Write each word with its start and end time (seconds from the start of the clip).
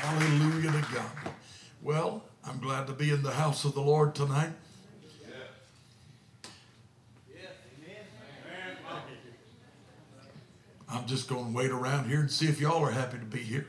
Hallelujah 0.00 0.72
to 0.72 0.94
God. 0.94 1.34
Well, 1.82 2.24
I'm 2.42 2.58
glad 2.58 2.86
to 2.86 2.94
be 2.94 3.10
in 3.10 3.22
the 3.22 3.32
house 3.32 3.66
of 3.66 3.74
the 3.74 3.82
Lord 3.82 4.14
tonight. 4.14 4.52
I'm 10.88 11.06
just 11.06 11.28
going 11.28 11.52
to 11.52 11.52
wait 11.52 11.70
around 11.70 12.08
here 12.08 12.20
and 12.20 12.30
see 12.30 12.46
if 12.46 12.60
y'all 12.60 12.82
are 12.82 12.90
happy 12.90 13.18
to 13.18 13.24
be 13.24 13.40
here. 13.40 13.66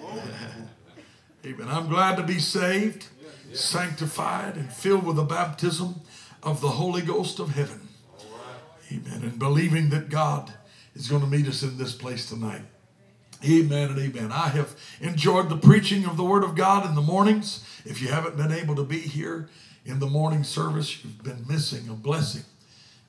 Amen. 1.44 1.68
I'm 1.68 1.88
glad 1.88 2.16
to 2.18 2.22
be 2.22 2.38
saved, 2.38 3.08
sanctified, 3.54 4.56
and 4.56 4.70
filled 4.70 5.04
with 5.04 5.16
the 5.16 5.24
baptism 5.24 6.02
of 6.42 6.60
the 6.60 6.68
Holy 6.68 7.02
Ghost 7.02 7.40
of 7.40 7.54
heaven. 7.54 7.88
Amen. 8.92 9.22
And 9.22 9.38
believing 9.38 9.88
that 9.88 10.10
God 10.10 10.52
is 10.94 11.08
going 11.08 11.22
to 11.22 11.26
meet 11.26 11.48
us 11.48 11.62
in 11.62 11.78
this 11.78 11.94
place 11.94 12.28
tonight. 12.28 12.62
Amen 13.44 13.90
and 13.90 13.98
amen. 13.98 14.30
I 14.30 14.48
have 14.48 14.76
enjoyed 15.00 15.48
the 15.48 15.56
preaching 15.56 16.04
of 16.04 16.16
the 16.16 16.24
Word 16.24 16.44
of 16.44 16.54
God 16.54 16.86
in 16.88 16.94
the 16.94 17.00
mornings. 17.02 17.66
If 17.84 18.00
you 18.00 18.08
haven't 18.08 18.36
been 18.36 18.52
able 18.52 18.76
to 18.76 18.84
be 18.84 19.00
here 19.00 19.48
in 19.84 19.98
the 19.98 20.06
morning 20.06 20.44
service, 20.44 21.04
you've 21.04 21.24
been 21.24 21.44
missing 21.48 21.88
a 21.88 21.94
blessing. 21.94 22.44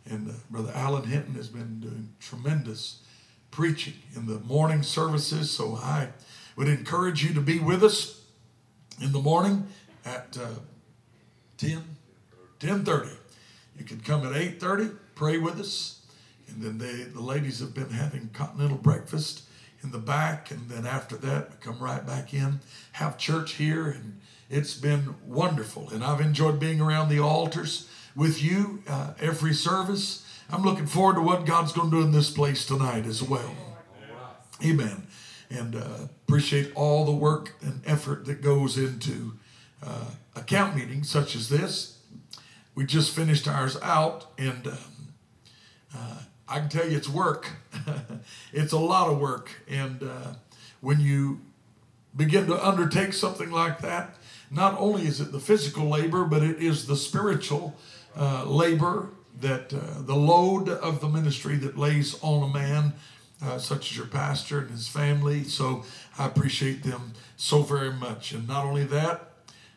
And 0.09 0.29
uh, 0.29 0.33
Brother 0.49 0.71
Alan 0.73 1.03
Hinton 1.03 1.35
has 1.35 1.49
been 1.49 1.79
doing 1.79 2.09
tremendous 2.19 3.03
preaching 3.51 3.93
in 4.15 4.25
the 4.25 4.39
morning 4.39 4.81
services. 4.81 5.51
So 5.51 5.75
I 5.75 6.09
would 6.55 6.67
encourage 6.67 7.23
you 7.23 7.33
to 7.35 7.41
be 7.41 7.59
with 7.59 7.83
us 7.83 8.21
in 8.99 9.11
the 9.11 9.19
morning 9.19 9.67
at 10.03 10.35
uh, 10.41 10.47
10, 11.57 11.83
10.30. 12.59 13.09
You 13.77 13.85
can 13.85 13.99
come 13.99 14.25
at 14.25 14.33
8.30, 14.33 14.95
pray 15.13 15.37
with 15.37 15.59
us. 15.59 16.01
And 16.47 16.61
then 16.61 16.79
they, 16.79 17.03
the 17.03 17.21
ladies 17.21 17.59
have 17.59 17.75
been 17.75 17.91
having 17.91 18.29
continental 18.33 18.77
breakfast 18.77 19.43
in 19.83 19.91
the 19.91 19.97
back. 19.97 20.51
And 20.51 20.69
then 20.69 20.85
after 20.85 21.15
that, 21.17 21.49
we 21.51 21.55
come 21.59 21.79
right 21.79 22.05
back 22.05 22.33
in, 22.33 22.59
have 22.93 23.17
church 23.17 23.53
here. 23.53 23.87
And 23.87 24.19
it's 24.49 24.73
been 24.73 25.15
wonderful. 25.25 25.89
And 25.89 26.03
I've 26.03 26.21
enjoyed 26.21 26.59
being 26.59 26.81
around 26.81 27.09
the 27.09 27.19
altars 27.19 27.89
with 28.15 28.41
you 28.41 28.83
uh, 28.87 29.13
every 29.19 29.53
service. 29.53 30.25
I'm 30.49 30.63
looking 30.63 30.85
forward 30.85 31.15
to 31.15 31.21
what 31.21 31.45
God's 31.45 31.71
going 31.71 31.89
to 31.89 31.97
do 31.97 32.03
in 32.03 32.11
this 32.11 32.29
place 32.29 32.65
tonight 32.65 33.05
as 33.05 33.23
well. 33.23 33.55
Amen. 34.63 35.07
And 35.49 35.75
uh, 35.75 36.07
appreciate 36.27 36.71
all 36.75 37.05
the 37.05 37.11
work 37.11 37.53
and 37.61 37.81
effort 37.85 38.25
that 38.25 38.41
goes 38.41 38.77
into 38.77 39.33
uh, 39.85 40.11
a 40.35 40.41
camp 40.41 40.75
meeting 40.75 41.03
such 41.03 41.35
as 41.35 41.49
this. 41.49 41.99
We 42.75 42.85
just 42.85 43.15
finished 43.15 43.47
ours 43.47 43.77
out, 43.83 44.27
and 44.37 44.67
um, 44.67 45.13
uh, 45.95 46.19
I 46.53 46.59
can 46.59 46.69
tell 46.69 46.87
you 46.87 46.95
it's 46.95 47.09
work. 47.09 47.47
it's 48.53 48.73
a 48.73 48.77
lot 48.77 49.09
of 49.09 49.19
work. 49.19 49.49
And 49.67 50.03
uh, 50.03 50.33
when 50.81 50.99
you 50.99 51.41
begin 52.15 52.45
to 52.45 52.67
undertake 52.67 53.13
something 53.13 53.49
like 53.49 53.79
that, 53.79 54.17
not 54.51 54.77
only 54.77 55.07
is 55.07 55.19
it 55.19 55.31
the 55.31 55.39
physical 55.39 55.89
labor, 55.89 56.25
but 56.25 56.43
it 56.43 56.61
is 56.61 56.85
the 56.85 56.95
spiritual 56.95 57.75
uh, 58.15 58.45
labor 58.45 59.09
that 59.41 59.73
uh, 59.73 60.03
the 60.03 60.15
load 60.15 60.69
of 60.69 61.01
the 61.01 61.09
ministry 61.09 61.55
that 61.55 61.75
lays 61.75 62.19
on 62.21 62.47
a 62.47 62.53
man, 62.53 62.93
uh, 63.43 63.57
such 63.57 63.89
as 63.89 63.97
your 63.97 64.05
pastor 64.05 64.59
and 64.59 64.69
his 64.69 64.87
family. 64.87 65.43
So 65.45 65.83
I 66.19 66.27
appreciate 66.27 66.83
them 66.83 67.13
so 67.35 67.63
very 67.63 67.91
much. 67.91 68.31
And 68.31 68.47
not 68.47 68.63
only 68.63 68.83
that, 68.83 69.31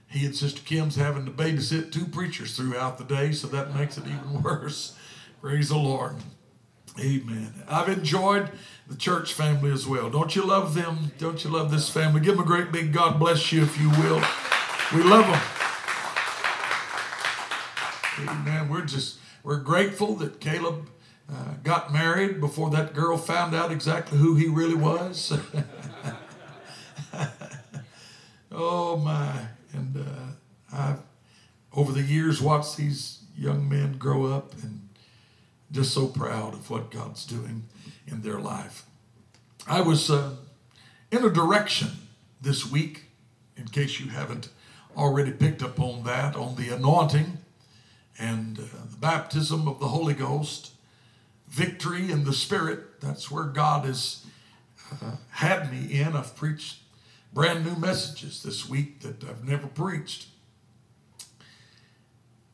he 0.08 0.26
and 0.26 0.36
Sister 0.36 0.60
Kim's 0.62 0.96
having 0.96 1.24
to 1.24 1.32
babysit 1.32 1.90
two 1.90 2.04
preachers 2.04 2.54
throughout 2.54 2.98
the 2.98 3.04
day, 3.04 3.32
so 3.32 3.46
that 3.46 3.74
makes 3.74 3.96
it 3.96 4.04
even 4.04 4.42
worse. 4.42 4.94
Praise 5.40 5.70
the 5.70 5.78
Lord. 5.78 6.16
Amen. 6.98 7.52
I've 7.68 7.88
enjoyed 7.88 8.50
the 8.86 8.96
church 8.96 9.34
family 9.34 9.70
as 9.70 9.86
well. 9.86 10.08
Don't 10.08 10.34
you 10.34 10.42
love 10.42 10.74
them? 10.74 11.12
Don't 11.18 11.44
you 11.44 11.50
love 11.50 11.70
this 11.70 11.90
family? 11.90 12.20
Give 12.20 12.36
them 12.36 12.44
a 12.44 12.46
great 12.46 12.72
big 12.72 12.92
God 12.92 13.18
bless 13.18 13.52
you 13.52 13.62
if 13.62 13.78
you 13.78 13.90
will. 13.90 14.22
We 14.94 15.02
love 15.02 15.26
them. 15.26 15.42
Amen. 18.28 18.68
We're 18.70 18.84
just 18.84 19.18
we're 19.42 19.60
grateful 19.60 20.14
that 20.16 20.40
Caleb 20.40 20.88
uh, 21.30 21.54
got 21.62 21.92
married 21.92 22.40
before 22.40 22.70
that 22.70 22.94
girl 22.94 23.18
found 23.18 23.54
out 23.54 23.70
exactly 23.70 24.16
who 24.18 24.36
he 24.36 24.46
really 24.46 24.74
was. 24.74 25.38
oh 28.52 28.96
my! 28.96 29.48
And 29.72 29.96
uh, 29.96 30.32
I've 30.72 31.00
over 31.74 31.92
the 31.92 32.02
years 32.02 32.40
watched 32.40 32.78
these 32.78 33.24
young 33.36 33.68
men 33.68 33.98
grow 33.98 34.24
up 34.24 34.54
and 34.62 34.85
just 35.76 35.92
so 35.92 36.06
proud 36.06 36.54
of 36.54 36.70
what 36.70 36.90
God's 36.90 37.26
doing 37.26 37.64
in 38.06 38.22
their 38.22 38.40
life. 38.40 38.86
I 39.66 39.82
was 39.82 40.10
uh, 40.10 40.36
in 41.10 41.22
a 41.22 41.28
direction 41.28 41.90
this 42.40 42.70
week, 42.70 43.04
in 43.58 43.66
case 43.66 44.00
you 44.00 44.08
haven't 44.08 44.48
already 44.96 45.32
picked 45.32 45.62
up 45.62 45.78
on 45.78 46.02
that, 46.04 46.34
on 46.34 46.54
the 46.54 46.70
anointing 46.70 47.38
and 48.18 48.58
uh, 48.58 48.62
the 48.90 48.96
baptism 48.96 49.68
of 49.68 49.78
the 49.78 49.88
Holy 49.88 50.14
Ghost, 50.14 50.70
victory 51.46 52.10
in 52.10 52.24
the 52.24 52.32
Spirit. 52.32 53.02
That's 53.02 53.30
where 53.30 53.44
God 53.44 53.84
has 53.84 54.24
uh, 54.90 55.16
had 55.32 55.70
me 55.70 56.00
in. 56.00 56.16
I've 56.16 56.34
preached 56.34 56.78
brand 57.34 57.66
new 57.66 57.76
messages 57.76 58.42
this 58.42 58.66
week 58.66 59.00
that 59.00 59.22
I've 59.24 59.46
never 59.46 59.66
preached. 59.66 60.28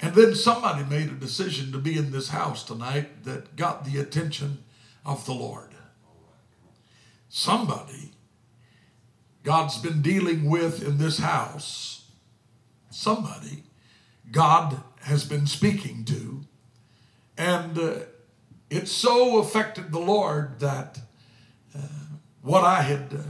And 0.02 0.14
then 0.16 0.34
somebody 0.34 0.84
made 0.84 1.08
a 1.08 1.14
decision 1.14 1.70
to 1.72 1.78
be 1.78 1.96
in 1.96 2.10
this 2.10 2.30
house 2.30 2.64
tonight 2.64 3.24
that 3.24 3.54
got 3.56 3.84
the 3.84 4.00
attention 4.00 4.64
of 5.06 5.24
the 5.24 5.32
Lord. 5.32 5.70
Somebody 7.28 8.12
God's 9.42 9.78
been 9.78 10.02
dealing 10.02 10.48
with 10.48 10.86
in 10.86 10.98
this 10.98 11.18
house, 11.18 12.04
somebody 12.90 13.64
God 14.30 14.82
has 15.02 15.24
been 15.24 15.46
speaking 15.46 16.04
to. 16.04 16.44
And 17.36 17.78
uh, 17.78 17.94
it 18.70 18.86
so 18.86 19.38
affected 19.38 19.90
the 19.90 19.98
Lord 19.98 20.60
that 20.60 21.00
uh, 21.74 21.80
what 22.40 22.62
I 22.62 22.82
had 22.82 23.12
uh, 23.12 23.22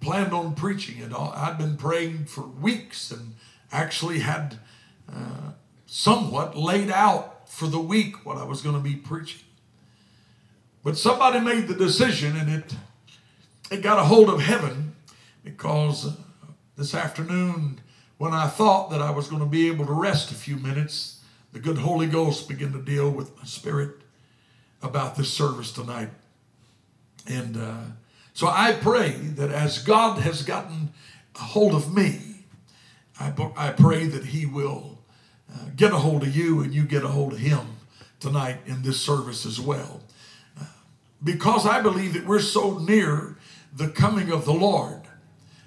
planned 0.00 0.32
on 0.32 0.54
preaching, 0.54 1.02
and 1.02 1.14
I'd 1.14 1.58
been 1.58 1.76
praying 1.76 2.26
for 2.26 2.42
weeks 2.42 3.10
and 3.10 3.34
actually 3.70 4.20
had 4.20 4.58
uh, 5.12 5.52
somewhat 5.86 6.56
laid 6.56 6.90
out 6.90 7.48
for 7.48 7.66
the 7.66 7.80
week 7.80 8.26
what 8.26 8.36
I 8.36 8.44
was 8.44 8.60
going 8.60 8.74
to 8.74 8.82
be 8.82 8.96
preaching. 8.96 9.40
But 10.84 10.98
somebody 10.98 11.40
made 11.40 11.68
the 11.68 11.74
decision, 11.74 12.36
and 12.36 12.50
it 12.50 12.76
it 13.70 13.82
got 13.82 13.98
a 13.98 14.04
hold 14.04 14.28
of 14.28 14.40
heaven 14.40 14.94
because 15.42 16.06
uh, 16.06 16.12
this 16.76 16.94
afternoon 16.94 17.80
when 18.18 18.32
I 18.32 18.46
thought 18.46 18.90
that 18.90 19.02
I 19.02 19.10
was 19.10 19.28
going 19.28 19.40
to 19.40 19.48
be 19.48 19.68
able 19.68 19.86
to 19.86 19.92
rest 19.92 20.30
a 20.30 20.34
few 20.34 20.56
minutes, 20.56 21.20
the 21.52 21.58
good 21.58 21.78
Holy 21.78 22.06
Ghost 22.06 22.48
began 22.48 22.72
to 22.72 22.82
deal 22.82 23.10
with 23.10 23.36
my 23.36 23.44
spirit 23.44 23.96
about 24.82 25.16
this 25.16 25.32
service 25.32 25.72
tonight. 25.72 26.08
And 27.26 27.56
uh, 27.56 27.82
so 28.32 28.46
I 28.46 28.72
pray 28.72 29.10
that 29.10 29.50
as 29.50 29.78
God 29.78 30.20
has 30.20 30.42
gotten 30.42 30.90
a 31.34 31.40
hold 31.40 31.74
of 31.74 31.94
me, 31.94 32.44
I, 33.18 33.32
I 33.56 33.70
pray 33.70 34.06
that 34.06 34.26
He 34.26 34.46
will 34.46 34.95
uh, 35.56 35.70
get 35.74 35.92
a 35.92 35.96
hold 35.96 36.22
of 36.22 36.36
you 36.36 36.60
and 36.60 36.74
you 36.74 36.84
get 36.84 37.04
a 37.04 37.08
hold 37.08 37.32
of 37.32 37.38
Him 37.38 37.76
tonight 38.20 38.58
in 38.66 38.82
this 38.82 39.00
service 39.00 39.46
as 39.46 39.60
well. 39.60 40.00
Because 41.24 41.66
I 41.66 41.80
believe 41.80 42.12
that 42.12 42.26
we're 42.26 42.40
so 42.40 42.78
near 42.78 43.36
the 43.74 43.88
coming 43.88 44.30
of 44.30 44.44
the 44.44 44.52
Lord 44.52 45.02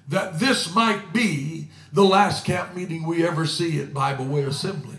that 0.07 0.39
this 0.39 0.73
might 0.73 1.13
be 1.13 1.69
the 1.93 2.03
last 2.03 2.45
camp 2.45 2.75
meeting 2.75 3.05
we 3.05 3.25
ever 3.25 3.45
see 3.45 3.79
at 3.79 3.93
Bible 3.93 4.25
Way 4.25 4.43
Assembly. 4.43 4.97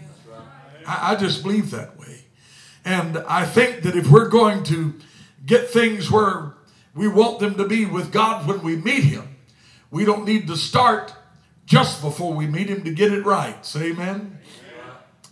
I, 0.86 1.12
I 1.12 1.16
just 1.16 1.42
believe 1.42 1.70
that 1.70 1.98
way. 1.98 2.24
And 2.84 3.18
I 3.18 3.44
think 3.44 3.82
that 3.82 3.96
if 3.96 4.08
we're 4.08 4.28
going 4.28 4.62
to 4.64 4.94
get 5.44 5.68
things 5.68 6.10
where 6.10 6.54
we 6.94 7.08
want 7.08 7.40
them 7.40 7.56
to 7.56 7.66
be 7.66 7.84
with 7.84 8.12
God 8.12 8.46
when 8.46 8.62
we 8.62 8.76
meet 8.76 9.04
Him, 9.04 9.36
we 9.90 10.04
don't 10.04 10.24
need 10.24 10.46
to 10.46 10.56
start 10.56 11.12
just 11.66 12.00
before 12.02 12.34
we 12.34 12.46
meet 12.46 12.68
Him 12.68 12.84
to 12.84 12.92
get 12.92 13.12
it 13.12 13.24
right. 13.24 13.64
Say 13.64 13.90
amen. 13.90 14.38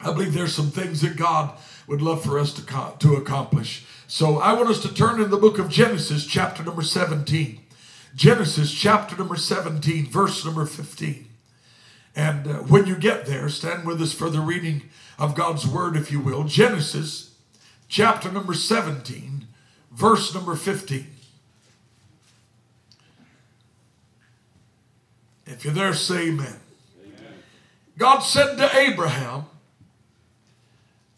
I 0.00 0.12
believe 0.12 0.33
there's 0.33 0.55
some 0.55 0.71
things 0.71 1.00
that 1.00 1.17
God 1.17 1.56
would 1.87 2.03
love 2.03 2.23
for 2.23 2.39
us 2.39 2.53
to, 2.55 2.95
to 2.99 3.15
accomplish. 3.15 3.85
So 4.06 4.39
I 4.39 4.53
want 4.53 4.69
us 4.69 4.81
to 4.83 4.95
turn 4.95 5.21
in 5.21 5.31
the 5.31 5.37
book 5.37 5.59
of 5.59 5.69
Genesis, 5.69 6.27
chapter 6.27 6.62
number 6.62 6.83
17. 6.83 7.61
Genesis 8.15 8.73
chapter 8.73 9.17
number 9.17 9.37
17, 9.37 10.06
verse 10.06 10.45
number 10.45 10.65
15. 10.65 11.27
And 12.17 12.47
uh, 12.47 12.55
when 12.62 12.87
you 12.87 12.97
get 12.97 13.27
there, 13.27 13.49
stand 13.49 13.87
with 13.87 14.00
us 14.00 14.12
for 14.12 14.31
the 14.31 14.41
reading 14.41 14.83
of 15.19 15.35
God's 15.35 15.67
word, 15.67 15.97
if 15.97 16.11
you 16.11 16.21
will. 16.21 16.44
Genesis 16.44 17.35
chapter 17.89 18.31
number 18.31 18.55
17, 18.55 19.47
verse 19.93 20.35
number 20.35 20.56
15. 20.56 21.06
If 25.47 25.65
you're 25.65 25.75
there, 25.75 25.94
say 25.94 26.29
amen. 26.29 26.56
amen. 27.03 27.35
God 27.97 28.21
said 28.21 28.56
to 28.56 28.77
Abraham, 28.77 29.47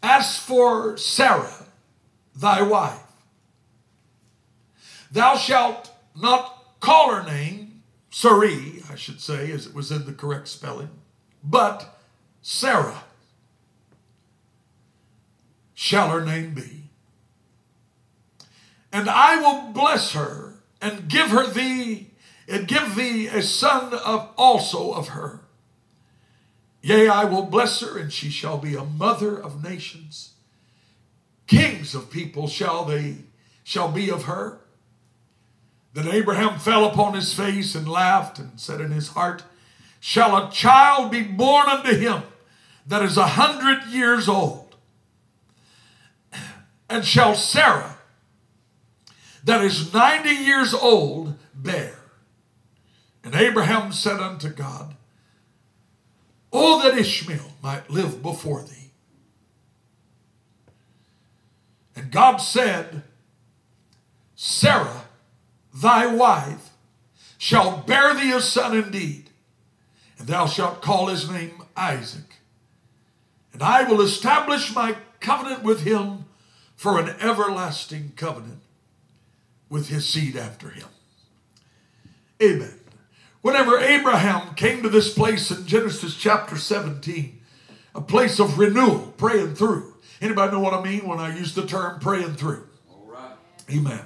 As 0.03 0.37
for 0.37 0.97
Sarah, 0.97 1.65
thy 2.35 2.61
wife, 2.61 3.03
thou 5.11 5.35
shalt 5.35 5.91
not 6.19 6.79
call 6.79 7.13
her 7.13 7.23
name 7.23 7.83
Sarai, 8.09 8.83
I 8.89 8.95
should 8.95 9.21
say, 9.21 9.51
as 9.51 9.67
it 9.67 9.73
was 9.73 9.91
in 9.91 10.05
the 10.05 10.13
correct 10.13 10.47
spelling, 10.47 10.89
but 11.43 11.97
Sarah 12.41 13.03
shall 15.73 16.09
her 16.09 16.23
name 16.23 16.53
be. 16.53 16.89
And 18.91 19.09
I 19.09 19.37
will 19.37 19.71
bless 19.71 20.11
her 20.11 20.55
and 20.81 21.07
give 21.07 21.29
her 21.29 21.47
thee 21.47 22.09
and 22.47 22.67
give 22.67 22.95
thee 22.95 23.27
a 23.27 23.41
son 23.41 23.93
of 23.93 24.29
also 24.37 24.91
of 24.91 25.09
her. 25.09 25.39
Yea, 26.81 27.07
I 27.07 27.25
will 27.25 27.43
bless 27.43 27.79
her, 27.81 27.97
and 27.97 28.11
she 28.11 28.29
shall 28.29 28.57
be 28.57 28.75
a 28.75 28.83
mother 28.83 29.37
of 29.37 29.63
nations. 29.63 30.33
Kings 31.47 31.93
of 31.93 32.09
people 32.09 32.47
shall 32.47 32.85
they 32.85 33.17
shall 33.63 33.91
be 33.91 34.09
of 34.09 34.23
her. 34.23 34.59
Then 35.93 36.07
Abraham 36.07 36.57
fell 36.57 36.85
upon 36.85 37.13
his 37.13 37.33
face 37.33 37.75
and 37.75 37.87
laughed 37.87 38.39
and 38.39 38.59
said 38.59 38.81
in 38.81 38.91
his 38.91 39.09
heart, 39.09 39.43
Shall 39.99 40.35
a 40.35 40.49
child 40.49 41.11
be 41.11 41.21
born 41.21 41.67
unto 41.67 41.95
him 41.95 42.23
that 42.87 43.03
is 43.03 43.17
a 43.17 43.27
hundred 43.27 43.85
years 43.87 44.27
old? 44.27 44.75
And 46.89 47.05
shall 47.05 47.35
Sarah, 47.35 47.97
that 49.43 49.61
is 49.61 49.93
ninety 49.93 50.33
years 50.43 50.73
old, 50.73 51.37
bear? 51.53 51.99
And 53.23 53.35
Abraham 53.35 53.91
said 53.91 54.19
unto 54.19 54.49
God, 54.49 54.95
Oh, 56.53 56.81
that 56.83 56.97
Ishmael 56.97 57.53
might 57.63 57.89
live 57.89 58.21
before 58.21 58.63
thee. 58.63 58.91
And 61.95 62.11
God 62.11 62.37
said, 62.37 63.03
Sarah, 64.35 65.05
thy 65.73 66.07
wife, 66.07 66.71
shall 67.37 67.77
bear 67.77 68.13
thee 68.13 68.31
a 68.31 68.41
son 68.41 68.75
indeed, 68.75 69.29
and 70.17 70.27
thou 70.27 70.45
shalt 70.45 70.81
call 70.81 71.07
his 71.07 71.29
name 71.29 71.63
Isaac. 71.75 72.39
And 73.53 73.61
I 73.61 73.83
will 73.83 74.01
establish 74.01 74.73
my 74.75 74.95
covenant 75.19 75.63
with 75.63 75.81
him 75.81 76.25
for 76.75 76.99
an 76.99 77.09
everlasting 77.19 78.13
covenant 78.15 78.61
with 79.69 79.89
his 79.89 80.07
seed 80.07 80.35
after 80.35 80.69
him. 80.69 80.87
Amen. 82.41 82.80
Whenever 83.41 83.79
Abraham 83.79 84.53
came 84.53 84.83
to 84.83 84.89
this 84.89 85.13
place 85.13 85.49
in 85.49 85.65
Genesis 85.65 86.15
chapter 86.15 86.57
17, 86.57 87.39
a 87.95 88.01
place 88.01 88.39
of 88.39 88.59
renewal, 88.59 89.13
praying 89.17 89.55
through. 89.55 89.95
Anybody 90.21 90.51
know 90.51 90.59
what 90.59 90.73
I 90.73 90.83
mean 90.83 91.07
when 91.07 91.19
I 91.19 91.35
use 91.35 91.55
the 91.55 91.65
term 91.65 91.99
praying 91.99 92.35
through? 92.35 92.67
All 92.89 93.07
right. 93.07 93.35
Amen. 93.71 94.01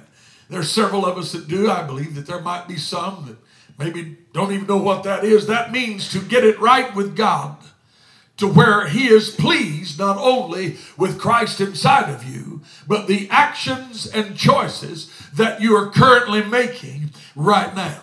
There's 0.48 0.70
several 0.70 1.04
of 1.04 1.18
us 1.18 1.32
that 1.32 1.48
do. 1.48 1.70
I 1.70 1.82
believe 1.82 2.14
that 2.14 2.26
there 2.26 2.40
might 2.40 2.66
be 2.66 2.78
some 2.78 3.26
that 3.26 3.36
maybe 3.78 4.16
don't 4.32 4.52
even 4.52 4.66
know 4.66 4.78
what 4.78 5.02
that 5.02 5.22
is. 5.22 5.46
That 5.46 5.70
means 5.70 6.10
to 6.12 6.20
get 6.20 6.44
it 6.44 6.58
right 6.58 6.94
with 6.94 7.14
God 7.14 7.56
to 8.38 8.46
where 8.46 8.86
He 8.88 9.08
is 9.08 9.30
pleased 9.30 9.98
not 9.98 10.16
only 10.16 10.76
with 10.96 11.18
Christ 11.18 11.60
inside 11.60 12.10
of 12.10 12.24
you, 12.24 12.62
but 12.86 13.06
the 13.06 13.28
actions 13.30 14.06
and 14.06 14.36
choices 14.36 15.10
that 15.34 15.60
you 15.60 15.76
are 15.76 15.90
currently 15.90 16.42
making 16.42 17.10
right 17.34 17.74
now. 17.74 18.02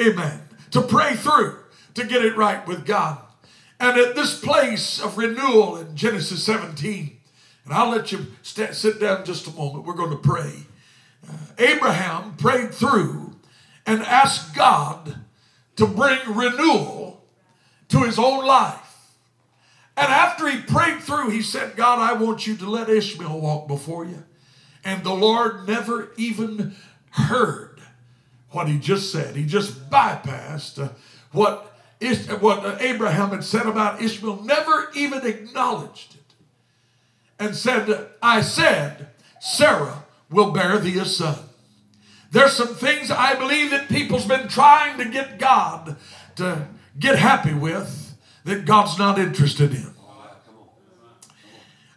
Amen. 0.00 0.40
To 0.70 0.82
pray 0.82 1.14
through, 1.14 1.58
to 1.94 2.04
get 2.04 2.24
it 2.24 2.36
right 2.36 2.66
with 2.66 2.86
God. 2.86 3.18
And 3.78 3.98
at 3.98 4.14
this 4.14 4.38
place 4.38 5.00
of 5.00 5.18
renewal 5.18 5.76
in 5.76 5.96
Genesis 5.96 6.44
17, 6.44 7.18
and 7.64 7.74
I'll 7.74 7.90
let 7.90 8.12
you 8.12 8.26
st- 8.42 8.74
sit 8.74 9.00
down 9.00 9.24
just 9.24 9.46
a 9.46 9.52
moment. 9.52 9.84
We're 9.84 9.94
going 9.94 10.10
to 10.10 10.16
pray. 10.16 10.66
Uh, 11.28 11.36
Abraham 11.58 12.36
prayed 12.36 12.72
through 12.72 13.36
and 13.86 14.02
asked 14.02 14.54
God 14.54 15.16
to 15.76 15.86
bring 15.86 16.18
renewal 16.26 17.24
to 17.88 18.00
his 18.00 18.18
own 18.18 18.44
life. 18.44 19.12
And 19.96 20.08
after 20.08 20.48
he 20.48 20.62
prayed 20.62 21.00
through, 21.00 21.30
he 21.30 21.42
said, 21.42 21.76
God, 21.76 21.98
I 21.98 22.14
want 22.14 22.46
you 22.46 22.56
to 22.56 22.70
let 22.70 22.88
Ishmael 22.88 23.40
walk 23.40 23.68
before 23.68 24.04
you. 24.04 24.24
And 24.84 25.04
the 25.04 25.14
Lord 25.14 25.66
never 25.66 26.12
even 26.16 26.74
heard 27.10 27.69
what 28.50 28.68
he 28.68 28.78
just 28.78 29.12
said. 29.12 29.36
He 29.36 29.44
just 29.44 29.90
bypassed 29.90 30.82
uh, 30.82 30.88
what, 31.32 31.72
what 32.40 32.80
Abraham 32.80 33.30
had 33.30 33.44
said 33.44 33.66
about 33.66 34.02
Ishmael, 34.02 34.42
never 34.42 34.90
even 34.94 35.24
acknowledged 35.26 36.14
it. 36.14 36.34
And 37.38 37.54
said, 37.54 38.08
I 38.22 38.40
said, 38.40 39.08
Sarah 39.40 40.04
will 40.30 40.50
bear 40.50 40.78
thee 40.78 40.98
a 40.98 41.04
son. 41.04 41.38
There's 42.32 42.52
some 42.52 42.74
things 42.74 43.10
I 43.10 43.34
believe 43.34 43.70
that 43.70 43.88
people's 43.88 44.26
been 44.26 44.48
trying 44.48 44.98
to 44.98 45.04
get 45.06 45.38
God 45.38 45.96
to 46.36 46.68
get 46.98 47.18
happy 47.18 47.54
with 47.54 48.14
that 48.44 48.64
God's 48.64 48.98
not 48.98 49.18
interested 49.18 49.72
in. 49.72 49.92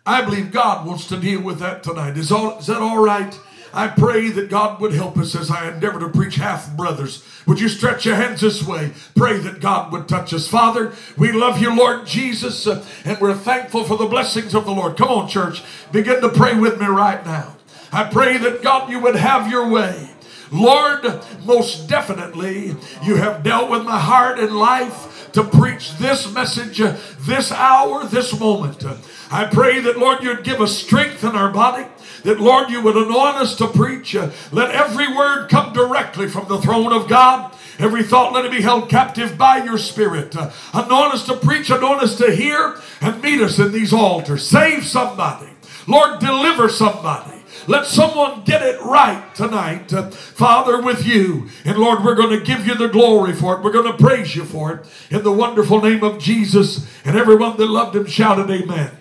I 0.06 0.22
believe 0.22 0.52
God 0.52 0.86
wants 0.86 1.08
to 1.08 1.18
deal 1.18 1.42
with 1.42 1.60
that 1.60 1.84
tonight. 1.84 2.18
Is, 2.18 2.32
all, 2.32 2.60
is 2.60 2.68
that 2.68 2.82
all 2.82 3.02
right? 3.02 3.38
I 3.74 3.88
pray 3.88 4.30
that 4.30 4.52
God 4.52 4.80
would 4.80 4.94
help 4.94 5.18
us 5.18 5.36
as 5.36 5.50
I 5.50 5.74
endeavor 5.74 6.00
to 6.00 6.08
preach 6.08 6.36
half 6.36 6.78
brothers. 6.78 7.24
Would 7.48 7.60
you 7.60 7.68
stretch 7.68 8.06
your 8.06 8.16
hands 8.16 8.42
this 8.42 8.62
way? 8.62 8.92
Pray 9.16 9.40
that 9.40 9.62
God 9.62 9.92
would 9.92 10.08
touch 10.08 10.32
us. 10.32 10.48
Father, 10.48 10.94
we 11.18 11.32
love 11.32 11.60
you, 11.60 11.76
Lord 11.76 12.06
Jesus, 12.06 12.68
uh, 12.68 12.86
and 13.04 13.20
we're 13.20 13.34
thankful 13.34 13.84
for 13.84 13.98
the 13.98 14.06
blessings 14.06 14.54
of 14.54 14.66
the 14.66 14.72
Lord. 14.72 14.96
Come 14.96 15.10
on, 15.10 15.28
church. 15.28 15.64
Begin 15.92 16.22
to 16.22 16.30
pray 16.30 16.56
with 16.56 16.80
me 16.80 16.86
right 16.86 17.26
now. 17.26 17.56
I 17.92 18.04
pray 18.04 18.38
that 18.38 18.62
God, 18.62 18.92
you 18.92 19.00
would 19.00 19.16
have 19.16 19.50
your 19.50 19.68
way. 19.68 20.12
Lord, 20.52 21.04
most 21.44 21.90
definitely, 21.90 22.76
you 23.04 23.16
have 23.16 23.42
dealt 23.42 23.72
with 23.72 23.84
my 23.84 24.00
heart 24.00 24.38
and 24.38 24.56
life 24.56 25.32
to 25.32 25.44
preach 25.44 25.98
this 25.98 26.32
message, 26.32 26.80
uh, 26.80 26.96
this 27.22 27.52
hour, 27.52 28.06
this 28.06 28.40
moment. 28.40 28.86
I 29.32 29.46
pray 29.46 29.80
that, 29.80 29.98
Lord, 29.98 30.22
you'd 30.22 30.44
give 30.44 30.62
us 30.62 30.78
strength 30.78 31.24
in 31.24 31.32
our 31.32 31.52
body 31.52 31.88
that, 32.24 32.40
Lord, 32.40 32.70
you 32.70 32.82
would 32.82 32.96
anoint 32.96 33.38
us 33.38 33.56
to 33.58 33.68
preach. 33.68 34.16
Let 34.52 34.72
every 34.72 35.14
word 35.14 35.50
come 35.50 35.74
directly 35.74 36.28
from 36.28 36.48
the 36.48 36.62
throne 36.62 36.94
of 36.94 37.08
God. 37.08 37.56
Every 37.80 38.04
thought 38.04 38.34
let 38.34 38.46
it 38.46 38.52
be 38.52 38.62
held 38.62 38.90
captive 38.90 39.38
by 39.38 39.64
your 39.64 39.78
spirit. 39.78 40.36
Anoint 40.74 41.14
us 41.14 41.26
to 41.26 41.36
preach, 41.36 41.70
anoint 41.70 42.02
us 42.02 42.18
to 42.18 42.34
hear, 42.36 42.80
and 43.02 43.22
meet 43.22 43.42
us 43.42 43.60
in 43.60 43.72
these 43.72 43.94
altars. 43.94 44.48
Save 44.48 44.86
somebody. 44.86 45.50
Lord, 45.88 46.20
deliver 46.20 46.70
somebody. 46.70 47.34
Let 47.68 47.86
someone 47.86 48.44
get 48.44 48.62
it 48.62 48.82
right 48.82 49.24
tonight, 49.36 49.94
uh, 49.94 50.10
Father, 50.10 50.82
with 50.82 51.06
you. 51.06 51.50
And 51.64 51.78
Lord, 51.78 52.04
we're 52.04 52.16
going 52.16 52.38
to 52.38 52.46
give 52.46 52.68
you 52.68 52.76
the 52.76 52.88
glory 52.90 53.34
for 53.34 53.56
it. 53.56 53.64
We're 53.64 53.72
going 53.72 53.92
to 53.92 53.98
praise 53.98 54.36
you 54.36 54.44
for 54.44 54.74
it 54.74 54.86
in 55.10 55.24
the 55.24 55.32
wonderful 55.32 55.82
name 55.82 56.04
of 56.04 56.20
Jesus. 56.20 56.86
And 57.06 57.18
everyone 57.18 57.58
that 57.58 57.68
loved 57.68 57.96
him 57.96 58.06
shouted, 58.06 58.50
Amen. 58.50 58.70
amen. 58.70 58.92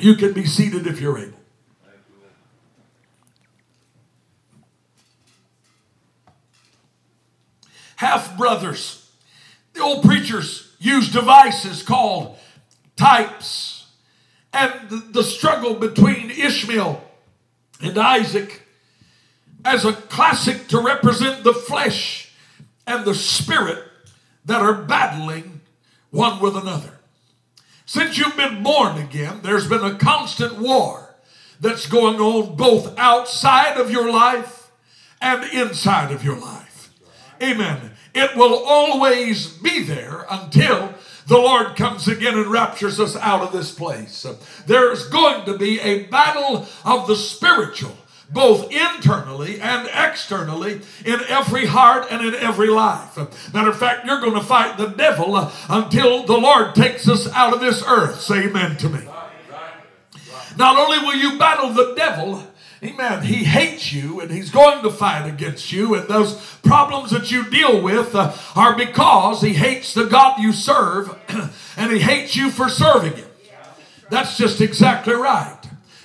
You 0.00 0.16
can 0.16 0.32
be 0.32 0.46
seated 0.46 0.86
if 0.86 1.00
you're 1.00 1.18
able. 1.18 1.35
Half 7.96 8.36
brothers. 8.36 9.10
The 9.72 9.82
old 9.82 10.04
preachers 10.04 10.74
used 10.78 11.12
devices 11.12 11.82
called 11.82 12.38
types. 12.96 13.86
And 14.52 14.72
the, 15.12 15.22
struggle 15.22 15.74
between 15.74 16.30
Ishmael 16.30 17.04
and 17.82 17.98
Isaac 17.98 18.62
as 19.66 19.84
a 19.84 19.92
classic 19.92 20.68
to 20.68 20.80
represent 20.80 21.44
the 21.44 21.52
flesh 21.52 22.32
and 22.86 23.04
the 23.04 23.14
spirit 23.14 23.84
that 24.46 24.62
are 24.62 24.72
battling 24.72 25.60
one 26.10 26.40
with 26.40 26.56
another. 26.56 26.92
Since 27.84 28.16
you've 28.16 28.36
been 28.36 28.62
born 28.62 28.96
again, 28.96 29.40
there's 29.42 29.68
been 29.68 29.84
a 29.84 29.98
constant 29.98 30.58
war 30.58 31.14
that's 31.60 31.86
going 31.86 32.18
on 32.18 32.56
both 32.56 32.98
outside 32.98 33.78
of 33.78 33.90
your 33.90 34.10
life 34.10 34.70
and 35.20 35.44
inside 35.52 36.12
of 36.12 36.24
your 36.24 36.38
life. 36.38 36.65
Amen. 37.42 37.92
It 38.14 38.36
will 38.36 38.64
always 38.64 39.48
be 39.48 39.82
there 39.82 40.26
until 40.30 40.94
the 41.26 41.36
Lord 41.36 41.76
comes 41.76 42.08
again 42.08 42.38
and 42.38 42.46
raptures 42.46 43.00
us 43.00 43.16
out 43.16 43.42
of 43.42 43.52
this 43.52 43.72
place. 43.72 44.26
There's 44.66 45.08
going 45.08 45.44
to 45.46 45.58
be 45.58 45.80
a 45.80 46.04
battle 46.04 46.66
of 46.84 47.06
the 47.06 47.16
spiritual, 47.16 47.96
both 48.30 48.70
internally 48.72 49.60
and 49.60 49.88
externally, 49.92 50.80
in 51.04 51.20
every 51.28 51.66
heart 51.66 52.06
and 52.10 52.24
in 52.26 52.34
every 52.36 52.68
life. 52.68 53.16
Matter 53.52 53.70
of 53.70 53.78
fact, 53.78 54.06
you're 54.06 54.20
going 54.20 54.34
to 54.34 54.42
fight 54.42 54.78
the 54.78 54.86
devil 54.86 55.36
until 55.68 56.24
the 56.24 56.38
Lord 56.38 56.74
takes 56.74 57.08
us 57.08 57.30
out 57.32 57.52
of 57.52 57.60
this 57.60 57.84
earth. 57.86 58.20
Say 58.20 58.44
amen 58.44 58.76
to 58.78 58.88
me. 58.88 59.00
Not 60.56 60.78
only 60.78 60.98
will 61.00 61.16
you 61.16 61.38
battle 61.38 61.70
the 61.70 61.94
devil, 61.94 62.42
Amen. 62.82 63.22
He 63.22 63.44
hates 63.44 63.92
you 63.92 64.20
and 64.20 64.30
he's 64.30 64.50
going 64.50 64.82
to 64.82 64.90
fight 64.90 65.26
against 65.26 65.72
you. 65.72 65.94
And 65.94 66.06
those 66.08 66.34
problems 66.62 67.10
that 67.10 67.30
you 67.30 67.48
deal 67.48 67.80
with 67.80 68.14
uh, 68.14 68.36
are 68.54 68.76
because 68.76 69.40
he 69.40 69.54
hates 69.54 69.94
the 69.94 70.04
God 70.04 70.40
you 70.40 70.52
serve 70.52 71.16
and 71.76 71.92
he 71.92 72.00
hates 72.00 72.36
you 72.36 72.50
for 72.50 72.68
serving 72.68 73.14
him. 73.14 73.28
That's 74.10 74.36
just 74.36 74.60
exactly 74.60 75.14
right. 75.14 75.58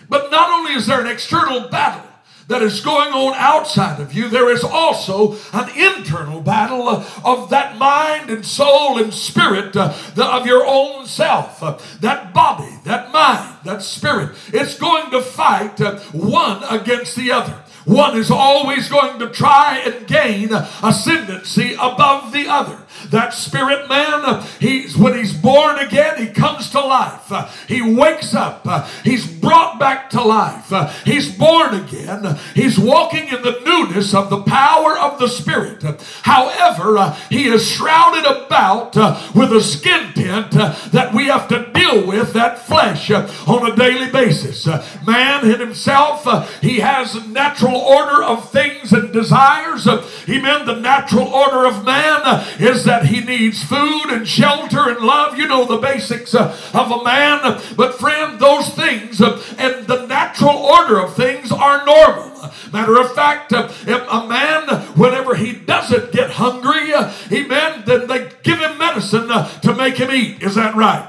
But 0.08 0.32
not 0.32 0.50
only 0.50 0.74
is 0.74 0.88
there 0.88 1.02
an 1.02 1.08
external 1.08 1.68
battle 1.70 2.08
that 2.48 2.62
is 2.62 2.82
going 2.82 3.14
on 3.14 3.34
outside 3.36 4.00
of 4.02 4.14
you, 4.14 4.28
there 4.30 4.50
is 4.50 4.64
also 4.64 5.38
an 5.54 5.70
internal 5.78 6.42
battle 6.42 6.90
of 6.90 7.50
that 7.50 7.78
mind 7.78 8.30
and 8.30 8.46
soul 8.46 8.98
and 8.98 9.14
spirit 9.14 9.76
uh, 9.76 9.94
of 10.18 10.46
your 10.46 10.66
own 10.66 11.06
self. 11.06 11.62
Uh, 11.62 11.78
that 12.00 12.34
body, 12.34 12.80
that 12.86 13.12
mind, 13.12 13.51
that 13.64 13.82
spirit. 13.82 14.36
It's 14.48 14.78
going 14.78 15.12
to 15.12 15.22
fight 15.22 15.80
uh, 15.82 16.00
one 16.12 16.64
against 16.64 17.16
the 17.16 17.32
other. 17.32 17.64
One 17.86 18.18
is 18.18 18.30
always 18.30 18.90
going 18.90 19.20
to 19.20 19.30
try 19.30 19.80
and 19.80 20.08
gain 20.08 20.52
ascendancy 20.54 21.74
above 21.74 22.32
the 22.32 22.48
other. 22.48 22.78
That 23.10 23.34
spirit 23.34 23.90
man, 23.90 24.44
he's 24.60 24.98
when 24.98 25.18
he's 25.18 25.34
born 25.34 25.80
again, 25.80 26.18
he 26.18 26.28
comes 26.28 26.70
to 26.72 26.80
life. 26.80 27.32
He 27.68 27.82
wakes 27.82 28.34
up. 28.34 28.66
He's 29.04 29.28
brought 29.28 29.80
back 29.80 30.10
to 30.12 30.22
life. 30.22 30.72
He's 31.04 31.36
born 31.36 31.74
again. 31.74 32.38
He's 32.54 32.78
walking 32.78 33.28
in 33.28 33.42
the 33.42 33.60
newness 33.66 34.14
of 34.14 34.30
the 34.30 34.44
power 34.44 34.98
of 34.98 35.20
the 35.20 35.28
Spirit. 35.28 35.84
However, 36.24 37.18
he 37.30 37.48
is 37.48 37.68
shrouded 37.68 38.26
about 38.26 38.96
with 39.36 39.52
a 39.52 39.62
skin 39.62 40.14
tint 40.14 40.52
that 40.52 41.14
we 41.14 41.26
have 41.26 41.48
to 41.50 41.72
deal 41.74 42.06
with 42.06 42.34
that 42.34 42.66
flesh 42.66 43.10
on 43.12 43.72
a 43.72 43.76
daily 43.76 44.12
basis. 44.12 44.68
Man 45.06 45.50
in 45.50 45.60
himself, 45.60 46.26
he 46.62 46.80
has 46.80 47.16
a 47.16 47.28
natural 47.28 47.76
order 47.76 48.24
of 48.24 48.52
things 48.52 48.94
and 48.94 49.12
desires. 49.12 49.88
Amen. 49.88 50.66
The 50.66 50.80
natural 50.80 51.28
order 51.28 51.66
of 51.66 51.84
man 51.86 52.46
is 52.60 52.84
that 52.86 52.91
he 53.00 53.22
needs 53.22 53.64
food 53.64 54.06
and 54.10 54.28
shelter 54.28 54.90
and 54.90 55.00
love. 55.00 55.38
You 55.38 55.48
know 55.48 55.66
the 55.66 55.78
basics 55.78 56.36
uh, 56.36 56.58
of 56.74 56.92
a 56.92 57.04
man. 57.04 57.62
But, 57.76 57.96
friend, 57.96 58.40
those 58.40 58.70
things 58.70 59.22
uh, 59.22 59.42
and 59.58 59.88
the 59.88 60.06
natural 60.06 60.58
order 60.58 61.00
of 61.00 61.16
things 61.16 61.52
are 61.52 61.86
normal. 61.86 62.52
Matter 62.74 63.00
of 63.00 63.14
fact, 63.14 63.54
uh, 63.54 63.70
if 63.88 64.02
a 64.10 64.28
man, 64.28 64.68
whenever 64.96 65.36
he 65.36 65.54
doesn't 65.54 66.12
get 66.12 66.32
hungry, 66.32 66.94
amen, 67.32 67.84
then 67.86 68.08
they 68.08 68.30
give 68.44 68.60
him 68.60 68.78
medicine 68.78 69.28
to 69.28 69.76
make 69.76 69.96
him 69.96 70.12
eat. 70.12 70.42
Is 70.42 70.56
that 70.56 70.76
right? 70.76 71.08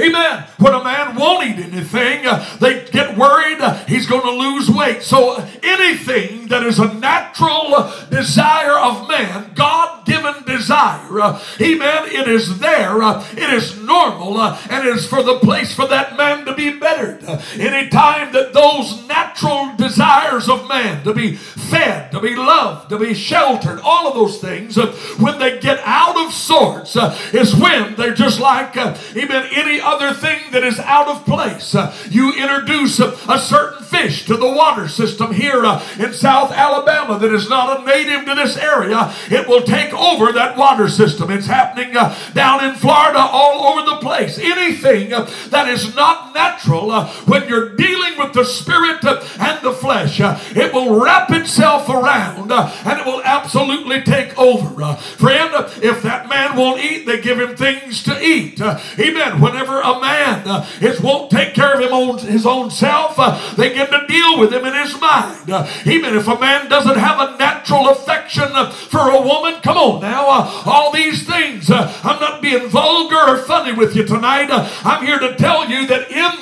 Amen. 0.00 0.44
When 0.58 0.74
a 0.74 0.84
man 0.84 1.16
won't 1.16 1.46
eat 1.46 1.58
anything, 1.58 2.26
uh, 2.26 2.44
they 2.60 2.84
get 2.90 3.16
worried 3.16 3.60
uh, 3.60 3.74
he's 3.86 4.06
going 4.06 4.22
to 4.22 4.30
lose 4.30 4.70
weight. 4.70 5.02
So 5.02 5.36
anything 5.62 6.48
that 6.48 6.62
is 6.62 6.78
a 6.78 6.92
natural 6.94 7.92
desire 8.10 8.78
of 8.78 9.08
man, 9.08 9.52
God 9.54 10.06
given 10.06 10.44
desire, 10.44 11.20
uh, 11.20 11.42
amen, 11.60 12.04
it 12.06 12.28
is 12.28 12.58
there. 12.60 13.02
Uh, 13.02 13.24
it 13.32 13.50
is 13.52 13.78
normal 13.80 14.36
uh, 14.36 14.58
and 14.70 14.86
it 14.86 14.96
is 14.96 15.06
for 15.06 15.22
the 15.22 15.38
place 15.40 15.74
for 15.74 15.86
that 15.88 16.16
man 16.16 16.44
to 16.46 16.54
be 16.54 16.78
bettered. 16.78 17.24
Uh, 17.24 17.40
anytime 17.58 18.32
that 18.32 18.52
those 18.52 19.06
natural 19.08 19.74
desires 19.76 20.48
of 20.48 20.68
man 20.68 21.02
to 21.04 21.12
be 21.12 21.34
fed, 21.34 22.10
to 22.12 22.20
be 22.20 22.36
loved, 22.36 22.88
to 22.90 22.98
be 22.98 23.14
sheltered, 23.14 23.80
all 23.80 24.08
of 24.08 24.14
those 24.14 24.40
things, 24.40 24.76
when 25.18 25.38
they 25.38 25.58
get 25.58 25.80
out 25.84 26.16
of 26.16 26.32
sorts, 26.32 26.96
is 27.32 27.54
when 27.54 27.94
they're 27.96 28.14
just 28.14 28.40
like, 28.40 28.76
amen, 28.76 29.48
any 29.52 29.80
other 29.88 30.12
thing 30.12 30.50
that 30.52 30.62
is 30.62 30.78
out 30.80 31.08
of 31.08 31.24
place. 31.24 31.74
Uh, 31.74 31.94
you 32.10 32.32
introduce 32.34 33.00
a, 33.00 33.16
a, 33.28 33.38
certain 33.38 33.82
fish 33.82 34.26
to 34.26 34.36
the 34.36 34.46
water 34.46 34.88
system 34.88 35.32
here 35.32 35.64
uh, 35.64 35.82
in 35.98 36.12
South 36.12 36.52
Alabama 36.52 37.18
that 37.18 37.32
is 37.32 37.48
not 37.48 37.80
a 37.80 37.84
native 37.84 38.26
to 38.26 38.34
this 38.34 38.56
area, 38.56 39.12
it 39.30 39.48
will 39.48 39.62
take 39.62 39.92
over 39.94 40.32
that 40.32 40.56
water 40.56 40.88
system. 40.88 41.30
It's 41.30 41.46
happening 41.46 41.96
uh, 41.96 42.14
down 42.34 42.64
in 42.64 42.74
Florida 42.74 43.18
all 43.18 43.66
over 43.72 43.88
the 43.88 43.96
place. 43.96 44.38
Anything 44.38 45.12
uh, 45.12 45.30
that 45.48 45.68
is 45.68 45.94
not 45.94 46.34
natural, 46.34 46.90
uh, 46.90 47.08
when 47.24 47.48
you're 47.48 47.74
dealing 47.76 48.18
with 48.18 48.34
the 48.34 48.44
spirit 48.44 49.04
uh, 49.04 49.24
and 49.40 49.62
the 49.62 49.72
flesh, 49.72 50.20
it 50.20 50.72
will 50.72 51.00
wrap 51.00 51.30
itself 51.30 51.88
around 51.88 52.52
and 52.52 53.00
it 53.00 53.06
will 53.06 53.22
absolutely 53.22 54.02
take 54.02 54.36
over. 54.38 54.94
friend, 54.96 55.54
if 55.82 56.02
that 56.02 56.28
man 56.28 56.56
won't 56.56 56.80
eat, 56.80 57.06
they 57.06 57.20
give 57.20 57.40
him 57.40 57.56
things 57.56 58.02
to 58.02 58.20
eat. 58.22 58.60
amen. 58.60 59.40
Whenever 59.40 59.77
a 59.80 60.00
man 60.00 60.46
uh, 60.46 60.66
is 60.80 61.00
won't 61.00 61.30
take 61.30 61.54
care 61.54 61.74
of 61.74 61.80
him 61.80 61.92
on 61.92 62.18
his 62.18 62.46
own 62.46 62.70
self, 62.70 63.14
uh, 63.18 63.54
they 63.56 63.74
get 63.74 63.90
to 63.90 64.06
deal 64.06 64.38
with 64.38 64.52
him 64.52 64.64
in 64.64 64.74
his 64.74 64.98
mind. 65.00 65.50
Uh, 65.50 65.66
even 65.86 66.16
if 66.16 66.26
a 66.28 66.38
man 66.38 66.68
doesn't 66.68 66.98
have 66.98 67.18
a 67.20 67.36
natural 67.38 67.88
affection 67.88 68.48
for 68.72 69.10
a 69.10 69.20
woman, 69.20 69.60
come 69.62 69.76
on 69.76 70.00
now, 70.00 70.26
all 70.66 70.92
these 70.92 71.26
things. 71.26 71.70
I'm 71.70 72.20
not 72.20 72.42
being 72.42 72.68
vulgar 72.68 73.16
or 73.16 73.38
funny 73.38 73.72
with 73.72 73.94
you 73.94 74.04
tonight. 74.04 74.48
I'm 74.50 75.04
here 75.04 75.18
to 75.18 75.34
tell 75.36 75.68
you 75.68 75.86
that 75.86 76.10
in 76.10 76.37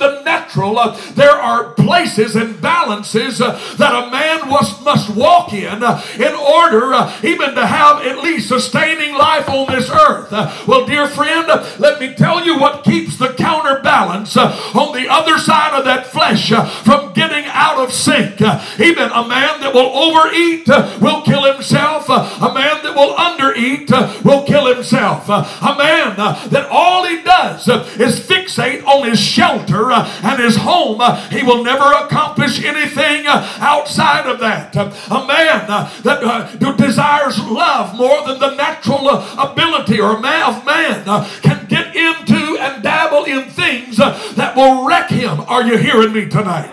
natural, 0.74 0.78
uh, 0.78 1.12
there 1.14 1.30
are 1.30 1.72
places 1.74 2.36
and 2.36 2.60
balances 2.60 3.40
uh, 3.40 3.52
that 3.78 3.94
a 3.94 4.10
man 4.10 4.48
must, 4.48 4.82
must 4.84 5.14
walk 5.14 5.52
in 5.52 5.82
uh, 5.82 6.02
in 6.16 6.34
order 6.34 6.92
even 7.22 7.54
to 7.54 7.66
have 7.66 8.04
at 8.04 8.22
least 8.22 8.48
sustaining 8.48 9.14
life 9.14 9.48
on 9.48 9.72
this 9.72 9.90
earth. 9.90 10.30
well, 10.66 10.86
dear 10.86 11.06
friend, 11.08 11.46
let 11.78 12.00
me 12.00 12.14
tell 12.14 12.44
you 12.44 12.58
what 12.58 12.84
keeps 12.84 13.18
the 13.18 13.28
counterbalance 13.28 14.36
uh, 14.36 14.48
on 14.74 14.94
the 14.94 15.08
other 15.08 15.38
side 15.38 15.72
of 15.78 15.84
that 15.84 16.06
flesh 16.06 16.52
uh, 16.52 16.64
from 16.82 17.12
getting 17.12 17.44
out 17.46 17.78
of 17.78 17.92
sync. 17.92 18.40
Uh, 18.40 18.64
even 18.80 19.10
a 19.10 19.26
man 19.26 19.60
that 19.60 19.72
will 19.72 19.90
overeat 19.94 20.66
will 21.00 21.22
kill 21.22 21.44
himself. 21.52 22.08
A 22.08 22.52
man 22.52 22.82
that 22.82 22.94
will 22.94 23.14
undereat 23.14 23.90
will 24.24 24.44
kill 24.44 24.72
himself. 24.72 25.28
A 25.28 25.76
man 25.76 26.16
that 26.16 26.68
all 26.70 27.06
he 27.06 27.22
does 27.22 27.68
is 27.68 28.20
fixate 28.20 28.84
on 28.84 29.08
his 29.08 29.20
shelter 29.20 29.92
and 29.92 30.40
his 30.40 30.55
home, 30.56 31.00
he 31.30 31.42
will 31.42 31.62
never 31.62 31.84
accomplish 31.84 32.64
anything 32.64 33.26
outside 33.26 34.26
of 34.26 34.40
that. 34.40 34.74
A 34.76 35.26
man 35.26 35.66
that 36.02 36.76
desires 36.76 37.38
love 37.40 37.94
more 37.96 38.26
than 38.26 38.38
the 38.38 38.54
natural 38.54 39.08
ability 39.38 40.00
or 40.00 40.16
of 40.16 40.64
man 40.64 41.04
can 41.42 41.66
get 41.66 41.94
into 41.94 42.58
and 42.58 42.82
dabble 42.82 43.24
in 43.24 43.44
things 43.50 44.00
uh, 44.00 44.18
that 44.36 44.56
will 44.56 44.86
wreck 44.86 45.10
him. 45.10 45.40
Are 45.40 45.62
you 45.62 45.76
hearing 45.76 46.12
me 46.12 46.28
tonight? 46.28 46.72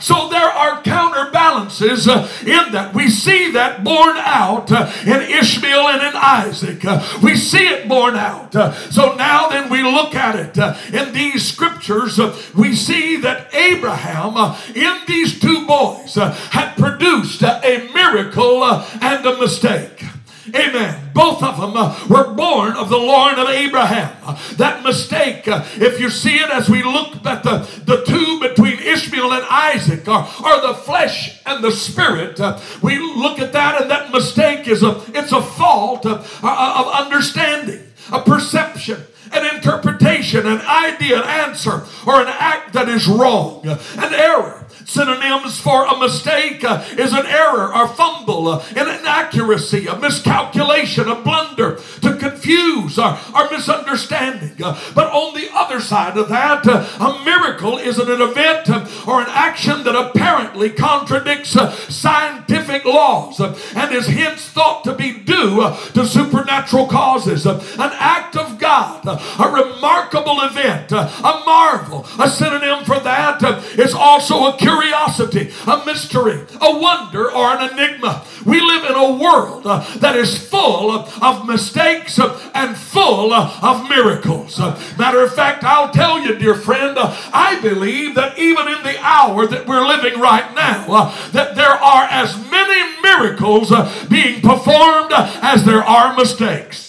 So 0.00 0.28
there 0.28 0.48
are 0.48 0.82
counterbalances 0.82 2.08
uh, 2.08 2.28
in 2.42 2.72
that. 2.72 2.94
We 2.94 3.08
see 3.08 3.52
that 3.52 3.84
borne 3.84 4.16
out 4.18 4.70
uh, 4.70 4.92
in 5.04 5.22
Ishmael 5.22 5.88
and 5.88 6.02
in 6.02 6.12
Isaac. 6.14 6.84
Uh, 6.84 7.04
we 7.22 7.36
see 7.36 7.66
it 7.66 7.88
borne 7.88 8.16
out. 8.16 8.54
Uh, 8.54 8.72
so 8.90 9.14
now 9.14 9.48
then 9.48 9.70
we 9.70 9.82
look 9.82 10.14
at 10.14 10.36
it 10.36 10.58
uh, 10.58 10.76
in 10.92 11.12
these 11.12 11.46
scriptures. 11.46 12.18
Uh, 12.18 12.36
we 12.56 12.74
see 12.74 13.16
that 13.16 13.54
Abraham 13.54 14.56
in 14.74 14.98
these 15.06 15.38
two 15.40 15.66
boys 15.66 16.14
had 16.14 16.74
produced 16.76 17.42
a 17.42 17.90
miracle 17.92 18.64
and 18.64 19.26
a 19.26 19.38
mistake. 19.38 20.07
Amen. 20.54 21.10
Both 21.14 21.42
of 21.42 21.60
them 21.60 21.76
uh, 21.76 21.98
were 22.08 22.32
born 22.34 22.72
of 22.72 22.88
the 22.88 22.96
loin 22.96 23.38
of 23.38 23.48
Abraham. 23.48 24.16
Uh, 24.22 24.38
that 24.56 24.82
mistake, 24.82 25.48
uh, 25.48 25.64
if 25.76 26.00
you 26.00 26.10
see 26.10 26.36
it 26.36 26.50
as 26.50 26.68
we 26.68 26.82
look 26.82 27.24
at 27.26 27.42
the, 27.42 27.68
the 27.84 28.04
two 28.04 28.40
between 28.40 28.78
Ishmael 28.78 29.32
and 29.32 29.44
Isaac, 29.48 30.06
are, 30.08 30.28
are 30.44 30.66
the 30.66 30.74
flesh 30.74 31.40
and 31.46 31.62
the 31.62 31.72
spirit. 31.72 32.40
We 32.82 32.98
look 32.98 33.38
at 33.38 33.52
that, 33.52 33.80
and 33.80 33.90
that 33.90 34.12
mistake 34.12 34.68
is 34.68 34.82
a 34.82 35.02
it's 35.14 35.32
a 35.32 35.42
fault 35.42 36.06
of, 36.06 36.20
of 36.44 36.86
understanding, 36.88 37.82
a 38.12 38.20
perception 38.20 39.04
an 39.32 39.56
interpretation, 39.56 40.46
an 40.46 40.60
idea, 40.62 41.20
an 41.20 41.28
answer, 41.28 41.84
or 42.06 42.20
an 42.20 42.28
act 42.28 42.72
that 42.72 42.88
is 42.88 43.06
wrong, 43.06 43.66
an 43.66 44.14
error. 44.14 44.66
Synonyms 44.88 45.60
for 45.60 45.84
a 45.84 45.98
mistake 45.98 46.64
uh, 46.64 46.82
is 46.96 47.12
an 47.12 47.26
error 47.26 47.74
or 47.76 47.88
fumble, 47.88 48.48
uh, 48.48 48.64
an 48.74 48.88
inaccuracy, 48.88 49.86
a 49.86 49.94
miscalculation, 49.98 51.06
a 51.08 51.14
blunder, 51.14 51.78
to 52.00 52.16
confuse 52.16 52.98
or, 52.98 53.18
or 53.36 53.50
misunderstanding. 53.50 54.56
Uh, 54.64 54.80
but 54.94 55.12
on 55.12 55.34
the 55.34 55.50
other 55.52 55.78
side 55.78 56.16
of 56.16 56.30
that, 56.30 56.66
uh, 56.66 56.88
a 57.00 57.22
miracle 57.22 57.76
is 57.76 57.98
an 57.98 58.08
event 58.08 58.70
uh, 58.70 58.88
or 59.06 59.20
an 59.20 59.26
action 59.28 59.84
that 59.84 59.94
apparently 59.94 60.70
contradicts 60.70 61.54
uh, 61.54 61.70
scientific 61.70 62.86
laws 62.86 63.40
and 63.40 63.94
is 63.94 64.06
hence 64.06 64.48
thought 64.48 64.84
to 64.84 64.94
be 64.94 65.12
due 65.12 65.70
to 65.92 66.06
supernatural 66.06 66.86
causes. 66.86 67.44
an 67.44 67.60
act 67.76 68.36
of 68.36 68.58
God, 68.58 69.06
a 69.06 69.52
remarkable 69.52 70.40
event, 70.40 70.92
a 70.92 71.42
marvel. 71.44 72.06
A 72.18 72.30
synonym 72.30 72.86
for 72.86 72.98
that 73.00 73.42
is 73.78 73.92
also 73.92 74.46
a 74.46 74.56
curiosity 74.56 74.77
curiosity, 74.78 75.50
a 75.66 75.84
mystery, 75.84 76.40
a 76.60 76.78
wonder, 76.78 77.30
or 77.30 77.56
an 77.56 77.72
enigma. 77.72 78.24
We 78.44 78.60
live 78.60 78.84
in 78.84 78.94
a 78.94 79.12
world 79.12 79.66
uh, 79.66 79.80
that 79.98 80.16
is 80.16 80.38
full 80.38 80.90
of, 80.90 81.22
of 81.22 81.46
mistakes 81.46 82.18
uh, 82.18 82.38
and 82.54 82.76
full 82.76 83.32
uh, 83.32 83.58
of 83.62 83.88
miracles. 83.88 84.60
Uh, 84.60 84.80
matter 84.98 85.22
of 85.22 85.34
fact, 85.34 85.64
I'll 85.64 85.90
tell 85.90 86.20
you, 86.20 86.36
dear 86.36 86.54
friend, 86.54 86.96
uh, 86.96 87.14
I 87.32 87.60
believe 87.60 88.14
that 88.14 88.38
even 88.38 88.68
in 88.68 88.82
the 88.82 88.98
hour 89.00 89.46
that 89.46 89.66
we're 89.66 89.86
living 89.86 90.20
right 90.20 90.54
now, 90.54 90.86
uh, 90.88 91.30
that 91.32 91.56
there 91.56 91.66
are 91.66 92.04
as 92.04 92.36
many 92.50 93.02
miracles 93.02 93.72
being 94.08 94.40
performed 94.40 95.12
as 95.12 95.64
there 95.64 95.82
are 95.82 96.14
mistakes. 96.16 96.86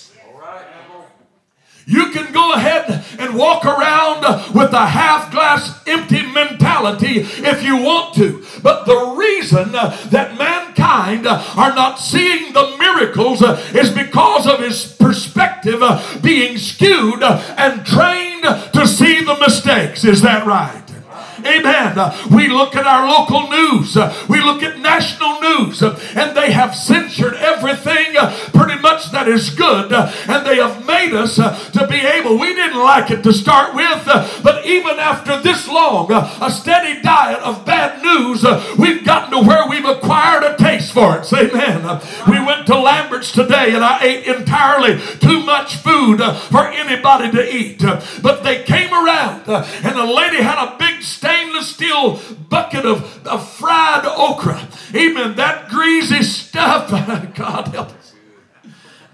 You 1.86 2.12
can 2.12 2.32
go 2.32 2.54
ahead 2.54 3.04
and 3.18 3.36
walk 3.36 3.66
around 3.66 4.22
with 4.54 4.74
a 4.74 4.86
half 4.86 5.32
glass 5.32 5.82
empty 5.88 6.22
mentality 6.22 7.22
if 7.22 7.64
you. 7.64 7.79
But 8.62 8.86
the 8.86 9.16
reason 9.18 9.72
that 9.72 10.38
mankind 10.38 11.28
are 11.28 11.76
not 11.76 12.00
seeing 12.00 12.54
the 12.54 12.76
miracles 12.78 13.42
is 13.42 13.92
because 13.92 14.48
of 14.48 14.60
his 14.60 14.86
perspective 15.00 15.82
being 16.22 16.58
skewed 16.58 17.24
and 17.24 17.86
trained 17.86 18.44
to 18.44 18.88
see 18.88 19.24
the 19.24 19.38
mistakes. 19.40 20.04
Is 20.04 20.22
that 20.22 20.46
right? 20.46 20.89
Amen. 21.46 22.14
We 22.32 22.48
look 22.48 22.76
at 22.76 22.86
our 22.86 23.08
local 23.08 23.50
news, 23.50 23.98
we 24.28 24.42
look 24.42 24.64
at 24.64 24.80
national 24.80 25.40
news, 25.42 25.82
and 25.82 26.36
they 26.36 26.52
have 26.52 26.76
censored 26.76 27.36
everything 27.36 28.18
uh, 28.18 28.36
pretty 28.54 28.80
much 28.82 29.12
that 29.12 29.28
is 29.28 29.50
good, 29.50 29.92
and 29.92 30.46
they 30.46 30.58
have 30.58 30.86
made 30.86 31.14
us 31.14 31.40
uh, 31.40 31.58
to 31.72 31.88
be 31.88 31.98
able. 31.98 32.38
We 32.40 32.54
didn't 32.54 32.80
like 32.80 33.12
it 33.12 33.24
to 33.24 33.34
start 33.34 33.76
with, 33.76 34.04
uh, 34.08 34.42
but 34.44 34.66
even 34.66 35.00
after 35.00 35.42
this 35.42 35.68
long, 35.68 36.12
a 36.12 36.50
steady 36.52 37.02
diet 37.02 37.40
of 37.40 37.66
bad 37.66 38.02
news, 38.02 38.46
we've 38.78 39.06
gotten 39.06 39.32
to 39.32 39.48
where 39.48 39.68
we've 39.68 39.86
acquired 39.86 40.44
a 40.44 40.58
taste 40.58 40.94
for 40.94 41.18
it. 41.18 41.26
Say 41.26 41.50
amen. 41.50 42.02
We 42.28 42.44
went 42.46 42.68
to 42.68 42.80
Lambert's 42.80 43.32
today, 43.32 43.74
and 43.74 43.84
I 43.84 44.04
ate 44.04 44.28
entirely 44.28 45.00
too 45.20 45.44
much 45.44 45.78
food 45.78 46.20
for 46.50 46.68
anybody 46.68 47.32
to 47.32 47.56
eat. 47.56 47.80
But 48.22 48.44
they 48.44 48.64
came 48.64 48.94
around, 48.94 49.48
and 49.48 49.96
the 49.96 50.06
lady 50.06 50.42
had 50.42 50.64
a 50.64 50.78
big 50.78 51.04
stainless 51.30 51.76
steel 51.76 52.20
bucket 52.50 52.86
of, 52.86 53.26
of 53.28 53.48
fried 53.54 54.06
okra. 54.06 54.68
Amen. 54.96 55.36
That 55.36 55.70
greasy 55.70 56.24
stuff. 56.24 56.90
God 57.36 57.68
help 57.68 57.90
us. 57.90 58.14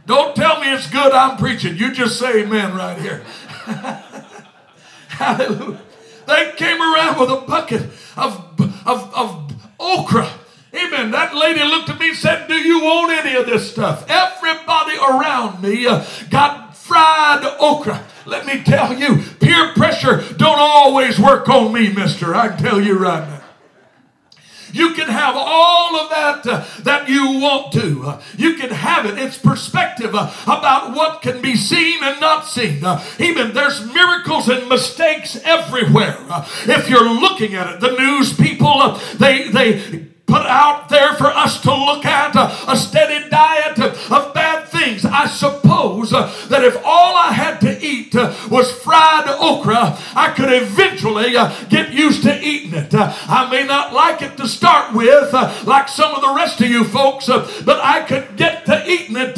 Don't 0.06 0.36
tell 0.36 0.62
me 0.62 0.72
it's 0.74 0.90
good. 0.90 1.12
I'm 1.12 1.38
preaching. 1.38 1.78
You 1.78 1.92
just 1.92 2.20
say 2.20 2.44
amen 2.44 2.76
right 2.76 3.00
here. 3.00 3.24
Hallelujah. 5.08 5.82
They 6.28 6.54
came 6.56 6.82
around 6.82 7.20
with 7.20 7.30
a 7.30 7.44
bucket 7.48 7.84
of, 8.16 8.60
of, 8.86 9.14
of 9.14 9.52
okra. 9.80 10.30
Amen. 10.74 11.12
That 11.12 11.36
lady 11.36 11.64
looked 11.64 11.90
at 11.90 12.00
me 12.00 12.10
and 12.10 12.18
said, 12.18 12.48
Do 12.48 12.56
you 12.56 12.82
want 12.82 13.12
any 13.12 13.36
of 13.36 13.46
this 13.46 13.72
stuff? 13.72 14.06
Everybody 14.10 14.98
around 14.98 15.62
me 15.62 15.88
uh, 15.88 16.06
got 16.30 16.65
fried 16.86 17.44
okra. 17.60 18.06
Let 18.28 18.46
me 18.46 18.64
tell 18.64 18.94
you, 18.94 19.18
peer 19.40 19.74
pressure 19.74 20.22
don't 20.38 20.60
always 20.60 21.20
work 21.20 21.50
on 21.50 21.74
me, 21.74 21.92
mister. 21.92 22.36
I 22.36 22.50
can 22.50 22.58
tell 22.58 22.82
you 22.82 22.98
right 22.98 23.28
now. 23.28 23.42
You 24.72 24.94
can 24.94 25.08
have 25.08 25.36
all 25.38 25.96
of 25.96 26.10
that 26.10 26.46
uh, 26.46 26.66
that 26.84 27.08
you 27.08 27.40
want 27.40 27.72
to. 27.74 28.04
Uh, 28.04 28.22
you 28.38 28.56
can 28.56 28.70
have 28.70 29.06
it. 29.06 29.18
It's 29.18 29.38
perspective 29.38 30.14
uh, 30.14 30.32
about 30.44 30.94
what 30.94 31.22
can 31.22 31.42
be 31.42 31.56
seen 31.56 32.04
and 32.04 32.20
not 32.20 32.46
seen. 32.46 32.84
Uh, 32.84 33.04
even 33.18 33.54
there's 33.54 33.82
miracles 33.94 34.50
and 34.50 34.68
mistakes 34.68 35.40
everywhere. 35.44 36.18
Uh, 36.30 36.46
if 36.68 36.90
you're 36.90 37.10
looking 37.10 37.56
at 37.56 37.74
it, 37.74 37.80
the 37.80 37.94
news 37.94 38.34
people 38.34 38.68
uh, 38.68 39.00
they 39.18 39.48
they 39.50 40.10
put 40.26 40.46
out 40.46 40.90
there 40.90 41.14
for 41.14 41.28
us 41.28 41.62
to 41.62 41.74
look 41.74 42.04
at 42.06 42.36
a 42.68 42.76
steady 42.76 43.30
diet 43.30 43.80
of 43.80 44.34
bad 44.34 44.65
things. 44.78 45.06
I 45.06 45.28
suppose 45.28 46.14
uh, 46.14 46.34
that 46.50 46.64
if 46.64 46.76
all 46.84 47.16
I 47.16 47.32
had 47.32 47.60
to 47.62 47.86
eat 47.86 48.16
uh, 48.16 48.36
was 48.50 48.72
fried 48.72 49.28
okra, 49.28 49.98
I 50.16 50.34
could 50.36 50.52
eventually 50.52 51.36
uh, 51.36 51.54
get 51.70 51.94
used 51.94 52.24
to 52.24 52.42
eating 52.42 52.74
it. 52.74 52.94
I 52.94 53.50
may 53.50 53.66
not 53.66 53.94
like 53.94 54.22
it 54.22 54.38
to 54.38 54.48
start 54.48 54.94
with, 54.94 55.34
like 55.66 55.88
some 55.88 56.14
of 56.14 56.22
the 56.22 56.34
rest 56.36 56.62
of 56.62 56.70
you 56.70 56.84
folks, 56.84 57.28
but 57.28 57.80
I 57.82 58.04
could 58.04 58.38
get 58.38 58.66
to 58.66 58.84
eating 58.88 59.18
it 59.18 59.36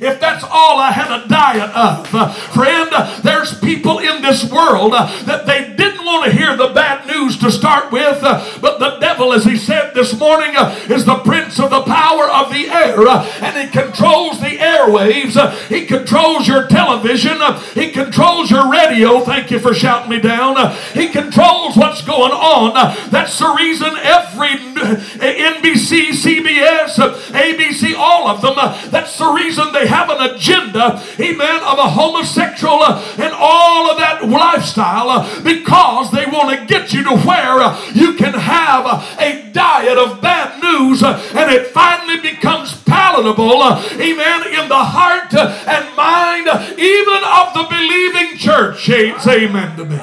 if 0.00 0.20
that's 0.20 0.44
all 0.44 0.78
I 0.78 0.90
had 0.90 1.10
a 1.10 1.28
diet 1.28 1.70
of. 1.70 2.14
Uh, 2.14 2.32
friend, 2.32 2.90
there's 3.22 3.58
people 3.60 3.98
in 3.98 4.22
this 4.22 4.50
world 4.50 4.92
uh, 4.94 5.06
that 5.24 5.46
they 5.46 5.74
didn't 5.74 6.04
want 6.04 6.30
to 6.30 6.36
hear 6.36 6.56
the 6.56 6.68
bad 6.68 7.06
news 7.06 7.38
to 7.38 7.50
start 7.50 7.92
with, 7.92 8.22
uh, 8.22 8.44
but 8.60 8.78
the 8.78 8.98
devil, 8.98 9.32
as 9.32 9.44
he 9.44 9.56
said 9.56 9.92
this 9.94 10.18
morning, 10.18 10.54
is 10.88 11.04
the 11.04 11.16
prince 11.18 11.58
of 11.58 11.70
the 11.70 11.82
power 11.82 12.28
of 12.30 12.52
the 12.52 12.68
air, 12.68 13.06
and 13.42 13.56
he 13.56 13.68
controls 13.68 14.40
the 14.40 14.58
airwaves, 14.58 15.36
he 15.68 15.86
controls 15.86 16.46
your 16.46 16.66
television, 16.66 17.38
he 17.74 17.90
controls 17.90 18.50
your 18.50 18.70
radio. 18.70 19.20
Thank 19.20 19.50
you 19.50 19.58
for 19.58 19.74
shouting 19.74 20.10
me 20.10 20.20
down. 20.20 20.56
He 20.92 21.08
controls 21.08 21.76
what's 21.76 22.02
going 22.02 22.32
on. 22.32 22.74
That's 23.10 23.38
the 23.38 23.54
reason 23.58 23.88
every 23.96 24.56
NBC, 24.76 26.10
CBS, 26.10 26.96
ABC, 27.30 27.94
all 27.96 28.28
of 28.28 28.42
them, 28.42 28.54
that's 28.90 29.18
the 29.18 29.32
reason 29.32 29.72
they 29.72 29.85
have 29.86 30.10
an 30.10 30.34
agenda, 30.34 31.02
amen, 31.18 31.62
of 31.62 31.78
a 31.78 31.88
homosexual 31.88 32.82
uh, 32.82 33.02
and 33.18 33.32
all 33.34 33.90
of 33.90 33.98
that 33.98 34.28
lifestyle 34.28 35.08
uh, 35.08 35.42
because 35.42 36.10
they 36.10 36.26
want 36.26 36.58
to 36.58 36.66
get 36.66 36.92
you 36.92 37.02
to 37.04 37.16
where 37.16 37.60
uh, 37.60 37.92
you 37.94 38.14
can 38.14 38.34
have 38.34 38.86
a 39.18 39.50
diet 39.52 39.98
of 39.98 40.20
bad 40.20 40.62
news 40.62 41.02
and 41.02 41.50
it 41.50 41.68
finally 41.68 42.20
becomes 42.20 42.82
palatable, 42.82 43.62
amen, 43.62 44.46
in 44.52 44.68
the 44.68 44.84
heart 44.84 45.34
and 45.34 45.96
mind 45.96 46.46
even 46.78 47.22
of 47.24 47.54
the 47.54 47.66
believing 47.68 48.36
church. 48.36 48.88
Amen 48.90 49.76
to 49.76 49.84
me. 49.84 50.00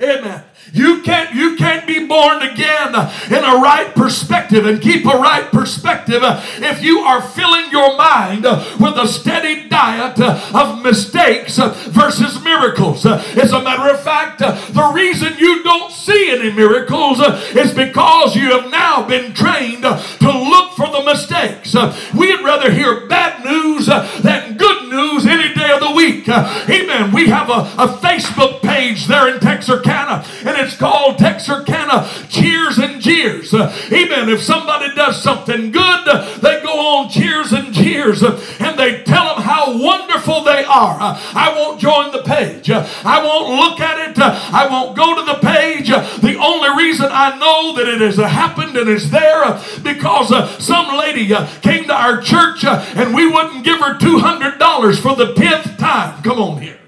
Amen. 0.00 0.44
You 0.72 1.02
can't, 1.02 1.34
you 1.34 1.56
can't 1.56 1.86
be 1.86 2.06
born 2.06 2.42
again 2.42 2.94
in 2.94 3.44
a 3.44 3.60
right 3.60 3.92
perspective 3.94 4.66
and 4.66 4.80
keep 4.80 5.04
a 5.04 5.18
right 5.18 5.50
perspective 5.50 6.22
if 6.22 6.82
you 6.82 7.00
are 7.00 7.20
filling 7.20 7.70
your 7.70 7.96
mind 7.96 8.44
with 8.44 8.96
a 8.96 9.06
steady 9.06 9.68
diet 9.68 10.18
of 10.20 10.82
mistakes 10.82 11.58
versus 11.58 12.42
miracles. 12.42 13.04
As 13.04 13.52
a 13.52 13.62
matter 13.62 13.92
of 13.92 14.02
fact, 14.02 14.38
the 14.38 14.92
reason 14.94 15.34
you 15.38 15.62
don't 15.62 15.92
see 15.92 16.30
any 16.30 16.52
miracles 16.52 17.20
is 17.54 17.74
because 17.74 18.34
you 18.34 18.58
have 18.58 18.70
now 18.70 19.06
been 19.06 19.34
trained 19.34 19.82
to 19.82 20.30
look 20.32 20.72
for 20.72 20.88
the 20.88 21.02
mistakes. 21.04 21.74
We'd 22.14 22.42
rather 22.42 22.70
hear 22.72 23.06
bad 23.06 23.44
news 23.44 23.86
than 23.86 24.56
good 24.56 24.88
news 24.88 25.26
any 25.26 25.54
day 25.54 25.70
of 25.72 25.80
the 25.80 25.92
week. 25.92 26.28
Amen. 26.28 27.12
We 27.12 27.26
have 27.28 27.50
a, 27.50 27.62
a 27.82 27.88
Facebook 27.98 28.62
page 28.62 29.06
there 29.06 29.32
in 29.32 29.40
Texarkana, 29.40 30.24
and 30.44 30.56
it's 30.62 30.76
called 30.76 31.18
Texarkana 31.18 32.08
Cheers 32.28 32.78
and 32.78 33.00
Jeers. 33.00 33.52
Amen. 33.54 34.28
If 34.28 34.42
somebody 34.42 34.94
does 34.94 35.22
something 35.22 35.70
good, 35.70 36.04
they 36.40 36.62
go 36.62 36.98
on 36.98 37.10
cheers 37.10 37.52
and 37.52 37.72
jeers 37.72 38.22
and 38.22 38.78
they 38.78 39.02
tell 39.02 39.34
them 39.34 39.42
how 39.42 39.76
wonderful 39.78 40.44
they 40.44 40.64
are. 40.64 40.96
I 41.00 41.52
won't 41.54 41.80
join 41.80 42.12
the 42.12 42.22
page. 42.22 42.70
I 42.70 43.22
won't 43.22 43.50
look 43.56 43.80
at 43.80 44.10
it. 44.10 44.18
I 44.18 44.66
won't 44.68 44.96
go 44.96 45.16
to 45.16 45.24
the 45.24 45.38
page. 45.46 45.88
The 45.88 46.38
only 46.38 46.82
reason 46.82 47.08
I 47.10 47.38
know 47.38 47.76
that 47.76 47.88
it 47.88 48.00
has 48.00 48.16
happened 48.16 48.76
and 48.76 48.88
is 48.88 49.10
there 49.10 49.60
because 49.82 50.32
uh, 50.32 50.46
some 50.58 50.96
lady 50.96 51.32
uh, 51.32 51.46
came 51.60 51.84
to 51.84 51.94
our 51.94 52.20
church 52.20 52.64
uh, 52.64 52.84
and 52.94 53.14
we 53.14 53.26
wouldn't 53.26 53.64
give 53.64 53.78
her 53.80 53.98
$200 53.98 55.00
for 55.00 55.16
the 55.16 55.34
10th 55.34 55.78
time. 55.78 56.22
Come 56.22 56.38
on 56.38 56.60
here. 56.60 56.81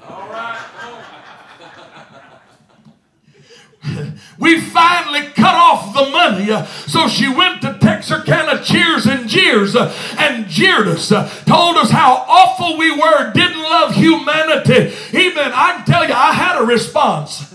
We 4.45 4.61
finally 4.61 5.23
cut 5.29 5.55
off 5.55 5.95
the 5.95 6.11
money. 6.11 6.53
Uh, 6.53 6.67
so 6.87 7.09
she 7.09 7.27
went 7.29 7.63
to 7.63 7.79
Texarkana 7.81 8.63
Cheers 8.63 9.07
and 9.07 9.27
Jeers 9.27 9.75
uh, 9.75 9.93
and 10.19 10.47
jeered 10.47 10.87
us, 10.87 11.11
uh, 11.11 11.27
told 11.47 11.77
us 11.79 11.91
how 11.91 12.25
awful 12.29 12.77
we 12.77 12.91
were, 12.91 13.33
didn't 13.33 13.63
love 13.63 13.95
humanity. 13.95 14.95
Even, 15.17 15.51
I 15.53 15.77
can 15.77 15.87
tell 15.87 16.07
you, 16.07 16.13
I 16.13 16.33
had 16.33 16.61
a 16.61 16.65
response. 16.65 17.54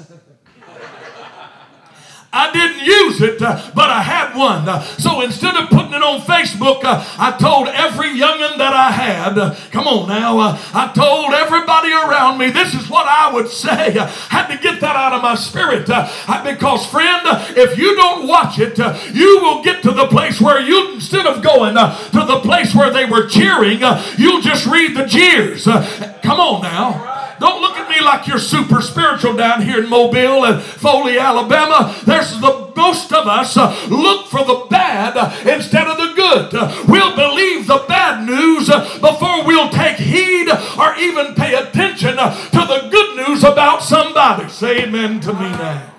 I 2.31 2.53
didn't 2.53 2.85
use 2.85 3.21
it, 3.21 3.41
uh, 3.41 3.71
but 3.73 3.89
I 3.89 4.03
had 4.03 4.37
one. 4.37 4.69
Uh, 4.69 4.83
so 4.83 5.21
instead 5.21 5.55
of 5.55 5.69
putting 5.69 5.93
it 5.93 6.03
on 6.03 6.21
Facebook, 6.21 6.83
uh, 6.83 7.03
I 7.17 7.35
told 7.39 7.67
every 7.69 8.09
youngin 8.09 8.59
that 8.59 8.73
I 8.73 8.91
had, 8.91 9.37
uh, 9.37 9.55
come 9.71 9.87
on 9.87 10.07
now, 10.07 10.37
uh, 10.37 10.57
I 10.71 10.93
told 10.93 11.33
everybody 11.33 11.91
around 11.91 12.37
me 12.37 12.51
this 12.51 12.75
is 12.75 12.87
what 12.87 13.07
I 13.07 13.33
would 13.33 13.49
say. 13.49 13.97
I 13.97 14.05
had 14.29 14.47
to 14.47 14.61
get 14.61 14.79
that 14.81 14.95
out 14.95 15.13
of 15.13 15.23
my 15.23 15.33
spirit 15.33 15.87
because, 15.87 16.85
friend, 16.85 17.21
if 17.57 17.79
you 17.79 17.95
don't 17.95 18.27
watch 18.27 18.59
it, 18.59 18.77
you 19.15 19.39
will 19.41 19.63
get 19.63 19.81
to 19.83 19.91
the 19.91 20.07
place 20.07 20.39
where 20.39 20.61
you, 20.61 20.93
instead 20.93 21.25
of 21.25 21.41
going 21.41 21.73
to 21.75 22.25
the 22.27 22.41
place 22.43 22.75
where 22.75 22.91
they 22.91 23.05
were 23.05 23.25
cheering, 23.27 23.79
you'll 24.19 24.41
just 24.41 24.67
read 24.67 24.95
the 24.95 25.05
jeers. 25.05 25.63
come 25.63 26.39
on 26.39 26.61
now. 26.61 27.18
Don't 27.39 27.61
look 27.61 27.77
at 27.77 27.89
me 27.89 28.01
like 28.01 28.27
you're 28.27 28.39
super 28.39 28.81
spiritual 28.81 29.35
down 29.35 29.61
here 29.61 29.83
in 29.83 29.89
Mobile 29.89 30.45
and 30.45 30.61
Foley, 30.61 31.17
Alabama. 31.17 31.95
There's 32.05 32.39
the 32.39 32.69
most 32.75 33.11
of 33.11 33.27
us 33.27 33.57
uh, 33.57 33.75
look 33.89 34.27
for 34.27 34.43
the 34.43 34.65
bad 34.69 35.15
instead 35.47 35.87
of 35.87 35.97
the 35.97 36.13
good. 36.15 36.53
We'll 36.87 37.15
believe 37.15 37.67
the 37.67 37.83
bad 37.87 38.25
news 38.25 38.69
uh, 38.69 38.99
before 38.99 39.45
we'll 39.45 39.69
take 39.69 39.97
heed 39.97 40.49
or 40.49 40.95
even 40.95 41.35
pay 41.35 41.55
attention 41.55 42.17
uh, 42.17 42.33
to 42.51 42.59
the 42.59 42.89
good 42.89 43.27
news 43.27 43.43
about 43.43 43.83
somebody. 43.83 44.49
Say 44.49 44.83
amen 44.83 45.19
to 45.21 45.33
me 45.33 45.49
now. 45.51 45.89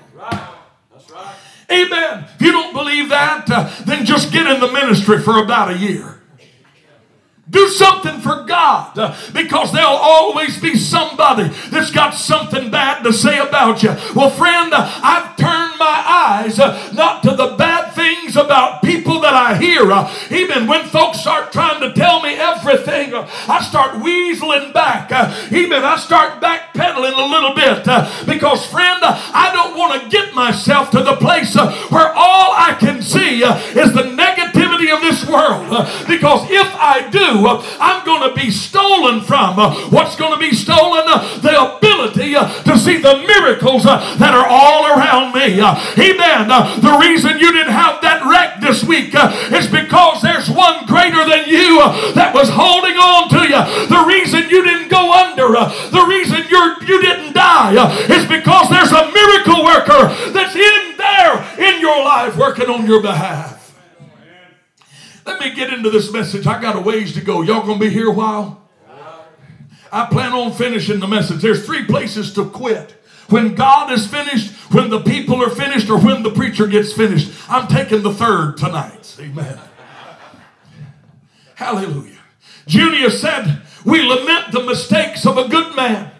Amen. 1.71 2.25
If 2.35 2.43
you 2.43 2.51
don't 2.51 2.73
believe 2.73 3.11
that, 3.11 3.49
uh, 3.49 3.71
then 3.85 4.05
just 4.05 4.33
get 4.33 4.47
in 4.47 4.59
the 4.59 4.73
ministry 4.73 5.21
for 5.21 5.43
about 5.43 5.71
a 5.71 5.79
year. 5.79 6.21
Do 7.49 7.69
something 7.69 8.21
for 8.21 8.40
God 8.71 9.17
because 9.33 9.73
there'll 9.73 9.91
always 9.91 10.61
be 10.61 10.77
somebody 10.77 11.49
that's 11.71 11.91
got 11.91 12.13
something 12.13 12.71
bad 12.71 13.03
to 13.03 13.13
say 13.13 13.39
about 13.39 13.83
you. 13.83 13.91
Well, 14.15 14.31
friend, 14.31 14.73
I've 14.75 15.37
turned 15.37 15.79
my 15.79 16.05
eyes 16.07 16.59
uh, 16.59 16.93
not 16.93 17.23
to 17.25 17.31
the 17.31 17.57
bad 17.57 17.93
things 17.95 18.37
about 18.37 18.83
people 18.83 19.21
that 19.21 19.35
I 19.35 19.57
hear. 19.57 19.91
Uh, 19.91 20.13
even 20.31 20.67
when 20.67 20.87
folks 20.87 21.21
start 21.21 21.53
trying 21.53 21.81
to 21.81 21.93
tell 21.93 22.23
me 22.23 22.35
everything, 22.35 23.15
uh, 23.15 23.29
I 23.49 23.63
start 23.63 24.03
weaseling 24.03 24.73
back. 24.73 25.11
Even 25.53 25.83
I 25.83 25.97
start 25.97 26.41
backpedaling 26.41 27.17
a 27.17 27.27
little 27.27 27.55
bit 27.55 27.85
because, 28.27 28.67
friend, 28.67 29.01
I 29.03 29.51
don't 29.53 29.77
want 29.77 30.03
to 30.03 30.09
get 30.09 30.35
myself 30.35 30.91
to 30.91 31.03
the 31.03 31.17
place 31.17 31.55
where 31.57 32.13
all 32.15 32.53
I 32.53 32.77
can 32.79 33.03
see 33.03 33.43
is 33.43 33.93
the 33.93 34.11
negativity 34.81 34.95
of 34.95 35.01
this 35.01 35.27
world. 35.29 35.67
Uh, 35.71 35.85
because 36.09 36.49
if 36.51 36.67
I 36.75 37.09
do, 37.11 37.47
uh, 37.47 37.65
I'm 37.81 38.05
going 38.05 38.29
to 38.29 38.35
be 38.35 38.51
stolen 38.51 39.21
from. 39.23 39.59
Uh, 39.59 39.75
what's 39.91 40.17
going 40.17 40.33
to 40.33 40.39
be 40.39 40.55
stolen? 40.55 41.07
The 41.43 41.77
ability 41.77 42.35
to 42.35 42.79
see 42.79 42.99
the 42.99 43.25
miracles 43.27 43.85
that 43.85 44.35
are 44.35 44.47
all 44.49 44.87
around 44.87 45.35
me. 45.35 45.61
Amen. 45.61 46.49
The 46.49 46.99
reason 47.01 47.39
you 47.39 47.53
didn't 47.53 47.73
have 47.73 48.01
that 48.03 48.25
wreck 48.25 48.61
this 48.61 48.85
week 48.85 49.15
is 49.55 49.67
because 49.67 50.23
there's 50.23 50.49
one 50.51 50.87
greater 50.87 51.25
than 51.29 51.49
you 51.49 51.79
that 52.15 52.35
was 52.35 52.49
holding 52.51 52.97
on 52.97 53.29
to 53.31 53.43
you. 53.45 53.63
The 53.89 54.05
reason 54.07 54.49
you 54.49 54.65
didn't 54.65 54.89
go 54.89 55.13
under, 55.13 55.53
the 55.91 56.05
reason 56.09 56.45
you're, 56.49 56.83
you 56.85 57.01
didn't 57.03 57.35
die 57.35 57.77
is 58.09 58.27
because 58.27 58.69
there's 58.71 58.93
a 58.93 59.11
miracle 59.13 59.65
worker 59.65 60.09
that's 60.33 60.57
in 60.57 60.97
there 60.97 61.37
in 61.59 61.81
your 61.81 62.03
life 62.05 62.37
working 62.37 62.69
on 62.69 62.87
your 62.87 63.03
behalf. 63.03 63.60
Let 65.27 65.41
me 65.41 65.55
get 65.55 65.73
into 65.73 65.91
this 65.91 66.13
message. 66.13 66.47
I 66.47 66.61
got 66.61 66.77
a 66.77 66.81
ways 66.81 67.15
to 67.15 67.21
go. 67.21 67.43
Y'all 67.43 67.67
gonna 67.67 67.79
be 67.79 67.91
here 67.91 68.09
a 68.09 68.13
while? 68.13 68.69
I 69.93 70.07
plan 70.07 70.33
on 70.33 70.53
finishing 70.53 71.01
the 71.01 71.09
message. 71.09 71.43
There's 71.43 71.67
three 71.67 71.85
places 71.85 72.33
to 72.35 72.49
quit. 72.49 72.93
When 73.29 73.55
God 73.55 73.93
is 73.93 74.07
finished, 74.07 74.53
when 74.73 74.91
the 74.91 75.01
people 75.01 75.43
are 75.43 75.51
finished, 75.51 75.91
or 75.91 75.99
when 75.99 76.23
the 76.23 76.31
preacher 76.31 76.67
gets 76.67 76.93
finished. 76.93 77.33
I'm 77.49 77.69
taking 77.69 78.03
the 78.03 78.13
third 78.13 78.57
tonight. 78.57 79.17
Amen. 79.21 79.59
Hallelujah. 81.55 82.19
Junius 82.67 83.21
said, 83.21 83.63
We 83.85 84.03
lament 84.03 84.53
the 84.53 84.63
mistakes 84.63 85.27
of 85.27 85.37
a 85.39 85.49
good 85.49 85.75
man 85.77 86.11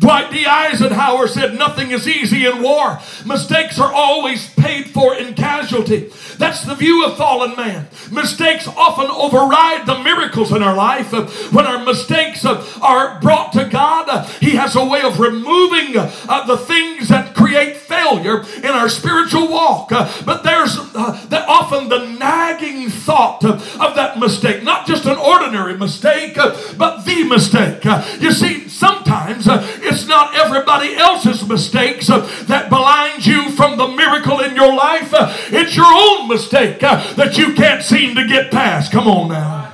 Dwight 0.00 0.32
D. 0.32 0.46
Eisenhower 0.46 1.28
said, 1.28 1.58
Nothing 1.58 1.90
is 1.90 2.08
easy 2.08 2.46
in 2.46 2.62
war. 2.62 2.98
Mistakes 3.26 3.78
are 3.78 3.92
always 3.92 4.48
paid 4.54 4.88
for 4.88 5.14
in 5.14 5.34
casualty. 5.34 6.10
That's 6.38 6.64
the 6.64 6.74
view 6.74 7.04
of 7.04 7.18
fallen 7.18 7.54
man. 7.54 7.86
Mistakes 8.10 8.66
often 8.66 9.10
override 9.10 9.84
the 9.86 10.02
miracles 10.02 10.52
in 10.52 10.62
our 10.62 10.74
life. 10.74 11.12
When 11.52 11.66
our 11.66 11.84
mistakes 11.84 12.46
are 12.46 13.20
brought 13.20 13.52
to 13.52 13.66
God, 13.66 14.26
He 14.40 14.52
has 14.52 14.74
a 14.74 14.84
way 14.86 15.02
of 15.02 15.20
removing 15.20 15.94
uh, 15.98 16.46
the 16.46 16.56
things 16.56 17.08
that 17.08 17.34
create 17.34 17.76
failure 17.76 18.42
in 18.56 18.70
our 18.70 18.88
spiritual 18.88 19.48
walk. 19.48 19.90
But 19.90 20.42
there's 20.44 20.78
uh, 20.78 21.44
often 21.46 21.90
the 21.90 22.06
nagging 22.18 22.88
thought 22.88 23.44
of 23.44 23.94
that 23.96 24.18
mistake, 24.18 24.62
not 24.62 24.86
just 24.86 25.04
an 25.04 25.18
ordinary 25.18 25.76
mistake, 25.76 26.36
but 26.78 27.04
the 27.04 27.24
mistake. 27.24 27.84
You 28.18 28.32
see, 28.32 28.66
sometimes 28.68 29.46
it's 29.90 30.06
not 30.06 30.34
everybody 30.34 30.94
else's 30.94 31.46
mistakes 31.46 32.08
uh, 32.08 32.20
that 32.46 32.70
blinds 32.70 33.26
you 33.26 33.50
from 33.50 33.76
the 33.76 33.88
miracle 33.88 34.40
in 34.40 34.54
your 34.54 34.74
life. 34.74 35.12
Uh, 35.12 35.34
it's 35.48 35.76
your 35.76 35.86
own 35.86 36.28
mistake 36.28 36.82
uh, 36.82 37.14
that 37.14 37.36
you 37.36 37.54
can't 37.54 37.82
seem 37.82 38.14
to 38.14 38.26
get 38.26 38.50
past. 38.50 38.92
Come 38.92 39.08
on 39.08 39.28
now. 39.28 39.72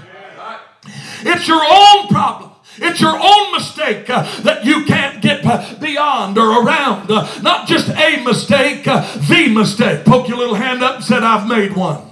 It's 1.20 1.48
your 1.48 1.62
own 1.62 2.08
problem. 2.08 2.52
It's 2.78 3.00
your 3.00 3.18
own 3.18 3.52
mistake 3.52 4.06
that 4.06 4.64
you 4.64 4.84
can't 4.84 5.22
get 5.22 5.80
beyond 5.80 6.36
or 6.36 6.62
around. 6.62 7.08
Not 7.08 7.66
just 7.66 7.88
a 7.88 8.22
mistake, 8.22 8.84
the 8.84 9.52
mistake. 9.52 10.04
Poke 10.04 10.28
your 10.28 10.36
little 10.36 10.54
hand 10.54 10.82
up 10.82 10.96
and 10.96 11.04
said, 11.04 11.22
I've 11.24 11.48
made 11.48 11.74
one. 11.74 12.02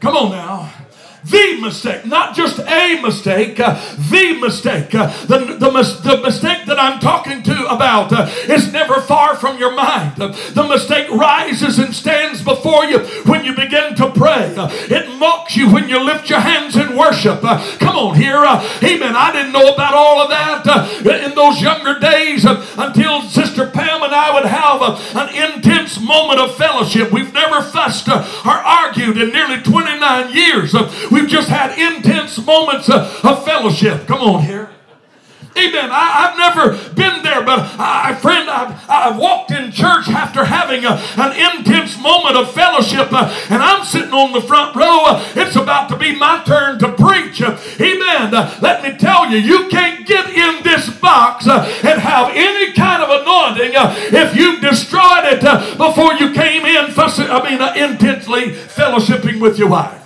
Come 0.00 0.16
on 0.16 0.30
now 0.32 0.83
the 1.24 1.58
mistake, 1.60 2.04
not 2.04 2.34
just 2.34 2.58
a 2.58 3.00
mistake, 3.00 3.58
uh, 3.58 3.74
the 3.96 4.38
mistake. 4.40 4.94
Uh, 4.94 5.06
the, 5.26 5.38
the, 5.58 5.70
the, 6.02 6.22
mistake 6.22 6.66
that 6.66 6.78
I'm 6.78 7.00
talking 7.00 7.42
to 7.44 7.66
about 7.66 8.12
uh, 8.12 8.30
is 8.48 8.72
never 8.72 9.00
far 9.00 9.34
from 9.34 9.58
your 9.58 9.74
mind. 9.74 10.20
Uh, 10.20 10.28
the 10.52 10.64
mistake 10.64 11.08
rises 11.10 11.78
and 11.78 11.94
stands 11.94 12.42
before 12.42 12.84
you 12.84 12.98
when 13.24 13.44
you 13.44 13.54
begin 13.54 13.94
to 13.96 14.10
pray. 14.10 14.54
Uh, 14.56 14.68
it 14.70 15.18
mocks 15.18 15.56
you 15.56 15.72
when 15.72 15.88
you 15.88 15.98
lift 16.00 16.28
your 16.28 16.40
hands 16.40 16.76
in 16.76 16.96
worship. 16.96 17.40
Uh, 17.42 17.58
come 17.78 17.96
on 17.96 18.16
here. 18.16 18.36
amen. 18.36 19.16
I 19.16 19.32
didn't 19.32 19.52
know 19.52 19.72
about 19.72 19.94
all 19.94 20.20
of 20.20 20.28
that 20.30 21.24
in 21.24 21.34
those 21.34 21.60
younger 21.60 21.98
days 21.98 22.44
until 22.44 23.22
Sister 23.22 23.66
Pam 23.66 24.02
and 24.02 24.14
I 24.14 24.34
would 24.34 24.44
have 24.44 24.82
an 25.16 25.33
fellowship. 26.84 27.12
We've 27.12 27.32
never 27.32 27.62
fussed 27.62 28.08
uh, 28.08 28.26
or 28.44 28.52
argued 28.52 29.16
in 29.16 29.30
nearly 29.30 29.62
29 29.62 30.34
years. 30.34 30.74
Uh, 30.74 30.92
we've 31.10 31.28
just 31.28 31.48
had 31.48 31.78
intense 31.78 32.38
moments 32.44 32.88
uh, 32.88 33.20
of 33.22 33.44
fellowship. 33.44 34.06
Come 34.06 34.20
on 34.20 34.42
here. 34.42 34.73
Amen. 35.56 35.90
I, 35.92 36.34
have 36.34 36.36
never 36.36 36.94
been 36.94 37.22
there, 37.22 37.44
but 37.44 37.60
I, 37.78 38.14
friend, 38.14 38.50
I've, 38.50 38.74
I've 38.90 39.16
walked 39.16 39.52
in 39.52 39.70
church 39.70 40.08
after 40.08 40.44
having 40.44 40.84
a, 40.84 41.00
an 41.16 41.58
intense 41.58 41.96
moment 42.00 42.36
of 42.36 42.52
fellowship, 42.52 43.12
uh, 43.12 43.32
and 43.50 43.62
I'm 43.62 43.84
sitting 43.84 44.12
on 44.12 44.32
the 44.32 44.40
front 44.40 44.74
row. 44.74 45.04
Uh, 45.06 45.24
it's 45.36 45.54
about 45.54 45.88
to 45.90 45.96
be 45.96 46.16
my 46.16 46.42
turn 46.44 46.80
to 46.80 46.92
preach. 46.92 47.40
Uh, 47.40 47.56
amen. 47.80 48.34
Uh, 48.34 48.58
let 48.62 48.82
me 48.82 48.98
tell 48.98 49.30
you, 49.30 49.38
you 49.38 49.68
can't 49.68 50.04
get 50.06 50.28
in 50.30 50.62
this 50.64 50.90
box 50.98 51.46
uh, 51.46 51.62
and 51.84 52.00
have 52.00 52.30
any 52.34 52.72
kind 52.72 53.02
of 53.02 53.22
anointing 53.22 53.76
uh, 53.76 53.94
if 54.10 54.34
you've 54.36 54.60
destroyed 54.60 55.24
it 55.24 55.40
before 55.78 56.14
you 56.14 56.32
came 56.32 56.64
in, 56.66 56.90
fussing, 56.90 57.26
I 57.30 57.42
mean, 57.42 57.62
intensely 57.78 58.50
fellowshipping 58.52 59.40
with 59.40 59.58
your 59.58 59.68
wife. 59.68 60.03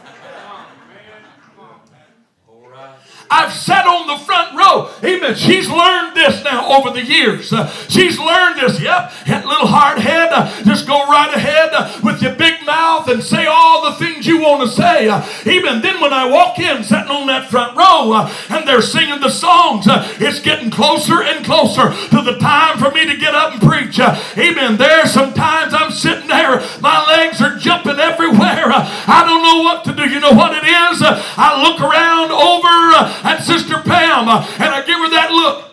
I've 3.30 3.52
sat 3.52 3.86
on 3.86 4.06
the 4.06 4.24
front 4.24 4.56
row. 4.56 4.90
Amen. 5.04 5.34
She's 5.34 5.68
learned 5.68 6.16
this 6.16 6.42
now 6.44 6.78
over 6.78 6.90
the 6.90 7.04
years. 7.04 7.52
Uh, 7.52 7.68
she's 7.88 8.18
learned 8.18 8.60
this. 8.60 8.80
Yep. 8.80 9.12
That 9.26 9.46
little 9.46 9.66
hard 9.66 9.98
head. 9.98 10.30
Uh, 10.32 10.48
just 10.64 10.86
go 10.86 11.06
right 11.06 11.32
ahead 11.34 11.70
uh, 11.72 12.00
with 12.02 12.22
your 12.22 12.34
big 12.34 12.64
mouth 12.64 13.08
and 13.08 13.22
say 13.22 13.46
all 13.46 13.90
the 13.90 13.96
things 13.96 14.26
you 14.26 14.40
want 14.40 14.68
to 14.68 14.74
say. 14.74 15.08
Uh, 15.08 15.26
even 15.44 15.82
then, 15.82 16.00
when 16.00 16.12
I 16.12 16.30
walk 16.30 16.58
in, 16.58 16.82
sitting 16.82 17.08
on 17.08 17.26
that 17.26 17.50
front 17.50 17.76
row, 17.76 18.12
uh, 18.12 18.32
and 18.48 18.66
they're 18.66 18.82
singing 18.82 19.20
the 19.20 19.30
songs, 19.30 19.86
uh, 19.86 20.08
it's 20.18 20.40
getting 20.40 20.70
closer 20.70 21.22
and 21.22 21.44
closer 21.44 21.92
to 21.92 22.22
the 22.22 22.38
time 22.38 22.78
for 22.78 22.90
me 22.90 23.04
to 23.06 23.16
get 23.16 23.34
up 23.34 23.52
and 23.52 23.62
preach. 23.62 24.00
amen. 24.00 24.78
There's 24.78 25.12
sometimes 25.12 25.74
I'm 25.74 25.90
sitting 25.90 26.28
there, 26.28 26.64
my 26.80 27.04
legs 27.06 27.42
are 27.42 27.56
jumping 27.58 27.98
everywhere. 27.98 28.72
I 28.72 29.24
don't 29.26 29.42
know 29.42 29.62
what 29.62 29.84
to 29.84 29.92
do. 29.92 30.08
You 30.08 30.20
know 30.20 30.32
what 30.32 30.52
it 30.52 30.64
is? 30.64 31.02
I 31.04 31.60
look 31.62 31.80
around 31.80 32.32
over 32.32 33.17
at 33.24 33.42
Sister 33.42 33.78
Pam 33.78 34.28
uh, 34.28 34.46
and 34.58 34.74
I 34.74 34.84
give 34.84 34.98
her 34.98 35.10
that 35.10 35.30
look. 35.30 35.64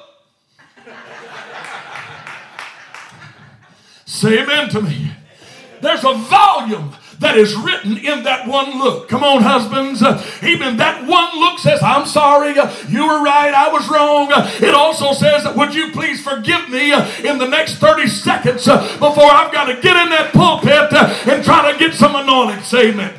Say 4.05 4.41
amen 4.41 4.69
to 4.69 4.81
me. 4.81 5.11
There's 5.81 6.03
a 6.03 6.13
volume 6.13 6.93
that 7.19 7.37
is 7.37 7.55
written 7.55 7.97
in 7.97 8.23
that 8.23 8.47
one 8.47 8.77
look. 8.79 9.07
Come 9.07 9.23
on, 9.23 9.41
husbands. 9.41 10.01
Uh, 10.01 10.23
even 10.43 10.77
that 10.77 11.07
one 11.07 11.39
look 11.39 11.59
says, 11.59 11.81
I'm 11.81 12.05
sorry, 12.05 12.57
uh, 12.57 12.73
you 12.87 13.07
were 13.07 13.23
right, 13.23 13.53
I 13.53 13.71
was 13.71 13.87
wrong. 13.89 14.29
It 14.61 14.73
also 14.73 15.13
says, 15.13 15.45
Would 15.55 15.73
you 15.73 15.91
please 15.91 16.21
forgive 16.23 16.69
me 16.69 16.93
in 16.93 17.37
the 17.37 17.47
next 17.47 17.75
30 17.75 18.07
seconds 18.07 18.65
before 18.65 19.25
I've 19.31 19.51
got 19.51 19.65
to 19.65 19.81
get 19.81 19.95
in 20.03 20.09
that 20.09 20.31
pulpit 20.33 20.93
and 21.27 21.43
try 21.43 21.71
to 21.71 21.77
get 21.77 21.93
some 21.93 22.15
anointing? 22.15 22.63
Say 22.63 22.89
amen. 22.91 23.13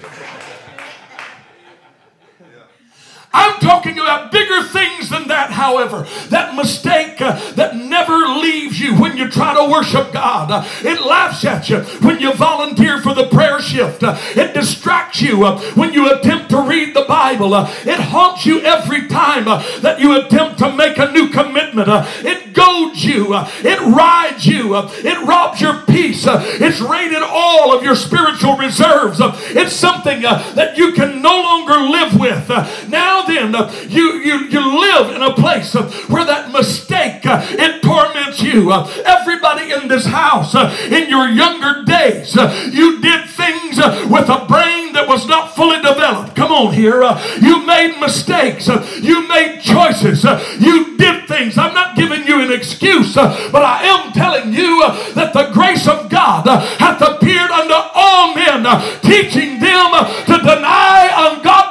I'm 3.37 3.61
talking 3.61 3.99
about 3.99 4.33
bigger 4.33 4.63
things 4.63 5.11
than 5.11 5.29
that, 5.29 5.51
however. 5.51 6.07
That 6.29 6.55
mistake 6.55 7.21
uh, 7.21 7.39
that 7.53 7.77
never 7.77 8.17
leaves 8.17 8.81
you 8.81 8.99
when 8.99 9.19
you 9.19 9.31
try 9.31 9.55
to 9.55 9.71
worship 9.71 10.11
God. 10.11 10.51
Uh, 10.51 10.65
it 10.83 11.03
laughs 11.03 11.45
at 11.45 11.69
you 11.69 11.81
when 12.01 12.19
you 12.19 12.33
volunteer 12.33 13.03
for 13.03 13.13
the 13.15 13.27
prayer 13.27 13.61
shift. 13.61 14.03
Uh, 14.03 14.17
it 14.35 14.55
distracts 14.55 15.21
you 15.21 15.45
uh, 15.45 15.61
when 15.75 15.93
you 15.93 16.11
attempt 16.11 16.49
to 16.51 16.63
read 16.63 16.95
the 16.97 17.05
Bible. 17.05 17.53
Uh, 17.53 17.71
it 17.85 18.01
haunts 18.01 18.47
you 18.47 18.63
every 18.63 19.07
time 19.07 19.47
uh, 19.47 19.63
that 19.81 20.01
you 20.01 20.19
attempt 20.19 20.59
to 20.61 20.73
make 20.73 20.97
a 20.97 21.13
new 21.13 21.29
commitment. 21.29 21.89
it 22.25 22.55
goads 22.55 23.05
you. 23.05 23.35
it 23.35 23.81
rides 23.81 24.47
you. 24.47 24.75
it 24.77 25.27
robs 25.27 25.61
your 25.61 25.83
peace. 25.83 26.25
it's 26.27 26.81
raided 26.81 27.23
all 27.23 27.77
of 27.77 27.85
your 27.85 27.95
spiritual 27.95 28.57
reserves. 28.57 29.19
it's 29.21 29.75
something 29.75 30.23
that 30.23 30.79
you 30.79 30.93
can 30.93 31.21
no 31.21 31.43
longer 31.43 31.75
live 31.75 32.19
with. 32.19 32.49
now 32.89 33.26
then, 33.27 33.55
uh, 33.55 33.73
you, 33.89 34.15
you, 34.15 34.39
you 34.49 34.81
live 34.81 35.15
in 35.15 35.23
a 35.23 35.33
place 35.35 35.75
uh, 35.75 35.89
where 36.09 36.25
that 36.25 36.53
mistake, 36.53 37.25
uh, 37.27 37.45
it 37.51 37.83
torments 37.83 38.43
you. 38.43 38.73
Uh, 38.73 38.87
everybody 39.05 39.73
in 39.73 39.89
this 39.89 40.07
house 40.07 40.55
uh, 40.55 40.75
in 40.91 41.09
your 41.09 41.29
younger 41.29 41.85
days, 41.85 42.37
uh, 42.37 42.71
you 42.73 43.01
did 43.01 43.29
things 43.29 43.77
with 44.11 44.29
a 44.29 44.45
brain 44.49 44.93
that 44.93 45.07
was 45.07 45.27
not 45.27 45.55
fully 45.55 45.77
developed. 45.77 46.35
Come 46.35 46.53
on 46.53 46.73
here. 46.73 47.03
You 47.41 47.65
made 47.67 47.99
mistakes. 48.01 48.69
You 48.69 49.27
made 49.29 49.61
choices. 49.61 50.25
You 50.59 50.97
did 50.97 51.29
things. 51.29 51.59
I'm 51.59 51.75
not 51.75 51.97
giving 51.97 52.27
you 52.27 52.41
an 52.41 52.53
excuse, 52.53 53.15
but 53.15 53.55
I 53.55 53.85
am 53.85 54.13
telling 54.13 54.53
you 54.53 54.81
that 55.15 55.33
the 55.33 55.51
grace 55.53 55.87
of 55.87 56.09
God 56.09 56.47
hath 56.79 57.03
appeared 57.03 57.51
unto 57.51 57.75
all 57.75 58.35
men, 58.35 58.65
teaching 59.03 59.61
them 59.61 59.91
to 60.27 60.39
deny 60.39 61.11
ungodly 61.13 61.66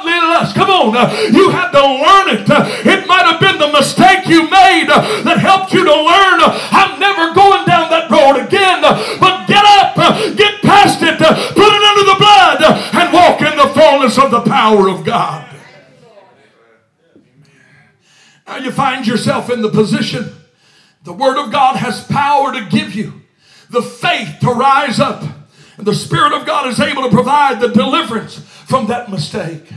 on. 0.86 0.96
Uh, 0.96 1.10
you 1.32 1.50
had 1.50 1.70
to 1.70 1.82
learn 1.82 2.26
it. 2.36 2.50
Uh, 2.50 2.66
it 2.84 3.06
might 3.06 3.26
have 3.26 3.40
been 3.40 3.58
the 3.58 3.72
mistake 3.72 4.26
you 4.26 4.48
made 4.50 4.86
uh, 4.88 5.22
that 5.22 5.38
helped 5.38 5.72
you 5.72 5.84
to 5.84 5.96
learn. 5.96 6.38
I'm 6.70 6.98
never 7.00 7.34
going 7.34 7.66
down 7.66 7.90
that 7.90 8.10
road 8.10 8.38
again. 8.46 8.82
But 8.82 9.46
get 9.46 9.64
up, 9.64 9.96
get 10.36 10.62
past 10.62 11.02
it, 11.02 11.18
put 11.18 11.70
it 11.72 11.82
under 11.82 12.06
the 12.06 12.18
blood, 12.18 12.58
and 12.94 13.12
walk 13.12 13.40
in 13.42 13.56
the 13.56 13.72
fullness 13.74 14.18
of 14.18 14.30
the 14.30 14.42
power 14.42 14.88
of 14.88 15.04
God. 15.04 15.44
Now 18.46 18.58
you 18.58 18.70
find 18.70 19.06
yourself 19.06 19.50
in 19.50 19.60
the 19.60 19.70
position 19.70 20.32
the 21.06 21.12
Word 21.12 21.38
of 21.38 21.52
God 21.52 21.76
has 21.76 22.02
power 22.04 22.52
to 22.52 22.66
give 22.68 22.94
you 22.94 23.22
the 23.70 23.80
faith 23.80 24.38
to 24.40 24.48
rise 24.50 24.98
up. 24.98 25.22
And 25.78 25.86
the 25.86 25.94
Spirit 25.94 26.32
of 26.32 26.44
God 26.44 26.66
is 26.66 26.80
able 26.80 27.04
to 27.04 27.10
provide 27.10 27.60
the 27.60 27.68
deliverance 27.68 28.38
from 28.38 28.88
that 28.88 29.08
mistake. 29.08 29.68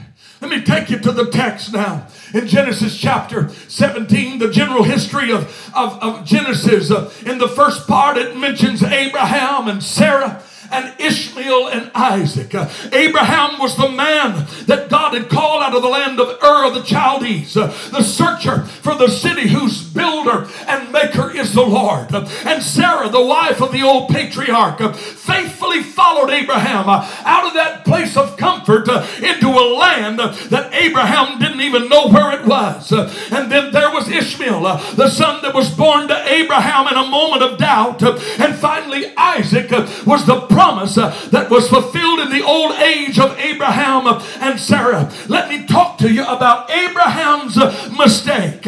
Let 0.42 0.52
me 0.52 0.62
take 0.62 0.90
you 0.90 1.00
to 1.00 1.12
the 1.12 1.30
text 1.30 1.74
now. 1.74 2.08
In 2.34 2.48
Genesis 2.48 2.98
chapter 2.98 3.50
17, 3.50 4.40
the 4.40 4.50
general 4.50 4.84
history 4.84 5.32
of, 5.32 5.72
of, 5.76 6.02
of 6.02 6.26
Genesis, 6.26 6.92
uh, 6.92 7.12
in 7.26 7.40
the 7.40 7.48
first 7.50 7.88
part, 7.88 8.18
it 8.18 8.38
mentions 8.38 8.82
Abraham 8.82 9.68
and 9.68 9.84
Sarah 9.84 10.42
and 10.72 10.94
Ishmael 11.00 11.68
and 11.68 11.92
Isaac. 11.94 12.54
Abraham 12.94 13.60
was 13.60 13.76
the 13.76 13.90
man 13.90 14.48
that 14.66 14.90
God 14.90 15.14
had 15.14 15.30
called 15.30 15.64
out 15.64 15.76
of 15.76 15.82
the 15.82 15.88
land 15.88 16.20
of 16.20 16.42
Ur 16.44 16.66
of 16.66 16.74
the 16.74 16.84
Chaldees, 16.84 17.54
the 17.54 18.04
searcher 18.04 18.64
for 18.66 18.96
the 18.96 19.08
city 19.08 19.50
whose 19.50 19.84
builder 19.84 20.48
and 20.68 20.92
maker 20.92 21.32
is 21.32 21.54
the 21.54 21.62
Lord. 21.62 22.14
And 22.14 22.64
Sarah, 22.64 23.10
the 23.10 23.24
wife 23.24 23.62
of 23.62 23.72
the 23.72 23.82
old 23.82 24.10
patriarch, 24.10 24.96
faithfully 24.96 25.84
followed 25.84 26.30
Abraham 26.30 26.90
out 26.90 27.46
of 27.46 27.54
that 27.54 27.86
place 27.86 28.16
of 28.18 28.38
comfort 28.38 28.88
into 29.22 29.48
a 29.48 29.66
land 29.78 30.20
that 30.20 30.74
Abraham 30.74 31.40
didn't 31.40 31.62
even 31.62 31.90
know 31.90 32.08
where 32.08 32.40
it 32.40 32.46
was. 32.46 32.92
and 32.92 33.52
then 33.52 33.72
there 33.72 33.92
was 33.92 34.10
Ishmael, 34.10 34.62
the 34.96 35.10
son 35.10 35.42
that 35.42 35.54
was 35.54 35.70
born 35.70 36.08
to 36.08 36.32
Abraham 36.32 36.88
in 36.88 36.98
a 36.98 37.10
moment 37.10 37.44
of 37.44 37.58
doubt. 37.58 38.02
and 38.04 38.56
finally, 38.56 39.14
Isaac 39.18 39.72
was 40.06 40.26
the 40.26 40.42
promise 40.60 40.98
uh, 40.98 41.10
that 41.32 41.50
was 41.50 41.70
fulfilled 41.70 42.20
in 42.20 42.30
the 42.32 42.44
old 42.44 42.74
age 42.74 43.18
of 43.18 43.40
Abraham 43.40 44.06
uh, 44.06 44.22
and 44.42 44.60
Sarah. 44.60 45.10
Let 45.30 45.48
me 45.48 45.66
talk 45.66 45.98
to 46.00 46.12
you 46.12 46.24
about 46.24 46.70
Abraham's 46.70 47.58
uh, 47.58 47.72
mistake. 47.98 48.66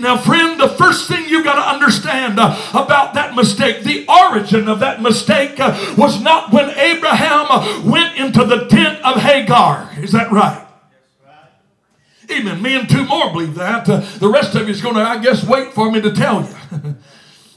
Now, 0.00 0.16
friend, 0.16 0.58
the 0.58 0.70
first 0.70 1.06
thing 1.06 1.28
you 1.28 1.44
got 1.44 1.56
to 1.56 1.68
understand 1.68 2.38
about 2.38 3.12
that 3.12 3.34
mistake, 3.34 3.82
the 3.82 4.06
origin 4.08 4.68
of 4.68 4.80
that 4.80 5.02
mistake 5.02 5.58
was 5.98 6.18
not 6.22 6.50
when 6.50 6.70
Abraham 6.70 7.90
went 7.90 8.16
into 8.16 8.44
the 8.46 8.66
tent 8.66 8.98
of 9.04 9.20
Hagar. 9.20 9.90
Is 9.98 10.12
that 10.12 10.32
right? 10.32 10.66
Amen. 12.30 12.62
Me 12.62 12.74
and 12.78 12.88
two 12.88 13.04
more 13.04 13.30
believe 13.32 13.54
that. 13.56 13.86
Uh, 13.86 14.00
the 14.18 14.28
rest 14.28 14.54
of 14.54 14.66
you 14.66 14.72
is 14.72 14.80
going 14.80 14.94
to, 14.94 15.02
I 15.02 15.18
guess, 15.18 15.44
wait 15.44 15.74
for 15.74 15.90
me 15.90 16.00
to 16.00 16.12
tell 16.12 16.42
you. 16.42 16.56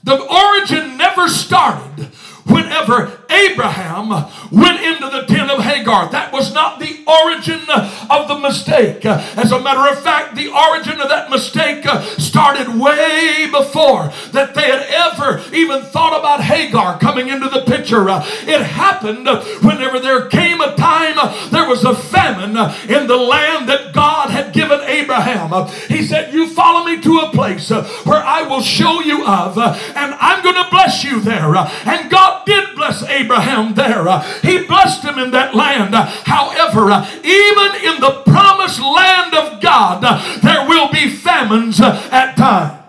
the 0.03 0.19
origin 0.19 0.97
never 0.97 1.29
started 1.29 2.09
whenever 2.45 3.20
Abraham 3.31 4.09
went 4.51 4.81
into 4.83 5.09
the 5.09 5.25
tent 5.25 5.49
of 5.49 5.63
Hagar. 5.63 6.09
That 6.11 6.31
was 6.31 6.53
not 6.53 6.79
the 6.79 6.99
origin 7.07 7.61
of 8.09 8.27
the 8.27 8.37
mistake. 8.39 9.05
As 9.05 9.51
a 9.51 9.61
matter 9.61 9.91
of 9.91 10.03
fact, 10.03 10.35
the 10.35 10.49
origin 10.49 10.99
of 10.99 11.09
that 11.09 11.29
mistake 11.29 11.85
started 12.19 12.79
way 12.79 13.47
before 13.51 14.11
that 14.31 14.53
they 14.55 14.63
had 14.63 14.85
ever 14.89 15.43
even 15.53 15.81
thought 15.83 16.17
about 16.17 16.41
Hagar 16.41 16.99
coming 16.99 17.27
into 17.29 17.49
the 17.49 17.61
picture. 17.61 18.05
It 18.09 18.61
happened 18.61 19.27
whenever 19.63 19.99
there 19.99 20.27
came 20.27 20.61
a 20.61 20.75
time 20.75 21.15
there 21.51 21.67
was 21.67 21.83
a 21.83 21.95
famine 21.95 22.55
in 22.89 23.07
the 23.07 23.17
land 23.17 23.69
that 23.69 23.93
God 23.93 24.29
had 24.29 24.53
given 24.53 24.79
Abraham. 24.81 25.67
He 25.87 26.03
said, 26.03 26.33
You 26.33 26.49
follow 26.49 26.85
me 26.85 27.01
to 27.01 27.19
a 27.19 27.31
place 27.31 27.69
where 27.69 28.23
I 28.23 28.43
will 28.43 28.61
show 28.61 29.01
you 29.01 29.25
of, 29.25 29.57
and 29.57 30.15
I'm 30.19 30.43
going 30.43 30.55
to 30.55 30.67
bless 30.69 31.03
you 31.03 31.19
there. 31.21 31.55
And 31.55 32.09
God 32.09 32.45
did 32.45 32.75
bless 32.75 33.03
Abraham. 33.03 33.20
Abraham 33.21 33.73
there. 33.75 34.07
Uh, 34.07 34.21
he 34.41 34.65
blessed 34.65 35.03
him 35.03 35.17
in 35.19 35.31
that 35.31 35.55
land. 35.55 35.93
Uh, 35.93 36.05
however, 36.05 36.91
uh, 36.91 37.05
even 37.23 37.93
in 37.93 38.01
the 38.01 38.23
promised 38.25 38.81
land 38.81 39.33
of 39.33 39.61
God, 39.61 40.01
there 40.41 40.67
will 40.67 40.91
be 40.91 41.09
famines 41.09 41.79
at 41.79 42.35
times. 42.35 42.79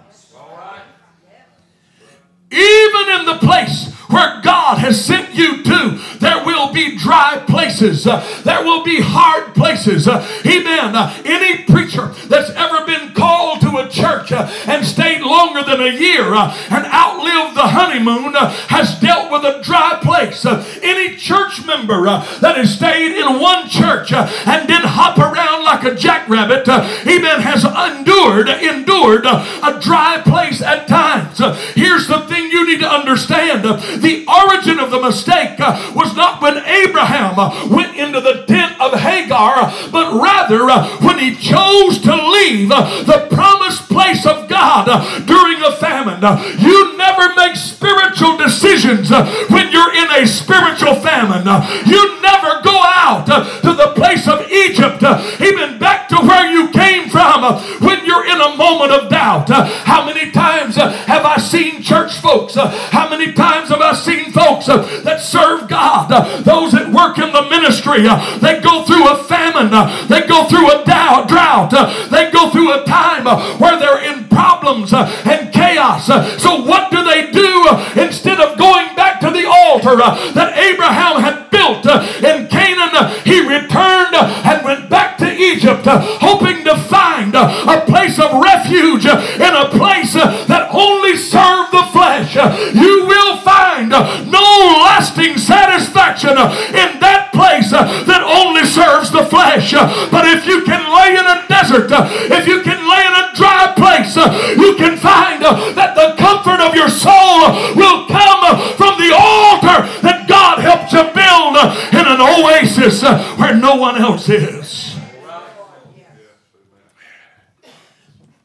Even 2.51 3.21
in 3.21 3.25
the 3.25 3.39
place 3.41 3.91
where 4.11 4.43
God 4.43 4.77
has 4.79 5.03
sent 5.03 5.35
you 5.35 5.63
to, 5.63 5.99
there 6.19 6.42
be 6.73 6.97
dry 6.97 7.43
places. 7.47 8.07
Uh, 8.07 8.21
there 8.45 8.65
will 8.65 8.83
be 8.85 9.01
hard 9.01 9.55
places. 9.55 10.09
Uh, 10.09 10.27
amen. 10.47 10.97
Uh, 10.97 11.15
any 11.25 11.65
preacher 11.65 12.07
that's 12.29 12.51
ever 12.51 12.85
been 12.87 13.13
called 13.15 13.61
to 13.61 13.77
a 13.77 13.89
church 13.89 14.33
uh, 14.33 14.51
and 14.67 14.85
stayed 14.85 15.23
longer 15.23 15.63
than 15.63 15.81
a 15.81 15.93
year 15.93 16.35
uh, 16.35 16.55
and 16.71 16.87
outlived 16.87 17.57
the 17.57 17.69
honeymoon 17.69 18.35
uh, 18.37 18.51
has 18.69 18.99
dealt 19.01 19.31
with 19.31 19.45
a 19.45 19.63
dry 19.63 19.99
place. 20.03 20.45
any 20.83 21.17
church 21.17 21.65
member 21.67 22.05
that 22.05 22.57
has 22.57 22.75
stayed 22.75 23.13
in 23.13 23.41
one 23.41 23.69
church 23.69 24.13
and 24.13 24.69
didn't 24.69 24.89
hop 24.89 25.19
around 25.19 25.65
like 25.65 25.85
a 25.85 25.95
jackrabbit, 25.95 26.69
amen, 26.69 27.41
has 27.41 27.65
endured, 27.65 28.49
endured 28.49 29.25
a 29.27 29.79
dry 29.81 30.21
place 30.23 30.63
at 30.63 30.89
times. 30.89 31.39
here's 31.75 32.09
the 32.09 32.21
thing 32.29 32.51
you 32.51 32.67
need 32.67 32.81
to 32.81 32.89
understand 32.89 33.65
the 33.65 34.25
origin 34.27 34.79
of 34.79 34.91
the 34.91 35.01
mistake 35.01 35.59
was 35.95 36.15
not 36.17 36.43
when 36.43 36.57
Abraham 36.67 37.39
uh, 37.39 37.69
went 37.71 37.97
into 37.97 38.21
the 38.21 38.45
tent 38.47 38.81
of 38.81 38.99
Hagar, 38.99 39.73
but 39.91 40.21
rather 40.21 40.69
uh, 40.71 40.89
when 40.99 41.19
he 41.19 41.35
chose 41.35 41.99
to 42.01 42.15
leave 42.15 42.71
uh, 42.71 43.03
the 43.05 43.29
promised 43.31 43.89
place 43.89 44.27
of 44.27 44.49
God 44.49 44.89
uh, 44.89 45.21
during 45.25 45.63
a 45.63 45.73
famine. 45.77 46.23
Uh, 46.23 46.43
you 46.59 46.97
never 46.97 47.35
make 47.35 47.57
spiritual 47.57 48.37
decisions 48.37 49.11
when 49.51 49.71
you're 49.71 49.95
in 49.95 50.11
a 50.23 50.27
spiritual 50.27 50.97
famine. 50.97 51.47
You 51.87 52.21
never 52.21 52.63
go 52.63 52.81
out 52.85 53.27
to 53.27 53.73
the 53.73 53.93
place 53.95 54.29
of 54.29 54.51
Egypt, 54.51 55.03
even 55.41 55.79
back 55.79 56.09
to 56.09 56.17
where 56.17 56.51
you 56.51 56.69
came 56.71 57.09
from 57.09 57.43
when 57.81 58.05
you're 58.05 58.27
in 58.27 58.41
a 58.41 58.57
moment 58.57 58.93
of 58.93 59.11
doubt. 59.11 59.49
How 59.51 60.05
many 60.05 60.31
times 60.31 60.77
have 60.77 61.25
I 61.25 61.39
seen 61.39 61.83
church 61.83 62.19
folks? 62.19 62.55
How 62.55 63.09
many 63.09 63.33
times 63.33 63.69
have 63.69 63.81
I 63.81 63.95
seen 63.95 64.33
folks 64.33 64.69
uh, 64.69 65.03
that 65.03 65.21
serve 65.21 65.69
God, 65.69 66.11
uh, 66.11 66.43
those 66.53 66.73
that 66.73 66.93
work 66.93 67.17
in 67.17 67.33
the 67.33 67.49
ministry, 67.49 68.05
uh, 68.05 68.21
they 68.39 68.61
go 68.61 68.85
through 68.85 69.09
a 69.09 69.25
famine, 69.25 69.73
uh, 69.73 69.89
they 70.07 70.27
go 70.29 70.45
through 70.45 70.69
a 70.69 70.85
drought, 70.85 71.73
uh, 71.73 71.89
they 72.13 72.31
go 72.31 72.51
through 72.51 72.73
a 72.73 72.85
time 72.85 73.27
uh, 73.27 73.57
where 73.57 73.79
they're 73.81 74.05
in 74.05 74.29
problems 74.29 74.93
and 74.93 75.53
chaos. 75.53 76.07
So, 76.43 76.63
what 76.65 76.91
do 76.91 77.03
they 77.05 77.31
do 77.33 77.49
instead 77.97 78.39
of 78.41 78.59
going 78.59 78.95
back 78.95 79.21
to 79.21 79.31
the 79.31 79.49
altar 79.49 79.97
that 79.97 80.59
Abraham 80.59 81.23
had 81.25 81.49
built 81.49 81.87
in 82.21 82.49
Canaan? 82.49 82.93
He 83.25 83.41
returned 83.41 84.15
and 84.15 84.65
went 84.65 84.91
back 84.91 85.17
to 85.19 85.29
Egypt, 85.33 85.85
hoping 85.87 86.65
to 86.65 86.77
find 86.77 87.35
a 87.35 87.85
place 87.87 88.19
of 88.19 88.43
refuge 88.43 89.07
in 89.07 89.53
a 89.57 89.69
place 89.71 90.13
that 90.13 90.69
only 90.73 91.17
served 91.17 91.73
the 91.73 91.89
flesh. 91.93 92.37
You 92.37 93.07
will 93.07 93.39
find 93.39 93.89
no 93.89 94.49
lasting 94.85 95.39
satisfaction 95.39 96.37
in 96.51 97.01
that 97.01 97.31
place 97.33 97.73
uh, 97.73 97.85
that 98.05 98.23
only 98.23 98.65
serves 98.65 99.11
the 99.11 99.25
flesh. 99.27 99.75
Uh, 99.75 99.87
but 100.11 100.25
if 100.27 100.47
you 100.47 100.63
can 100.65 100.83
lay 100.91 101.17
in 101.17 101.27
a 101.27 101.47
desert, 101.49 101.91
uh, 101.93 102.09
if 102.33 102.47
you 102.47 102.63
can 102.63 102.81
lay 102.89 103.03
in 103.07 103.15
a 103.15 103.27
dry 103.35 103.73
place, 103.77 104.17
you 104.57 104.77
can 104.77 104.97
find 104.97 105.43
that 105.43 105.95
the 105.95 106.15
comfort 106.17 106.61
of 106.61 106.75
your 106.75 106.89
soul 106.89 107.51
will 107.75 108.07
come 108.07 108.43
from 108.77 108.99
the 108.99 109.13
altar 109.15 109.87
that 110.03 110.27
God 110.29 110.59
helped 110.59 110.93
you 110.93 111.03
build 111.13 111.57
in 111.93 112.05
an 112.07 112.21
oasis 112.21 113.03
where 113.39 113.55
no 113.55 113.77
one 113.77 114.01
else 114.01 114.29
is. 114.29 114.97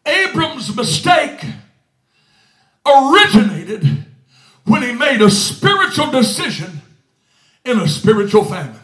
Abram's 0.06 0.74
mistake 0.76 1.44
originated 2.86 4.06
when 4.66 4.82
he 4.82 4.94
made 4.94 5.22
a 5.22 5.30
spiritual 5.30 6.12
decision 6.12 6.82
in 7.68 7.80
a 7.80 7.88
spiritual 7.88 8.44
famine. 8.44 8.80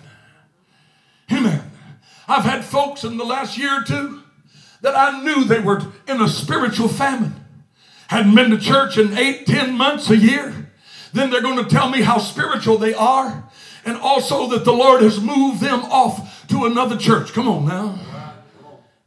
Amen. 1.31 1.71
I've 2.27 2.43
had 2.43 2.63
folks 2.63 3.03
in 3.03 3.17
the 3.17 3.23
last 3.23 3.57
year 3.57 3.81
or 3.81 3.83
two 3.83 4.21
that 4.81 4.95
I 4.95 5.21
knew 5.23 5.43
they 5.43 5.59
were 5.59 5.81
in 6.07 6.21
a 6.21 6.27
spiritual 6.27 6.89
famine. 6.89 7.35
Hadn't 8.07 8.35
been 8.35 8.51
to 8.51 8.57
church 8.57 8.97
in 8.97 9.17
eight, 9.17 9.47
ten 9.47 9.73
months, 9.77 10.09
a 10.09 10.17
year. 10.17 10.69
then 11.13 11.29
they're 11.29 11.41
going 11.41 11.63
to 11.63 11.69
tell 11.69 11.89
me 11.89 12.01
how 12.01 12.17
spiritual 12.17 12.77
they 12.77 12.93
are, 12.93 13.49
and 13.85 13.97
also 13.97 14.47
that 14.47 14.65
the 14.65 14.73
Lord 14.73 15.01
has 15.01 15.19
moved 15.21 15.61
them 15.61 15.81
off 15.85 16.47
to 16.47 16.65
another 16.65 16.97
church. 16.97 17.33
Come 17.33 17.47
on 17.47 17.65
now. 17.65 17.99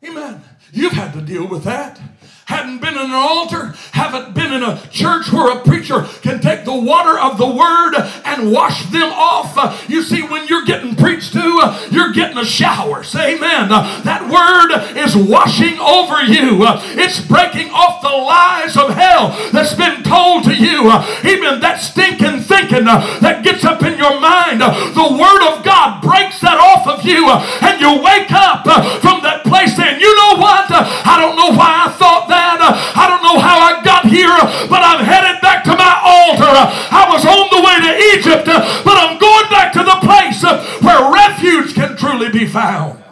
Amen. 0.04 0.42
You've 0.72 0.92
had 0.92 1.12
to 1.14 1.20
deal 1.20 1.46
with 1.46 1.64
that 1.64 2.00
hadn't 2.46 2.80
been 2.80 2.94
in 2.94 3.11
an 3.11 3.11
altar, 3.11 3.74
haven't 3.90 4.32
been 4.32 4.52
in 4.52 4.62
a 4.62 4.80
church 4.90 5.32
where 5.32 5.50
a 5.50 5.62
preacher 5.64 6.06
can 6.22 6.40
take 6.40 6.64
the 6.64 6.74
water 6.74 7.18
of 7.18 7.38
the 7.38 7.46
word 7.46 7.94
and 8.24 8.52
wash 8.52 8.87
them 8.90 9.11
off. 9.12 9.56
You 9.88 10.02
see, 10.02 10.22
when 10.22 10.46
you're 10.46 10.64
getting 10.64 10.94
preached 10.94 11.32
to, 11.32 11.88
you're 11.90 12.12
getting 12.12 12.38
a 12.38 12.44
shower. 12.44 13.02
Say 13.02 13.35
amen. 13.35 13.68
That 14.06 14.30
word 14.30 14.70
is 14.96 15.16
washing 15.16 15.78
over 15.80 16.22
you, 16.22 16.62
it's 16.94 17.20
breaking 17.20 17.70
off 17.70 18.00
the 18.00 18.14
lies 18.14 18.76
of 18.76 18.94
hell 18.94 19.35
that's 19.50 19.74
been 19.74 20.04
told 20.04 20.44
to 20.44 20.54
you. 20.54 20.87
Even 21.26 21.59
that 21.59 21.80
stinking 21.82 22.46
thinking 22.46 22.85
that 22.87 23.42
gets 23.42 23.64
up 23.64 23.82
in 23.82 23.98
your 23.98 24.20
mind, 24.20 24.61
the 24.62 25.09
word 25.18 25.42
of 25.50 25.64
God 25.64 26.00
breaks 26.00 26.40
that 26.46 26.62
off 26.62 26.87
of 26.87 27.04
you, 27.04 27.26
and 27.26 27.80
you 27.80 27.90
wake 28.06 28.30
up 28.30 28.62
from 29.02 29.22
that 29.26 29.42
place 29.42 29.74
saying, 29.74 29.98
You 29.98 30.14
know 30.14 30.38
what? 30.38 30.70
I 30.70 31.18
don't 31.18 31.35
know 31.35 31.50
why 31.50 31.87
I 31.87 31.90
thought 31.90 32.28
that 32.28 32.36
that. 32.37 32.61
I 32.96 33.09
don't 33.09 33.25
know 33.25 33.38
how 33.40 33.59
I 33.59 33.83
got 33.83 34.05
here, 34.05 34.37
but 34.68 34.85
I'm 34.85 35.05
headed 35.05 35.40
back 35.40 35.64
to 35.64 35.75
my 35.75 35.92
altar. 36.05 36.53
I 36.53 37.09
was 37.09 37.25
on 37.25 37.49
the 37.51 37.62
way 37.64 37.77
to 37.81 37.92
Egypt, 38.16 38.46
but 38.85 38.96
I'm 38.96 39.18
going 39.18 39.49
back 39.49 39.72
to 39.72 39.83
the 39.83 39.99
place 40.05 40.42
where 40.83 41.12
refuge 41.12 41.75
can 41.75 41.96
truly 41.96 42.31
be 42.31 42.46
found. 42.46 43.03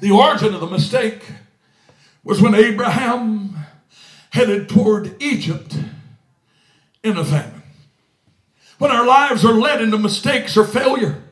The 0.00 0.10
origin 0.10 0.54
of 0.54 0.60
the 0.60 0.66
mistake 0.66 1.22
was 2.22 2.40
when 2.40 2.54
Abraham 2.54 3.56
headed 4.30 4.68
toward 4.68 5.20
Egypt 5.20 5.76
in 7.02 7.16
a 7.16 7.24
famine. 7.24 7.62
When 8.78 8.92
our 8.92 9.04
lives 9.04 9.44
are 9.44 9.54
led 9.54 9.82
into 9.82 9.98
mistakes 9.98 10.56
or 10.56 10.64
failure, 10.64 11.22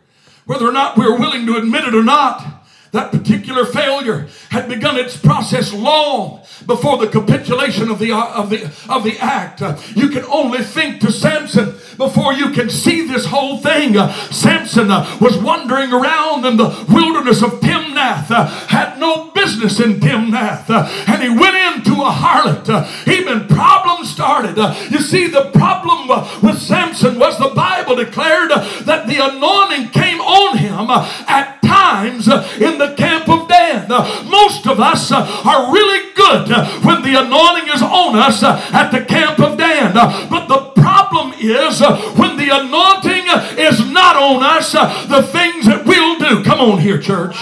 whether 0.46 0.66
or 0.66 0.72
not 0.72 0.96
we're 0.96 1.16
willing 1.16 1.46
to 1.46 1.56
admit 1.56 1.84
it 1.84 1.94
or 1.94 2.02
not, 2.02 2.55
that 2.96 3.12
particular 3.12 3.64
failure 3.64 4.26
had 4.50 4.68
begun 4.68 4.96
its 4.96 5.16
process 5.16 5.72
long 5.72 6.42
before 6.66 6.96
the 6.98 7.06
capitulation 7.06 7.90
of 7.90 7.98
the, 7.98 8.10
uh, 8.12 8.32
of 8.34 8.50
the, 8.50 8.64
of 8.88 9.04
the 9.04 9.18
act. 9.18 9.62
Uh, 9.62 9.76
you 9.94 10.08
can 10.08 10.24
only 10.24 10.62
think 10.62 11.00
to 11.00 11.12
Samson 11.12 11.74
before 11.96 12.32
you 12.32 12.50
can 12.50 12.70
see 12.70 13.06
this 13.06 13.26
whole 13.26 13.58
thing. 13.58 13.96
Uh, 13.96 14.12
Samson 14.30 14.90
uh, 14.90 15.18
was 15.20 15.36
wandering 15.36 15.92
around 15.92 16.44
in 16.44 16.56
the 16.56 16.68
wilderness 16.88 17.42
of 17.42 17.60
Timnath, 17.60 18.30
uh, 18.30 18.46
had 18.68 18.98
no 18.98 19.30
business 19.30 19.78
in 19.80 20.00
Timnath, 20.00 20.70
uh, 20.70 20.88
and 21.06 21.22
he 21.22 21.28
went 21.28 21.56
into 21.76 22.00
a 22.02 22.10
harlot. 22.10 22.66
even 23.06 23.46
problems 23.46 24.10
started. 24.10 24.56
you 24.90 25.00
see, 25.00 25.28
the 25.28 25.50
problem 25.50 26.08
with 26.42 26.58
Samson 26.58 27.18
was 27.18 27.38
the 27.38 27.52
Bible 27.54 27.96
declared 27.96 28.50
that 28.50 29.06
the 29.06 29.18
anointing 29.18 29.90
came 29.90 30.20
on 30.20 30.58
him 30.58 30.90
at 30.90 31.60
times 31.62 32.28
in 32.28 32.78
the 32.78 32.85
camp 32.94 33.28
of 33.28 33.48
Dan. 33.48 33.90
Uh, 33.90 34.24
most 34.28 34.66
of 34.66 34.80
us 34.80 35.10
uh, 35.12 35.42
are 35.44 35.72
really 35.72 36.12
good 36.14 36.50
uh, 36.50 36.80
when 36.80 37.02
the 37.02 37.14
anointing 37.20 37.72
is 37.74 37.82
on 37.82 38.16
us 38.16 38.42
at 38.42 38.90
the 38.90 39.04
camp 39.04 39.38
of 39.40 39.58
Dan. 39.58 39.94
But 39.94 40.46
the 40.46 40.72
problem 40.80 41.32
is 41.38 41.80
when 42.16 42.36
the 42.36 42.50
anointing 42.50 43.26
is 43.58 43.80
not 43.90 44.16
on 44.16 44.42
us, 44.42 44.72
the 44.72 45.22
things 45.22 45.66
that 45.66 45.84
we'll 45.84 46.18
do. 46.18 46.44
Come 46.44 46.60
on 46.60 46.78
here, 46.78 46.98
church. 46.98 47.36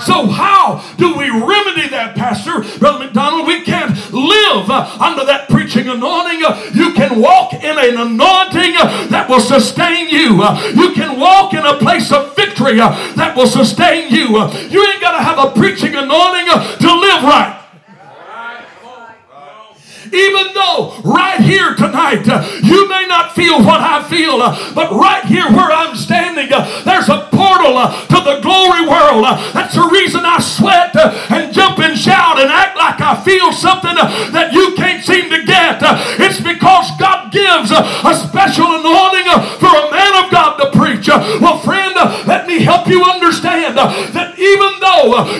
So, 0.00 0.26
how 0.26 0.82
do 0.96 1.16
we 1.16 1.28
remedy 1.30 1.88
that, 1.88 2.14
Pastor? 2.16 2.64
Brother 2.78 3.04
McDonald, 3.04 3.46
we 3.46 3.62
can't 3.62 3.90
live 4.12 4.70
uh, 4.70 4.96
under 5.00 5.24
that 5.26 5.48
preaching 5.48 5.88
anointing. 5.88 6.42
Uh, 6.44 6.70
you 6.74 6.92
can 6.94 7.20
walk 7.20 7.54
in 7.54 7.76
an 7.78 7.96
anointing 7.98 8.74
uh, 8.76 9.06
that 9.08 9.28
will 9.28 9.40
sustain 9.40 10.08
you. 10.08 10.40
You 10.74 10.92
can 10.94 11.18
walk 11.18 11.54
in 11.54 11.64
a 11.64 11.78
place 11.78 12.12
of 12.12 12.34
victory 12.36 12.76
that 12.76 13.34
will 13.36 13.46
sustain 13.46 14.10
you. 14.10 14.28
You 14.68 14.86
ain't 14.86 15.00
got 15.00 15.12
to 15.12 15.22
have 15.22 15.38
a 15.38 15.50
preaching 15.52 15.94
anointing 15.94 16.46
to 16.46 16.88
live 16.88 17.22
right. 17.24 17.59
Even 20.12 20.54
though 20.54 20.98
right 21.04 21.40
here 21.40 21.74
tonight 21.74 22.26
uh, 22.28 22.42
you 22.62 22.88
may 22.88 23.06
not 23.06 23.34
feel 23.34 23.62
what 23.62 23.80
I 23.80 24.02
feel, 24.08 24.42
uh, 24.42 24.74
but 24.74 24.90
right 24.92 25.24
here 25.24 25.46
where 25.52 25.70
I'm 25.70 25.94
standing, 25.94 26.52
uh, 26.52 26.66
there's 26.84 27.08
a 27.08 27.28
portal 27.30 27.78
uh, 27.78 27.94
to 28.08 28.18
the 28.18 28.40
glory 28.42 28.82
world. 28.86 29.22
Uh, 29.22 29.38
that's 29.52 29.74
the 29.74 29.86
reason 29.86 30.22
I 30.24 30.40
sweat 30.40 30.96
uh, 30.96 31.14
and 31.30 31.52
jump 31.52 31.78
and 31.78 31.96
shout 31.96 32.40
and 32.40 32.50
act 32.50 32.76
like 32.76 33.00
I 33.00 33.22
feel 33.22 33.52
something 33.52 33.94
that 33.94 34.52
you 34.52 34.74
can't 34.74 35.04
seem 35.04 35.30
to 35.30 35.44
get. 35.44 35.78
it's 36.18 36.40
because 36.40 36.90
God 36.98 37.30
gives 37.30 37.70
a 37.70 38.12
special 38.14 38.66
anointing 38.66 39.30
for 39.62 39.70
a 39.70 39.90
man 39.94 40.24
of 40.24 40.30
God 40.30 40.39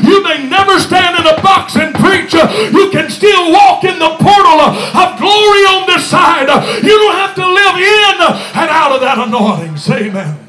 you 0.02 0.22
may 0.22 0.46
never 0.48 0.78
stand 0.78 1.18
in 1.18 1.26
a 1.26 1.40
box 1.42 1.76
and 1.76 1.94
preach, 1.94 2.34
you 2.34 2.90
can 2.90 3.10
still 3.10 3.52
walk 3.52 3.84
in 3.84 3.98
the 3.98 4.16
portal 4.18 4.60
of 4.60 5.18
glory 5.18 5.62
on 5.70 5.86
this 5.86 6.06
side. 6.06 6.48
You 6.82 6.96
don't 6.98 7.16
have 7.16 7.34
to 7.34 7.46
live 7.46 7.76
in 7.76 8.20
and 8.60 8.70
out 8.70 8.92
of 8.92 9.00
that 9.00 9.18
anointing. 9.18 9.76
Say 9.76 10.08
amen. 10.08 10.46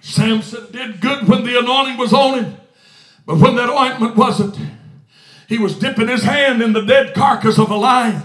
Samson 0.00 0.72
did 0.72 1.00
good 1.00 1.28
when 1.28 1.44
the 1.44 1.58
anointing 1.58 1.98
was 1.98 2.12
on 2.14 2.42
him, 2.42 2.56
but 3.26 3.36
when 3.36 3.56
that 3.56 3.68
ointment 3.68 4.16
wasn't, 4.16 4.56
he 5.46 5.58
was 5.58 5.78
dipping 5.78 6.08
his 6.08 6.22
hand 6.22 6.62
in 6.62 6.72
the 6.72 6.82
dead 6.82 7.14
carcass 7.14 7.58
of 7.58 7.70
a 7.70 7.76
lion. 7.76 8.22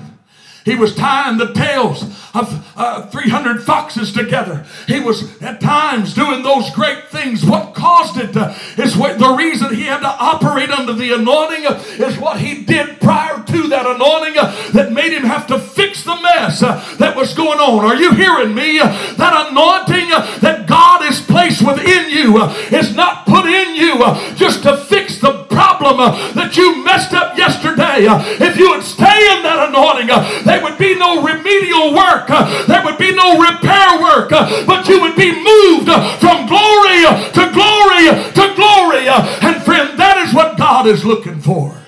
He 0.63 0.75
was 0.75 0.95
tying 0.95 1.37
the 1.37 1.51
tails 1.53 2.03
of 2.33 2.65
uh, 2.75 3.05
300 3.07 3.63
foxes 3.63 4.11
together. 4.11 4.65
He 4.87 4.99
was 4.99 5.39
at 5.41 5.61
times 5.61 6.13
doing 6.15 6.41
those 6.41 6.71
great 6.71 7.09
things. 7.09 7.45
What 7.45 7.75
caused 7.75 8.17
it 8.17 8.35
uh, 8.35 8.55
is 8.77 8.97
what 8.97 9.19
the 9.19 9.35
reason 9.35 9.75
he 9.75 9.83
had 9.83 9.99
to 9.99 10.07
operate 10.07 10.71
under 10.71 10.93
the 10.93 11.13
anointing 11.13 11.67
uh, 11.67 11.83
is 11.99 12.17
what 12.17 12.39
he 12.39 12.63
did 12.63 12.99
prior 12.99 13.43
to 13.43 13.67
that 13.67 13.85
anointing 13.85 14.37
uh, 14.39 14.71
that 14.71 14.91
made 14.91 15.13
him 15.13 15.23
have 15.23 15.45
to 15.47 15.59
fix 15.59 16.03
the 16.03 16.15
mess 16.15 16.63
uh, 16.63 16.83
that 16.97 17.15
was 17.15 17.35
going 17.35 17.59
on. 17.59 17.85
Are 17.85 17.95
you 17.95 18.13
hearing 18.13 18.55
me? 18.55 18.79
Uh, 18.79 18.87
that 19.15 19.51
anointing 19.51 20.09
that 20.41 20.65
God 20.67 21.03
has 21.03 21.21
placed 21.21 21.65
within 21.65 22.09
you 22.09 22.41
is 22.71 22.95
not 22.95 23.27
put 23.27 23.45
in 23.45 23.75
you 23.75 23.99
just 24.35 24.63
to 24.63 24.77
fix 24.77 25.19
the 25.19 25.43
problem 25.45 25.97
that 26.33 26.57
you 26.57 26.83
messed 26.83 27.13
up 27.13 27.37
yesterday. 27.37 28.07
If 28.43 28.57
you 28.57 28.71
would 28.71 28.83
stay 28.83 29.37
in 29.37 29.43
that 29.43 29.69
anointing, 29.69 30.07
there 30.45 30.63
would 30.63 30.77
be 30.77 30.95
no 30.95 31.21
remedial 31.21 31.93
work, 31.93 32.22
Uh, 32.29 32.65
there 32.65 32.83
would 32.83 32.97
be 32.97 33.13
no 33.13 33.39
repair 33.39 34.01
work, 34.01 34.31
uh, 34.31 34.65
but 34.65 34.87
you 34.87 35.01
would 35.01 35.15
be 35.15 35.31
moved 35.31 35.89
uh, 35.89 36.17
from 36.17 36.47
glory 36.47 37.03
to 37.31 37.43
glory 37.53 38.07
to 38.33 38.55
glory. 38.55 39.07
And 39.07 39.63
friend, 39.63 39.97
that 39.99 40.23
is 40.25 40.33
what 40.33 40.57
God 40.57 40.87
is 40.87 41.05
looking 41.05 41.39
for. 41.39 41.83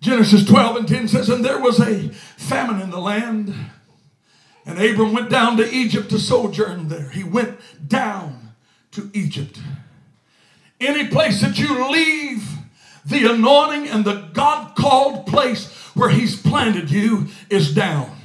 Genesis 0.00 0.46
12 0.46 0.76
and 0.76 0.88
10 0.88 1.08
says, 1.08 1.28
And 1.28 1.44
there 1.44 1.60
was 1.60 1.78
a 1.78 2.08
famine 2.08 2.80
in 2.80 2.90
the 2.90 2.98
land, 3.00 3.54
and 4.64 4.80
Abram 4.80 5.12
went 5.12 5.28
down 5.28 5.58
to 5.58 5.70
Egypt 5.70 6.08
to 6.10 6.18
sojourn 6.18 6.88
there. 6.88 7.10
He 7.10 7.22
went 7.22 7.58
down 7.86 8.52
to 8.92 9.10
Egypt. 9.12 9.60
Any 10.80 11.08
place 11.08 11.42
that 11.42 11.58
you 11.58 11.90
leave 11.90 12.48
the 13.04 13.30
anointing 13.30 13.88
and 13.88 14.04
the 14.04 14.28
God 14.32 14.74
called 14.74 15.26
place 15.26 15.66
where 16.00 16.08
He's 16.08 16.40
planted 16.40 16.90
you 16.90 17.26
is 17.50 17.74
down. 17.74 18.16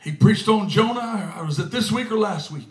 He 0.00 0.12
preached 0.12 0.48
on 0.48 0.68
Jonah. 0.68 1.32
I 1.34 1.42
was 1.42 1.58
it 1.58 1.70
this 1.70 1.90
week 1.90 2.12
or 2.12 2.18
last 2.18 2.50
week? 2.50 2.70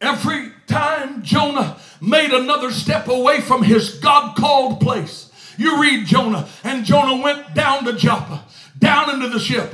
Every 0.00 0.52
time 0.66 1.22
Jonah 1.22 1.78
made 2.00 2.30
another 2.30 2.70
step 2.70 3.08
away 3.08 3.40
from 3.40 3.62
his 3.62 3.98
God 3.98 4.36
called 4.36 4.80
place, 4.80 5.30
you 5.56 5.80
read 5.80 6.06
Jonah, 6.06 6.48
and 6.64 6.84
Jonah 6.84 7.22
went 7.22 7.54
down 7.54 7.84
to 7.84 7.92
Joppa, 7.92 8.44
down 8.78 9.10
into 9.10 9.28
the 9.28 9.38
ship, 9.38 9.72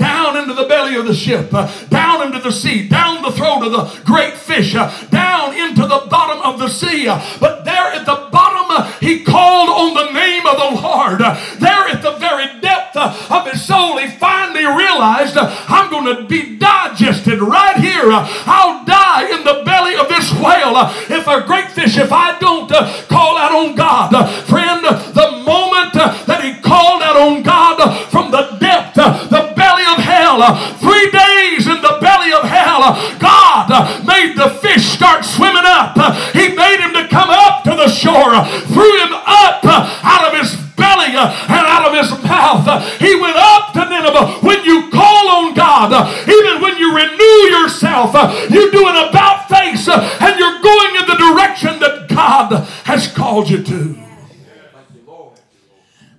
down 0.00 0.36
into 0.36 0.54
the 0.54 0.64
belly 0.64 0.96
of 0.96 1.06
the 1.06 1.14
ship, 1.14 1.52
uh, 1.52 1.70
down 1.88 2.26
into 2.26 2.40
the 2.40 2.50
sea, 2.50 2.88
down 2.88 3.22
the 3.22 3.30
throat 3.30 3.62
of 3.62 3.70
the 3.70 4.02
great 4.04 4.34
fish, 4.34 4.74
uh, 4.74 4.90
down 5.10 5.54
into 5.54 5.82
the 5.82 6.06
bottom 6.08 6.42
of 6.42 6.58
the 6.58 6.68
sea. 6.68 7.06
Uh, 7.06 7.22
but 7.38 7.64
there 7.64 7.92
at 7.92 8.06
the 8.06 8.28
bottom, 8.32 8.90
he 9.00 9.22
called 9.22 9.68
on 9.68 9.94
the 9.94 10.12
name 10.12 10.46
of 10.46 10.56
the 10.56 10.80
Lord. 10.82 11.20
There 11.20 11.88
at 11.88 12.02
the 12.02 12.12
very 12.12 12.60
depth 12.60 12.79
uh, 12.94 13.14
of 13.30 13.46
his 13.50 13.62
soul, 13.62 13.98
he 13.98 14.08
finally 14.08 14.64
realized, 14.64 15.36
uh, 15.36 15.48
I'm 15.68 15.90
going 15.90 16.16
to 16.16 16.24
be 16.24 16.56
digested 16.56 17.40
right 17.40 17.76
here. 17.76 18.10
Uh, 18.10 18.26
I'll 18.46 18.84
die 18.84 19.30
in 19.30 19.44
the 19.44 19.62
belly 19.64 19.96
of 19.96 20.08
this 20.08 20.32
whale 20.32 20.76
uh, 20.76 20.92
if 21.08 21.26
a 21.26 21.46
great 21.46 21.70
fish, 21.70 21.96
if 21.96 22.12
I 22.12 22.38
don't 22.38 22.70
call 23.08 23.36
out 23.36 23.52
on 23.52 23.74
God. 23.74 24.10
friend, 24.46 24.84
the 24.84 25.42
moment 25.44 25.94
that 25.94 26.40
he 26.42 26.54
called 26.60 27.02
out 27.02 27.16
on 27.16 27.42
God 27.42 27.78
from 28.10 28.30
the 28.30 28.56
depth, 28.60 28.94
the 28.94 29.52
belly 29.56 29.84
of 29.90 29.98
hell, 29.98 30.40
three 30.78 31.10
days 31.10 31.66
in 31.66 31.80
the 31.82 31.98
belly 32.00 32.32
of 32.32 32.44
hell, 32.44 32.94
God 33.18 33.68
made 34.06 34.36
the 34.36 34.50
fish 34.60 34.86
start 34.86 35.24
swimming 35.24 35.66
up. 35.66 35.96
He 36.32 36.54
made 36.54 36.80
him 36.80 36.92
to 36.94 37.08
come 37.08 37.30
up 37.30 37.64
to 37.64 37.70
the 37.70 37.88
shore. 37.88 38.30
yourself. 38.30 39.09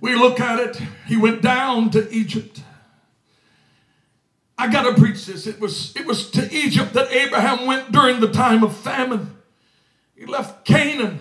We 0.02 0.16
look 0.16 0.40
at 0.40 0.58
it. 0.58 0.82
He 1.06 1.16
went 1.16 1.42
down 1.42 1.90
to 1.90 2.12
Egypt. 2.12 2.60
I 4.58 4.68
got 4.70 4.82
to 4.82 5.00
preach 5.00 5.26
this. 5.26 5.46
It 5.46 5.60
was, 5.60 5.94
it 5.94 6.04
was 6.04 6.28
to 6.32 6.52
Egypt 6.52 6.92
that 6.94 7.12
Abraham 7.12 7.66
went 7.66 7.92
during 7.92 8.18
the 8.18 8.30
time 8.30 8.64
of 8.64 8.76
famine. 8.76 9.36
He 10.16 10.26
left 10.26 10.64
Canaan 10.64 11.20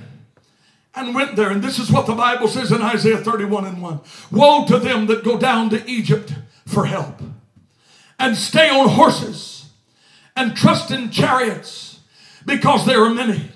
and 0.96 1.14
went 1.14 1.36
there. 1.36 1.52
And 1.52 1.62
this 1.62 1.78
is 1.78 1.92
what 1.92 2.08
the 2.08 2.16
Bible 2.16 2.48
says 2.48 2.72
in 2.72 2.82
Isaiah 2.82 3.18
31 3.18 3.66
and 3.66 3.82
1 3.84 4.00
Woe 4.32 4.66
to 4.66 4.80
them 4.80 5.06
that 5.06 5.24
go 5.24 5.38
down 5.38 5.70
to 5.70 5.88
Egypt 5.88 6.34
for 6.66 6.88
help 6.88 7.22
and 8.18 8.36
stay 8.36 8.68
on 8.68 8.90
horses 8.90 9.70
and 10.36 10.56
trust 10.56 10.90
in 10.90 11.12
chariots 11.12 12.00
because 12.48 12.88
there 12.88 13.04
are 13.04 13.14
many, 13.14 13.52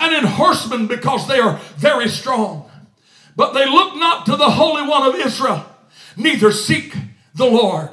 and 0.00 0.14
in 0.14 0.24
horsemen 0.24 0.86
because 0.86 1.28
they 1.28 1.38
are 1.38 1.58
very 1.76 2.08
strong. 2.08 2.63
But 3.36 3.52
they 3.52 3.66
look 3.66 3.96
not 3.96 4.26
to 4.26 4.36
the 4.36 4.50
Holy 4.50 4.86
One 4.86 5.02
of 5.02 5.14
Israel, 5.14 5.64
neither 6.16 6.52
seek 6.52 6.94
the 7.34 7.46
Lord. 7.46 7.90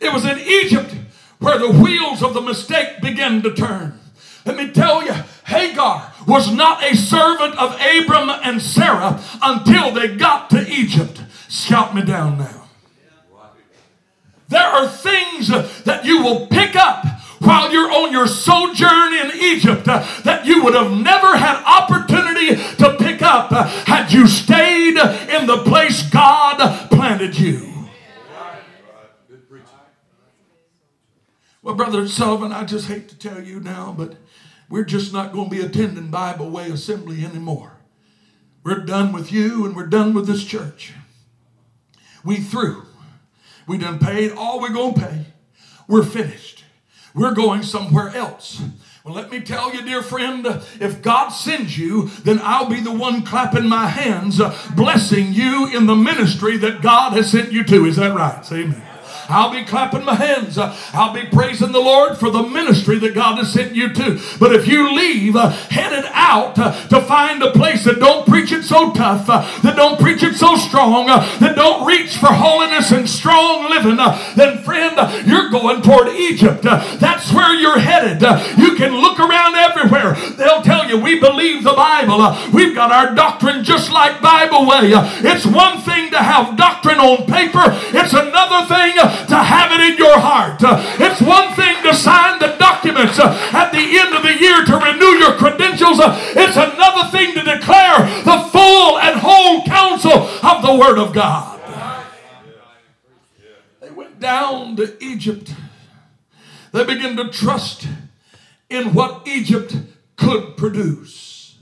It 0.00 0.12
was 0.12 0.24
in 0.24 0.38
Egypt 0.38 0.94
where 1.38 1.58
the 1.58 1.70
wheels 1.70 2.22
of 2.22 2.34
the 2.34 2.40
mistake 2.40 3.00
began 3.00 3.42
to 3.42 3.54
turn. 3.54 3.98
Let 4.44 4.56
me 4.56 4.70
tell 4.70 5.04
you, 5.04 5.14
Hagar 5.44 6.12
was 6.26 6.52
not 6.52 6.82
a 6.82 6.96
servant 6.96 7.56
of 7.58 7.74
Abram 7.74 8.30
and 8.30 8.60
Sarah 8.60 9.22
until 9.42 9.92
they 9.92 10.16
got 10.16 10.50
to 10.50 10.66
Egypt. 10.68 11.22
Shout 11.48 11.94
me 11.94 12.02
down 12.02 12.38
now. 12.38 12.68
There 14.48 14.60
are 14.60 14.88
things 14.88 15.48
that 15.48 16.04
you 16.04 16.22
will 16.22 16.46
pick 16.48 16.74
up 16.74 17.04
while 17.40 17.72
you're 17.72 17.90
on 17.90 18.12
your 18.12 18.26
sojourn 18.26 19.14
in 19.14 19.32
Egypt 19.34 19.88
uh, 19.88 20.06
that 20.24 20.46
you 20.46 20.62
would 20.62 20.74
have 20.74 20.92
never 20.92 21.36
had 21.36 21.62
opportunity 21.64 22.56
to 22.76 22.96
pick 22.98 23.22
up 23.22 23.50
uh, 23.50 23.64
had 23.86 24.12
you 24.12 24.26
stayed 24.26 24.96
in 24.96 25.46
the 25.46 25.62
place 25.64 26.08
God 26.10 26.90
planted 26.90 27.38
you. 27.38 27.70
Well, 31.62 31.74
Brother 31.74 32.08
Sullivan, 32.08 32.52
I 32.52 32.64
just 32.64 32.88
hate 32.88 33.08
to 33.10 33.18
tell 33.18 33.42
you 33.42 33.60
now, 33.60 33.94
but 33.96 34.14
we're 34.70 34.84
just 34.84 35.12
not 35.12 35.32
going 35.32 35.50
to 35.50 35.56
be 35.56 35.62
attending 35.62 36.08
Bible 36.10 36.48
Way 36.48 36.70
Assembly 36.70 37.24
anymore. 37.24 37.72
We're 38.62 38.84
done 38.84 39.12
with 39.12 39.32
you 39.32 39.66
and 39.66 39.74
we're 39.74 39.86
done 39.86 40.14
with 40.14 40.26
this 40.26 40.44
church. 40.44 40.94
We 42.24 42.36
through. 42.36 42.84
We 43.66 43.78
done 43.78 43.98
paid 43.98 44.32
all 44.32 44.60
we're 44.60 44.72
going 44.72 44.94
to 44.94 45.00
pay. 45.00 45.26
We're 45.86 46.04
finished. 46.04 46.59
We're 47.14 47.34
going 47.34 47.62
somewhere 47.62 48.08
else. 48.10 48.62
Well, 49.04 49.14
let 49.14 49.30
me 49.30 49.40
tell 49.40 49.74
you, 49.74 49.82
dear 49.82 50.02
friend, 50.02 50.46
if 50.78 51.00
God 51.00 51.30
sends 51.30 51.78
you, 51.78 52.08
then 52.24 52.38
I'll 52.42 52.68
be 52.68 52.80
the 52.80 52.92
one 52.92 53.22
clapping 53.22 53.66
my 53.66 53.86
hands, 53.86 54.40
uh, 54.40 54.56
blessing 54.76 55.32
you 55.32 55.68
in 55.74 55.86
the 55.86 55.96
ministry 55.96 56.58
that 56.58 56.82
God 56.82 57.14
has 57.14 57.30
sent 57.30 57.50
you 57.50 57.64
to. 57.64 57.86
Is 57.86 57.96
that 57.96 58.14
right? 58.14 58.44
Say 58.44 58.64
amen. 58.64 58.89
I'll 59.30 59.52
be 59.52 59.64
clapping 59.64 60.04
my 60.04 60.14
hands. 60.14 60.58
I'll 60.58 61.14
be 61.14 61.24
praising 61.24 61.72
the 61.72 61.80
Lord 61.80 62.18
for 62.18 62.30
the 62.30 62.42
ministry 62.42 62.98
that 62.98 63.14
God 63.14 63.38
has 63.38 63.52
sent 63.52 63.74
you 63.76 63.92
to. 63.94 64.20
But 64.38 64.54
if 64.54 64.66
you 64.66 64.92
leave 64.94 65.36
uh, 65.36 65.50
headed 65.50 66.04
out 66.12 66.58
uh, 66.58 66.72
to 66.88 67.00
find 67.02 67.42
a 67.42 67.52
place 67.52 67.84
that 67.84 68.00
don't 68.00 68.26
preach 68.26 68.50
it 68.52 68.64
so 68.64 68.92
tough, 68.92 69.28
uh, 69.28 69.46
that 69.62 69.76
don't 69.76 70.00
preach 70.00 70.22
it 70.22 70.34
so 70.34 70.56
strong, 70.56 71.08
uh, 71.08 71.20
that 71.38 71.54
don't 71.54 71.86
reach 71.86 72.16
for 72.16 72.26
holiness 72.26 72.90
and 72.90 73.08
strong 73.08 73.70
living, 73.70 73.98
uh, 74.00 74.18
then 74.34 74.58
friend, 74.64 74.96
you're 75.26 75.48
going 75.48 75.80
toward 75.82 76.08
Egypt. 76.08 76.66
Uh, 76.66 76.96
that's 76.96 77.32
where 77.32 77.54
you're 77.54 77.78
headed. 77.78 78.20
You 78.58 78.74
can 78.74 78.94
look 78.94 79.20
around 79.20 79.54
everywhere. 79.54 80.14
They'll 80.36 80.62
tell 80.62 80.88
you 80.88 80.98
we 80.98 81.20
believe 81.20 81.62
the 81.62 81.72
Bible. 81.72 82.36
We've 82.52 82.74
got 82.74 82.90
our 82.90 83.14
doctrine 83.14 83.62
just 83.62 83.92
like 83.92 84.20
Bible 84.20 84.66
way. 84.66 84.90
It's 84.92 85.46
one 85.46 85.80
thing 85.82 86.10
to 86.10 86.18
have 86.18 86.56
doctrine 86.56 86.98
on 86.98 87.26
paper. 87.26 87.62
It's 87.94 88.12
another 88.12 88.66
thing 88.66 88.96
to 89.28 89.36
have 89.36 89.72
it 89.72 89.80
in 89.92 89.96
your 89.98 90.18
heart. 90.18 90.60
It's 91.00 91.20
one 91.20 91.54
thing 91.54 91.82
to 91.82 91.94
sign 91.94 92.38
the 92.38 92.56
documents 92.58 93.18
at 93.18 93.70
the 93.70 93.78
end 93.78 94.14
of 94.14 94.22
the 94.22 94.38
year 94.38 94.64
to 94.64 94.76
renew 94.76 95.18
your 95.18 95.36
credentials. 95.36 95.98
It's 96.00 96.56
another 96.56 97.10
thing 97.10 97.34
to 97.34 97.42
declare 97.42 97.98
the 98.24 98.48
full 98.50 98.98
and 98.98 99.18
whole 99.20 99.64
counsel 99.64 100.12
of 100.12 100.62
the 100.62 100.74
Word 100.74 100.98
of 100.98 101.12
God. 101.12 101.60
They 103.80 103.90
went 103.90 104.20
down 104.20 104.76
to 104.76 104.96
Egypt. 105.02 105.54
They 106.72 106.84
began 106.84 107.16
to 107.16 107.28
trust 107.30 107.86
in 108.68 108.94
what 108.94 109.26
Egypt 109.26 109.76
could 110.16 110.56
produce. 110.56 111.56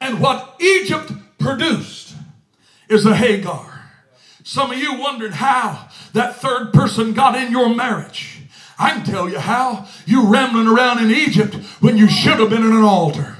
And 0.00 0.20
what 0.20 0.56
Egypt 0.60 1.12
produced 1.38 2.14
is 2.88 3.06
a 3.06 3.14
Hagar. 3.14 3.90
Some 4.42 4.72
of 4.72 4.78
you 4.78 4.98
wondering 4.98 5.32
how 5.32 5.83
that 6.14 6.36
third 6.36 6.72
person 6.72 7.12
got 7.12 7.36
in 7.36 7.52
your 7.52 7.74
marriage. 7.74 8.40
I 8.78 8.90
can 8.90 9.04
tell 9.04 9.28
you 9.28 9.38
how. 9.38 9.86
You 10.06 10.26
rambling 10.26 10.66
around 10.66 10.98
in 10.98 11.10
Egypt 11.10 11.54
when 11.80 11.96
you 11.96 12.08
should 12.08 12.38
have 12.40 12.50
been 12.50 12.64
in 12.64 12.72
an 12.72 12.82
altar. 12.82 13.36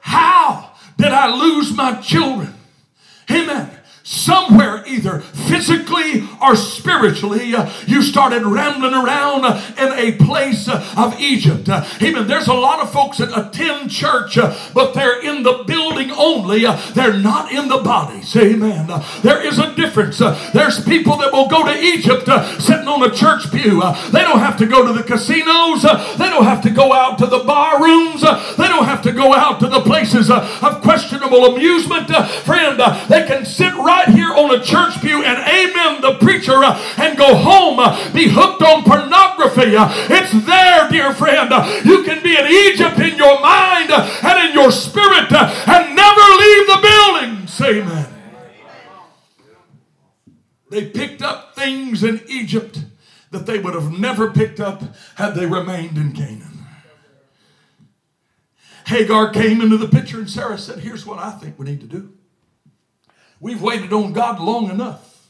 How 0.00 0.72
did 0.96 1.12
I 1.12 1.36
lose 1.36 1.76
my 1.76 2.00
children? 2.00 2.54
Amen 3.30 3.77
somewhere, 4.08 4.82
either 4.86 5.20
physically 5.20 6.26
or 6.40 6.56
spiritually, 6.56 7.54
uh, 7.54 7.70
you 7.86 8.00
started 8.00 8.42
rambling 8.42 8.94
around 8.94 9.44
uh, 9.44 9.60
in 9.76 9.92
a 9.92 10.12
place 10.24 10.66
uh, 10.66 10.82
of 10.96 11.20
Egypt. 11.20 11.68
Uh, 11.68 11.84
amen. 12.00 12.26
There's 12.26 12.48
a 12.48 12.54
lot 12.54 12.80
of 12.80 12.90
folks 12.90 13.18
that 13.18 13.36
attend 13.36 13.90
church, 13.90 14.38
uh, 14.38 14.56
but 14.72 14.94
they're 14.94 15.20
in 15.20 15.42
the 15.42 15.62
building 15.66 16.10
only. 16.10 16.64
Uh, 16.64 16.80
they're 16.94 17.18
not 17.18 17.52
in 17.52 17.68
the 17.68 17.78
bodies. 17.78 18.34
Amen. 18.34 18.88
there 19.22 19.44
is 19.46 19.58
a 19.58 19.74
difference. 19.74 20.18
there's 20.18 20.82
people 20.84 21.18
that 21.18 21.30
will 21.30 21.48
go 21.48 21.66
to 21.66 21.78
Egypt 21.78 22.24
sitting 22.62 22.88
on 22.88 23.02
a 23.02 23.14
church 23.14 23.50
pew. 23.50 23.80
they 24.10 24.22
don't 24.22 24.40
have 24.40 24.56
to 24.56 24.66
go 24.66 24.86
to 24.86 24.94
the 24.94 25.02
casinos. 25.02 25.82
they 25.82 26.30
don't 26.30 26.44
have 26.44 26.62
to 26.62 26.70
go 26.70 26.94
out 26.94 27.18
to 27.18 27.26
the 27.26 27.40
bar 27.40 27.82
rooms. 27.82 28.22
they 28.22 28.68
don't 28.68 28.86
have 28.86 29.02
to 29.02 29.12
go 29.12 29.34
out 29.34 29.60
to 29.60 29.68
the 29.68 29.80
places 29.80 30.30
of 30.30 30.80
questionable 30.80 31.44
amusement. 31.54 32.08
friend, 32.44 32.80
they 33.08 33.26
can 33.26 33.44
sit 33.44 33.74
right 33.74 33.97
right 33.98 34.14
here 34.14 34.32
on 34.32 34.54
a 34.54 34.62
church 34.62 35.00
pew 35.00 35.22
and 35.24 35.38
amen 35.38 36.00
the 36.00 36.16
preacher 36.20 36.62
uh, 36.64 36.78
and 36.98 37.18
go 37.18 37.34
home, 37.34 37.78
uh, 37.78 38.12
be 38.12 38.28
hooked 38.28 38.62
on 38.62 38.84
pornography. 38.84 39.76
Uh, 39.76 39.88
it's 40.10 40.32
there, 40.46 40.88
dear 40.90 41.12
friend. 41.14 41.50
You 41.84 42.04
can 42.04 42.22
be 42.22 42.36
in 42.36 42.46
Egypt 42.46 42.98
in 42.98 43.16
your 43.16 43.40
mind 43.40 43.90
and 43.90 44.48
in 44.48 44.54
your 44.54 44.70
spirit 44.70 45.32
and 45.32 45.96
never 45.96 46.26
leave 46.38 46.66
the 46.66 46.80
building. 46.82 47.46
Say 47.46 47.80
amen. 47.80 48.14
They 50.70 50.86
picked 50.86 51.22
up 51.22 51.54
things 51.54 52.04
in 52.04 52.20
Egypt 52.28 52.84
that 53.30 53.46
they 53.46 53.58
would 53.58 53.74
have 53.74 53.90
never 53.98 54.30
picked 54.30 54.60
up 54.60 54.82
had 55.16 55.34
they 55.34 55.46
remained 55.46 55.96
in 55.96 56.12
Canaan. 56.12 56.66
Hagar 58.86 59.32
came 59.32 59.60
into 59.60 59.76
the 59.76 59.88
picture 59.88 60.18
and 60.18 60.30
Sarah 60.30 60.56
said, 60.56 60.78
Here's 60.78 61.04
what 61.04 61.18
I 61.18 61.32
think 61.32 61.58
we 61.58 61.66
need 61.66 61.80
to 61.80 61.86
do. 61.86 62.17
We've 63.40 63.62
waited 63.62 63.92
on 63.92 64.12
God 64.12 64.40
long 64.40 64.70
enough. 64.70 65.28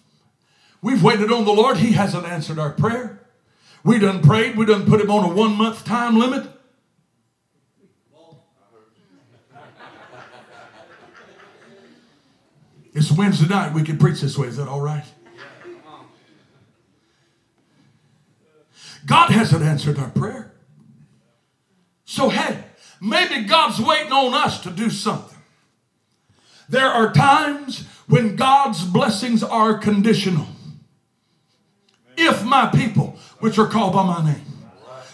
We've 0.80 1.02
waited 1.02 1.32
on 1.32 1.44
the 1.44 1.52
Lord. 1.52 1.78
He 1.78 1.92
hasn't 1.92 2.24
answered 2.24 2.58
our 2.58 2.70
prayer. 2.70 3.20
We 3.84 3.98
done 3.98 4.22
prayed. 4.22 4.56
We 4.56 4.66
done 4.66 4.86
put 4.86 5.00
him 5.00 5.10
on 5.10 5.30
a 5.30 5.34
one 5.34 5.56
month 5.56 5.84
time 5.84 6.18
limit. 6.18 6.46
It's 12.94 13.12
Wednesday 13.12 13.46
night. 13.46 13.74
We 13.74 13.82
can 13.82 13.96
preach 13.96 14.20
this 14.20 14.36
way. 14.36 14.48
Is 14.48 14.56
that 14.56 14.66
all 14.66 14.80
right? 14.80 15.04
God 19.06 19.30
hasn't 19.30 19.62
answered 19.62 19.98
our 19.98 20.10
prayer. 20.10 20.52
So, 22.04 22.28
hey, 22.28 22.64
maybe 23.00 23.44
God's 23.44 23.80
waiting 23.80 24.12
on 24.12 24.34
us 24.34 24.60
to 24.62 24.70
do 24.70 24.90
something. 24.90 25.38
There 26.68 26.88
are 26.88 27.12
times 27.12 27.86
when 28.08 28.36
God's 28.36 28.84
blessings 28.84 29.42
are 29.42 29.78
conditional. 29.78 30.46
If 32.16 32.44
my 32.44 32.66
people, 32.66 33.16
which 33.38 33.58
are 33.58 33.68
called 33.68 33.92
by 33.92 34.04
my 34.04 34.24
name, 34.24 34.42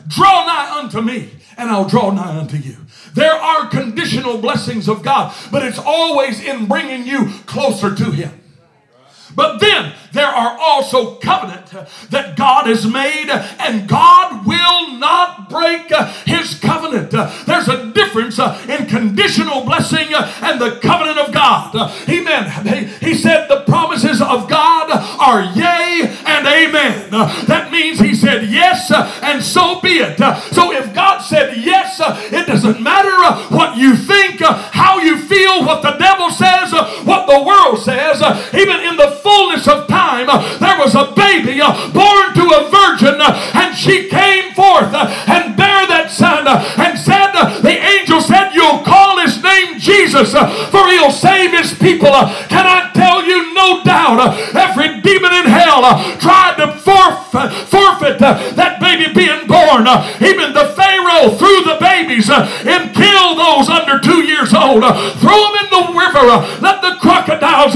draw 0.09 0.47
nigh 0.47 0.80
unto 0.82 1.01
me, 1.01 1.30
and 1.59 1.70
I'll 1.70 1.88
draw 1.88 2.11
nigh 2.11 2.38
unto 2.38 2.57
you. 2.57 2.76
There 3.14 3.34
are 3.34 3.68
conditional 3.68 4.38
blessings 4.38 4.88
of 4.88 5.03
God, 5.03 5.34
but 5.53 5.62
it's 5.62 5.78
always 5.78 6.42
in 6.42 6.66
bringing 6.66 7.07
you 7.07 7.30
closer 7.47 7.95
to 7.95 8.11
Him. 8.11 8.40
But 9.36 9.59
then 9.59 9.92
there 10.12 10.28
are 10.28 10.57
also 10.61 11.16
covenant 11.16 11.66
that 12.11 12.36
God 12.36 12.66
has 12.66 12.86
made, 12.86 13.28
and 13.59 13.88
God 13.88 14.47
will 14.47 14.97
not 14.99 15.51
break 15.51 15.90
his 16.24 16.59
covenant. 16.61 17.11
There's 17.11 17.68
a 17.68 17.90
difference 17.92 18.38
in 18.38 18.86
conditional 18.86 19.64
blessing 19.64 20.07
and 20.14 20.61
the 20.61 20.78
covenant 20.80 21.18
of 21.18 21.32
God. 21.32 21.74
Amen. 22.09 22.45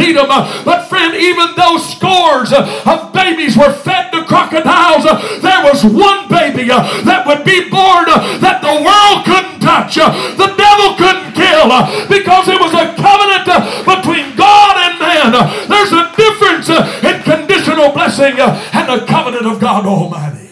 Them. 0.06 0.26
Uh, 0.30 0.64
but 0.64 0.88
friend, 0.88 1.14
even 1.14 1.54
though 1.56 1.78
scores 1.78 2.52
uh, 2.52 2.64
of 2.86 3.12
babies 3.12 3.56
were 3.56 3.72
fed 3.72 4.10
to 4.12 4.24
crocodiles. 4.24 5.04
Uh, 5.04 5.18
there 5.40 5.62
was 5.64 5.84
one 5.84 6.28
baby 6.28 6.68
that 6.68 7.26
would 7.26 7.44
be 7.44 7.68
born 7.68 8.06
that 8.40 8.62
the 8.62 8.74
world 8.80 9.24
couldn't 9.26 9.60
touch. 9.60 9.96
The 9.96 10.50
devil 10.54 10.88
couldn't 10.96 11.34
kill 11.34 11.68
because 12.06 12.48
it 12.48 12.60
was 12.60 12.72
a 12.74 12.94
covenant 12.96 13.46
between 13.84 14.36
God 14.36 14.74
and 14.78 14.94
man. 14.98 15.32
There's 15.68 15.92
a 15.92 16.10
difference 16.14 16.68
in 16.70 17.22
conditional 17.22 17.92
blessing 17.92 18.38
and 18.38 18.84
the 18.88 19.04
covenant 19.06 19.46
of 19.46 19.60
God 19.60 19.86
Almighty. 19.86 20.48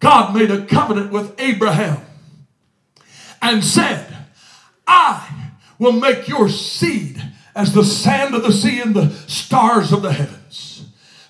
God 0.00 0.34
made 0.34 0.50
a 0.50 0.64
covenant 0.64 1.12
with 1.12 1.38
Abraham 1.38 1.98
and 3.42 3.62
said, 3.62 4.06
I 4.86 5.50
will 5.78 5.92
make 5.92 6.26
your 6.28 6.48
seed 6.48 7.09
as 7.60 7.72
the 7.72 7.84
sand 7.84 8.34
of 8.34 8.42
the 8.42 8.52
sea 8.52 8.80
and 8.80 8.94
the 8.94 9.10
stars 9.26 9.92
of 9.92 10.02
the 10.02 10.12
heavens. 10.12 10.88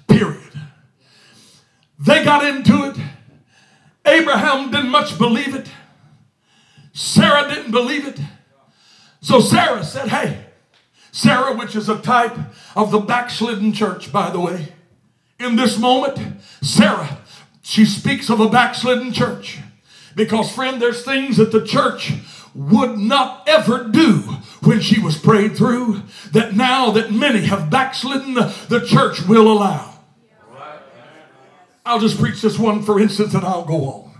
Period. 0.09 0.53
They 1.99 2.25
got 2.25 2.45
into 2.45 2.91
it. 2.91 2.97
Abraham 4.07 4.71
didn't 4.71 4.91
much 4.91 5.19
believe 5.19 5.55
it. 5.55 5.69
Sarah 6.93 7.49
didn't 7.49 7.71
believe 7.71 8.07
it. 8.07 8.21
So 9.21 9.41
Sarah 9.41 9.85
said, 9.85 10.09
Hey, 10.09 10.47
Sarah, 11.13 11.57
which 11.57 11.77
is 11.77 11.89
a 11.89 11.99
type 12.01 12.37
of 12.75 12.91
the 12.91 13.01
backslidden 13.01 13.73
church, 13.73 14.13
by 14.13 14.31
the 14.31 14.41
way, 14.41 14.69
in 15.39 15.57
this 15.57 15.79
moment, 15.79 16.19
Sarah 16.63 17.19
she 17.63 17.85
speaks 17.85 18.29
of 18.31 18.41
a 18.41 18.49
backslidden 18.49 19.13
church. 19.13 19.59
Because, 20.17 20.51
friend, 20.53 20.83
there's 20.83 21.05
things 21.05 21.37
that 21.37 21.53
the 21.53 21.65
church 21.65 22.13
would 22.55 22.99
not 22.99 23.49
ever 23.49 23.85
do 23.85 24.19
when 24.63 24.81
she 24.81 25.01
was 25.01 25.17
prayed 25.17 25.57
through 25.57 26.03
that 26.33 26.55
now 26.55 26.91
that 26.91 27.13
many 27.13 27.41
have 27.41 27.71
backslidden, 27.71 28.35
the 28.35 28.85
church 28.87 29.23
will 29.27 29.51
allow. 29.51 29.87
I'll 31.85 32.01
just 32.01 32.19
preach 32.19 32.43
this 32.43 32.59
one 32.59 32.83
for 32.83 33.01
instance 33.01 33.35
and 33.35 33.45
I'll 33.45 33.65
go 33.65 33.85
on. 33.85 34.11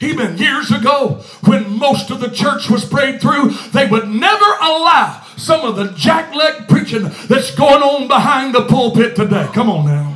Even 0.00 0.36
years 0.36 0.70
ago, 0.70 1.22
when 1.46 1.78
most 1.78 2.10
of 2.10 2.20
the 2.20 2.28
church 2.28 2.68
was 2.68 2.84
prayed 2.84 3.20
through, 3.20 3.50
they 3.72 3.86
would 3.86 4.08
never 4.08 4.44
allow 4.60 5.24
some 5.38 5.64
of 5.64 5.76
the 5.76 5.86
jackleg 5.94 6.68
preaching 6.68 7.10
that's 7.28 7.54
going 7.54 7.82
on 7.82 8.06
behind 8.06 8.54
the 8.54 8.66
pulpit 8.66 9.16
today. 9.16 9.48
Come 9.54 9.70
on 9.70 9.86
now. 9.86 10.15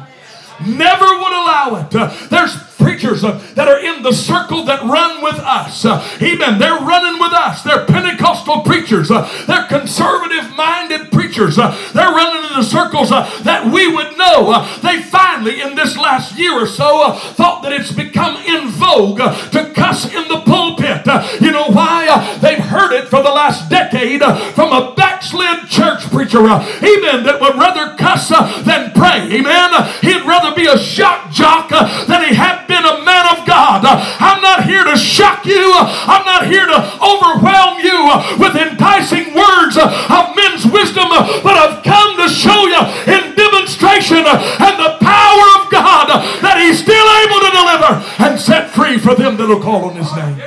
Never 0.66 1.06
would 1.06 1.32
allow 1.32 1.86
it. 1.86 1.90
There's 2.30 2.56
preachers 2.78 3.22
that 3.22 3.68
are 3.68 3.78
in 3.78 4.02
the 4.02 4.12
circle 4.12 4.64
that 4.64 4.82
run 4.82 5.22
with 5.22 5.38
us. 5.38 5.84
Amen. 5.84 6.58
They're 6.58 6.80
running 6.80 7.20
with 7.20 7.32
us. 7.32 7.62
They're 7.62 7.84
Pentecostal 7.84 8.62
preachers. 8.62 9.08
They're 9.08 9.66
conservative 9.68 10.54
minded 10.56 11.12
preachers. 11.12 11.56
They're 11.56 11.68
running 11.94 12.50
in 12.50 12.56
the 12.56 12.62
circles 12.62 13.10
that 13.10 13.70
we 13.72 13.86
would 13.94 14.16
know. 14.16 14.66
They 14.82 15.02
finally, 15.02 15.60
in 15.60 15.74
this 15.74 15.96
last 15.96 16.38
year 16.38 16.52
or 16.52 16.66
so, 16.66 17.12
thought 17.12 17.62
that 17.62 17.72
it's 17.72 17.92
become 17.92 18.36
in 18.44 18.68
vogue 18.68 19.18
to 19.18 19.72
cuss 19.74 20.06
in 20.06 20.28
the 20.28 20.40
pulpit. 20.46 20.69
You 21.40 21.52
know 21.52 21.68
why? 21.70 22.38
they've 22.40 22.58
heard 22.58 22.92
it 22.92 23.08
for 23.08 23.22
the 23.22 23.30
last 23.30 23.68
decade 23.68 24.22
from 24.54 24.72
a 24.72 24.94
backslid 24.94 25.68
church 25.68 26.02
preacher. 26.10 26.40
amen. 26.40 27.22
That 27.24 27.38
would 27.40 27.56
rather 27.56 27.96
cuss 27.96 28.28
than 28.28 28.92
pray. 28.92 29.26
Amen. 29.32 29.70
He'd 30.02 30.26
rather 30.26 30.54
be 30.54 30.66
a 30.66 30.78
shock 30.78 31.30
jock 31.30 31.70
than 31.70 32.24
he 32.24 32.34
had 32.34 32.66
been 32.66 32.84
a 32.84 33.04
man 33.04 33.26
of 33.30 33.46
God. 33.46 33.84
I'm 33.84 34.42
not 34.42 34.64
here 34.64 34.84
to 34.84 34.96
shock 34.96 35.44
you. 35.46 35.72
I'm 35.74 36.24
not 36.24 36.46
here 36.46 36.66
to 36.66 36.78
overwhelm 37.00 37.80
you 37.80 38.00
with 38.38 38.56
enticing 38.56 39.34
words 39.34 39.76
of 39.76 40.24
men's 40.36 40.66
wisdom, 40.66 41.08
but 41.42 41.54
I've 41.54 41.82
come 41.84 42.16
to 42.18 42.28
show 42.28 42.66
you 42.66 42.82
in 43.06 43.34
demonstration 43.34 44.24
and 44.24 44.74
the 44.78 44.96
power 45.00 45.46
of 45.60 45.70
God 45.70 46.08
that 46.42 46.60
He's 46.60 46.82
still 46.82 47.08
able 47.24 47.40
to 47.44 47.50
deliver 47.52 47.90
and 48.24 48.40
set 48.40 48.70
free 48.70 48.98
for 48.98 49.14
them 49.14 49.36
that 49.36 49.48
will 49.48 49.62
call 49.62 49.90
on 49.90 49.96
His 49.96 50.10
name. 50.14 50.40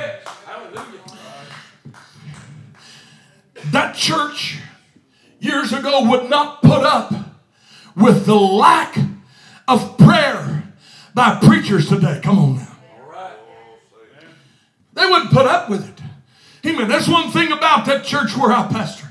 That 3.74 3.96
church 3.96 4.60
years 5.40 5.72
ago 5.72 6.08
would 6.08 6.30
not 6.30 6.62
put 6.62 6.84
up 6.84 7.12
with 7.96 8.24
the 8.24 8.36
lack 8.36 8.96
of 9.66 9.98
prayer 9.98 10.72
by 11.12 11.40
preachers 11.44 11.88
today. 11.88 12.20
Come 12.22 12.38
on 12.38 12.54
now. 12.54 12.76
They 14.92 15.06
wouldn't 15.06 15.32
put 15.32 15.46
up 15.46 15.68
with 15.68 15.88
it. 15.88 16.04
Amen. 16.64 16.86
That's 16.86 17.08
one 17.08 17.32
thing 17.32 17.50
about 17.50 17.84
that 17.86 18.04
church 18.04 18.36
where 18.36 18.52
I 18.52 18.68
pastor. 18.68 19.03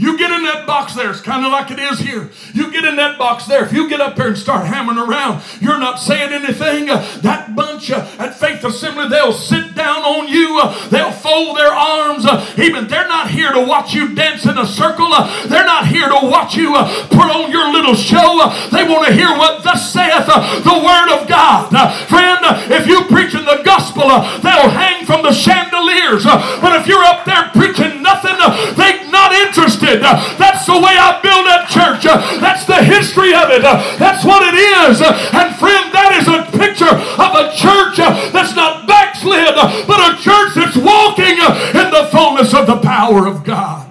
You 0.00 0.16
get 0.16 0.30
in 0.30 0.44
that 0.44 0.64
box 0.64 0.94
there, 0.94 1.10
it's 1.10 1.20
kind 1.20 1.44
of 1.44 1.50
like 1.50 1.72
it 1.72 1.80
is 1.80 1.98
here. 1.98 2.30
You 2.54 2.70
get 2.70 2.84
in 2.84 2.94
that 3.02 3.18
box 3.18 3.46
there. 3.46 3.64
If 3.64 3.72
you 3.72 3.88
get 3.88 4.00
up 4.00 4.14
there 4.14 4.28
and 4.28 4.38
start 4.38 4.64
hammering 4.64 4.96
around, 4.96 5.42
you're 5.60 5.76
not 5.76 5.98
saying 5.98 6.32
anything. 6.32 6.88
Uh, 6.88 7.02
that 7.22 7.56
bunch 7.56 7.90
uh, 7.90 8.06
at 8.16 8.38
Faith 8.38 8.62
Assembly, 8.62 9.08
they'll 9.08 9.32
sit 9.32 9.74
down 9.74 10.06
on 10.06 10.28
you. 10.28 10.60
Uh, 10.62 10.88
they'll 10.90 11.10
fold 11.10 11.58
their 11.58 11.74
arms. 11.74 12.24
Uh, 12.24 12.46
even 12.58 12.86
they're 12.86 13.08
not 13.08 13.28
here 13.28 13.50
to 13.50 13.58
watch 13.58 13.92
you 13.92 14.14
dance 14.14 14.46
in 14.46 14.56
a 14.56 14.66
circle. 14.66 15.10
Uh, 15.10 15.26
they're 15.48 15.66
not 15.66 15.88
here 15.88 16.06
to 16.06 16.20
watch 16.30 16.54
you 16.54 16.76
uh, 16.76 16.86
put 17.08 17.26
on 17.26 17.50
your 17.50 17.72
little 17.72 17.96
show. 17.96 18.38
they 18.70 18.86
want 18.86 19.04
to 19.08 19.12
hear 19.12 19.34
what 19.34 19.64
thus 19.64 19.92
saith 19.92 20.26
the 20.62 20.78
Word 20.78 21.10
of 21.10 21.26
God. 21.26 21.74
friend, 22.06 22.38
if 22.70 22.86
you 22.86 23.02
preaching 23.10 23.44
the 23.44 23.62
gospel, 23.64 24.06
they'll 24.46 24.70
hang 24.70 25.04
from 25.04 25.22
the 25.22 25.32
chandeliers. 25.32 26.22
but 26.22 26.78
if 26.78 26.86
you're 26.86 27.02
up 27.02 27.24
there 27.24 27.50
preaching 27.50 28.00
nothing, 28.00 28.38
they're 28.78 29.10
not 29.10 29.32
interested. 29.32 29.87
Uh, 29.96 30.36
that's 30.36 30.66
the 30.66 30.76
way 30.76 30.92
I 30.92 31.20
build 31.22 31.46
that 31.48 31.68
church. 31.68 32.04
Uh, 32.04 32.20
that's 32.40 32.64
the 32.64 32.82
history 32.84 33.32
of 33.32 33.48
it. 33.48 33.64
Uh, 33.64 33.80
that's 33.96 34.24
what 34.24 34.42
it 34.44 34.56
is. 34.56 35.00
And 35.00 35.48
friend, 35.56 35.88
that 35.96 36.12
is 36.20 36.28
a 36.28 36.44
picture 36.52 36.92
of 36.92 37.30
a 37.32 37.48
church 37.56 37.96
that's 38.32 38.54
not 38.54 38.86
backslid, 38.86 39.54
but 39.88 39.98
a 40.04 40.20
church 40.20 40.54
that's 40.54 40.76
walking 40.76 41.40
in 41.40 41.88
the 41.90 42.08
fullness 42.12 42.52
of 42.52 42.66
the 42.66 42.78
power 42.78 43.26
of 43.26 43.44
God. 43.44 43.88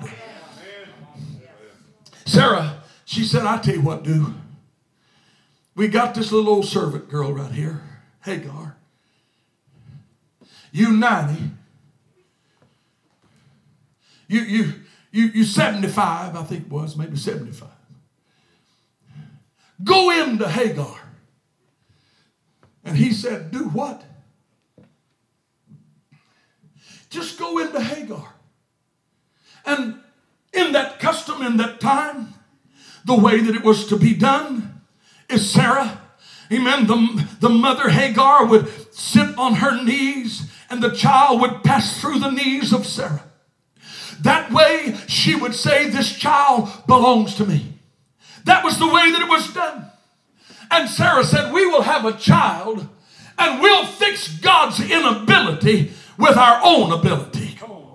Sarah, 2.25 2.83
she 3.05 3.23
said, 3.23 3.45
I 3.45 3.57
tell 3.57 3.75
you 3.75 3.81
what, 3.81 4.03
do. 4.03 4.35
We 5.75 5.87
got 5.87 6.13
this 6.13 6.31
little 6.31 6.49
old 6.53 6.65
servant 6.65 7.09
girl 7.09 7.33
right 7.33 7.51
here, 7.51 7.81
Hagar. 8.23 8.75
You 10.71 10.91
90. 10.91 11.51
You, 14.27 14.41
you, 14.41 14.73
you, 15.17 15.25
you 15.33 15.43
75, 15.43 16.35
I 16.35 16.43
think 16.43 16.67
it 16.67 16.71
was, 16.71 16.95
maybe 16.95 17.17
75. 17.17 17.67
Go 19.83 20.11
into 20.11 20.47
Hagar. 20.47 20.95
And 22.83 22.95
he 22.95 23.11
said, 23.11 23.49
Do 23.49 23.69
what? 23.69 24.03
Just 27.09 27.39
go 27.39 27.57
into 27.57 27.81
Hagar. 27.81 28.35
And 29.65 29.99
in 30.53 30.71
that 30.73 30.99
custom, 30.99 31.41
in 31.41 31.57
that 31.57 31.81
time, 31.81 32.35
the 33.03 33.15
way 33.15 33.41
that 33.41 33.55
it 33.55 33.63
was 33.63 33.87
to 33.87 33.97
be 33.97 34.13
done 34.13 34.81
is 35.29 35.49
Sarah, 35.49 35.99
amen, 36.51 36.85
the, 36.85 37.27
the 37.39 37.49
mother 37.49 37.89
Hagar 37.89 38.45
would 38.45 38.93
sit 38.93 39.35
on 39.37 39.55
her 39.55 39.83
knees 39.83 40.49
and 40.69 40.83
the 40.83 40.91
child 40.91 41.41
would 41.41 41.63
pass 41.63 41.99
through 41.99 42.19
the 42.19 42.29
knees 42.29 42.71
of 42.71 42.85
Sarah. 42.85 43.26
That 44.21 44.51
way, 44.51 44.95
she 45.07 45.35
would 45.35 45.55
say, 45.55 45.89
This 45.89 46.15
child 46.15 46.69
belongs 46.87 47.35
to 47.35 47.45
me. 47.45 47.73
That 48.45 48.63
was 48.63 48.77
the 48.79 48.87
way 48.87 49.11
that 49.11 49.21
it 49.21 49.29
was 49.29 49.53
done. 49.53 49.85
And 50.71 50.89
Sarah 50.89 51.23
said, 51.23 51.53
We 51.53 51.65
will 51.67 51.83
have 51.83 52.05
a 52.05 52.13
child 52.13 52.87
and 53.37 53.61
we'll 53.61 53.85
fix 53.85 54.27
God's 54.39 54.79
inability 54.79 55.91
with 56.17 56.37
our 56.37 56.59
own 56.63 56.91
ability. 56.91 57.55
Come 57.59 57.71
on. 57.71 57.87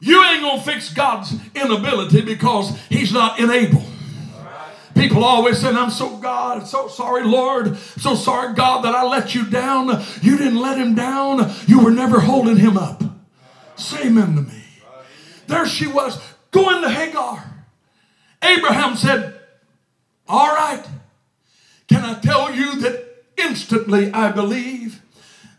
You 0.00 0.22
ain't 0.22 0.42
going 0.42 0.58
to 0.58 0.64
fix 0.64 0.92
God's 0.92 1.34
inability 1.54 2.20
because 2.22 2.78
he's 2.88 3.12
not 3.12 3.38
enabled. 3.38 3.84
People 4.94 5.24
always 5.24 5.58
say, 5.58 5.68
I'm 5.68 5.90
so 5.90 6.18
God, 6.18 6.66
so 6.66 6.88
sorry, 6.88 7.24
Lord, 7.24 7.76
so 7.76 8.14
sorry, 8.14 8.54
God, 8.54 8.84
that 8.84 8.94
I 8.94 9.04
let 9.04 9.34
you 9.34 9.46
down. 9.46 10.04
You 10.22 10.36
didn't 10.36 10.60
let 10.60 10.78
him 10.78 10.94
down. 10.94 11.52
You 11.66 11.82
were 11.82 11.90
never 11.90 12.20
holding 12.20 12.56
him 12.56 12.76
up. 12.76 13.02
Say 13.76 14.06
amen 14.06 14.36
to 14.36 14.42
me. 14.42 14.62
There 15.46 15.66
she 15.66 15.86
was, 15.86 16.20
going 16.50 16.82
to 16.82 16.88
Hagar. 16.88 17.64
Abraham 18.42 18.96
said, 18.96 19.34
All 20.28 20.54
right. 20.54 20.84
Can 21.88 22.04
I 22.04 22.18
tell 22.20 22.54
you 22.54 22.80
that 22.80 23.04
instantly 23.36 24.10
I 24.12 24.30
believe 24.32 25.02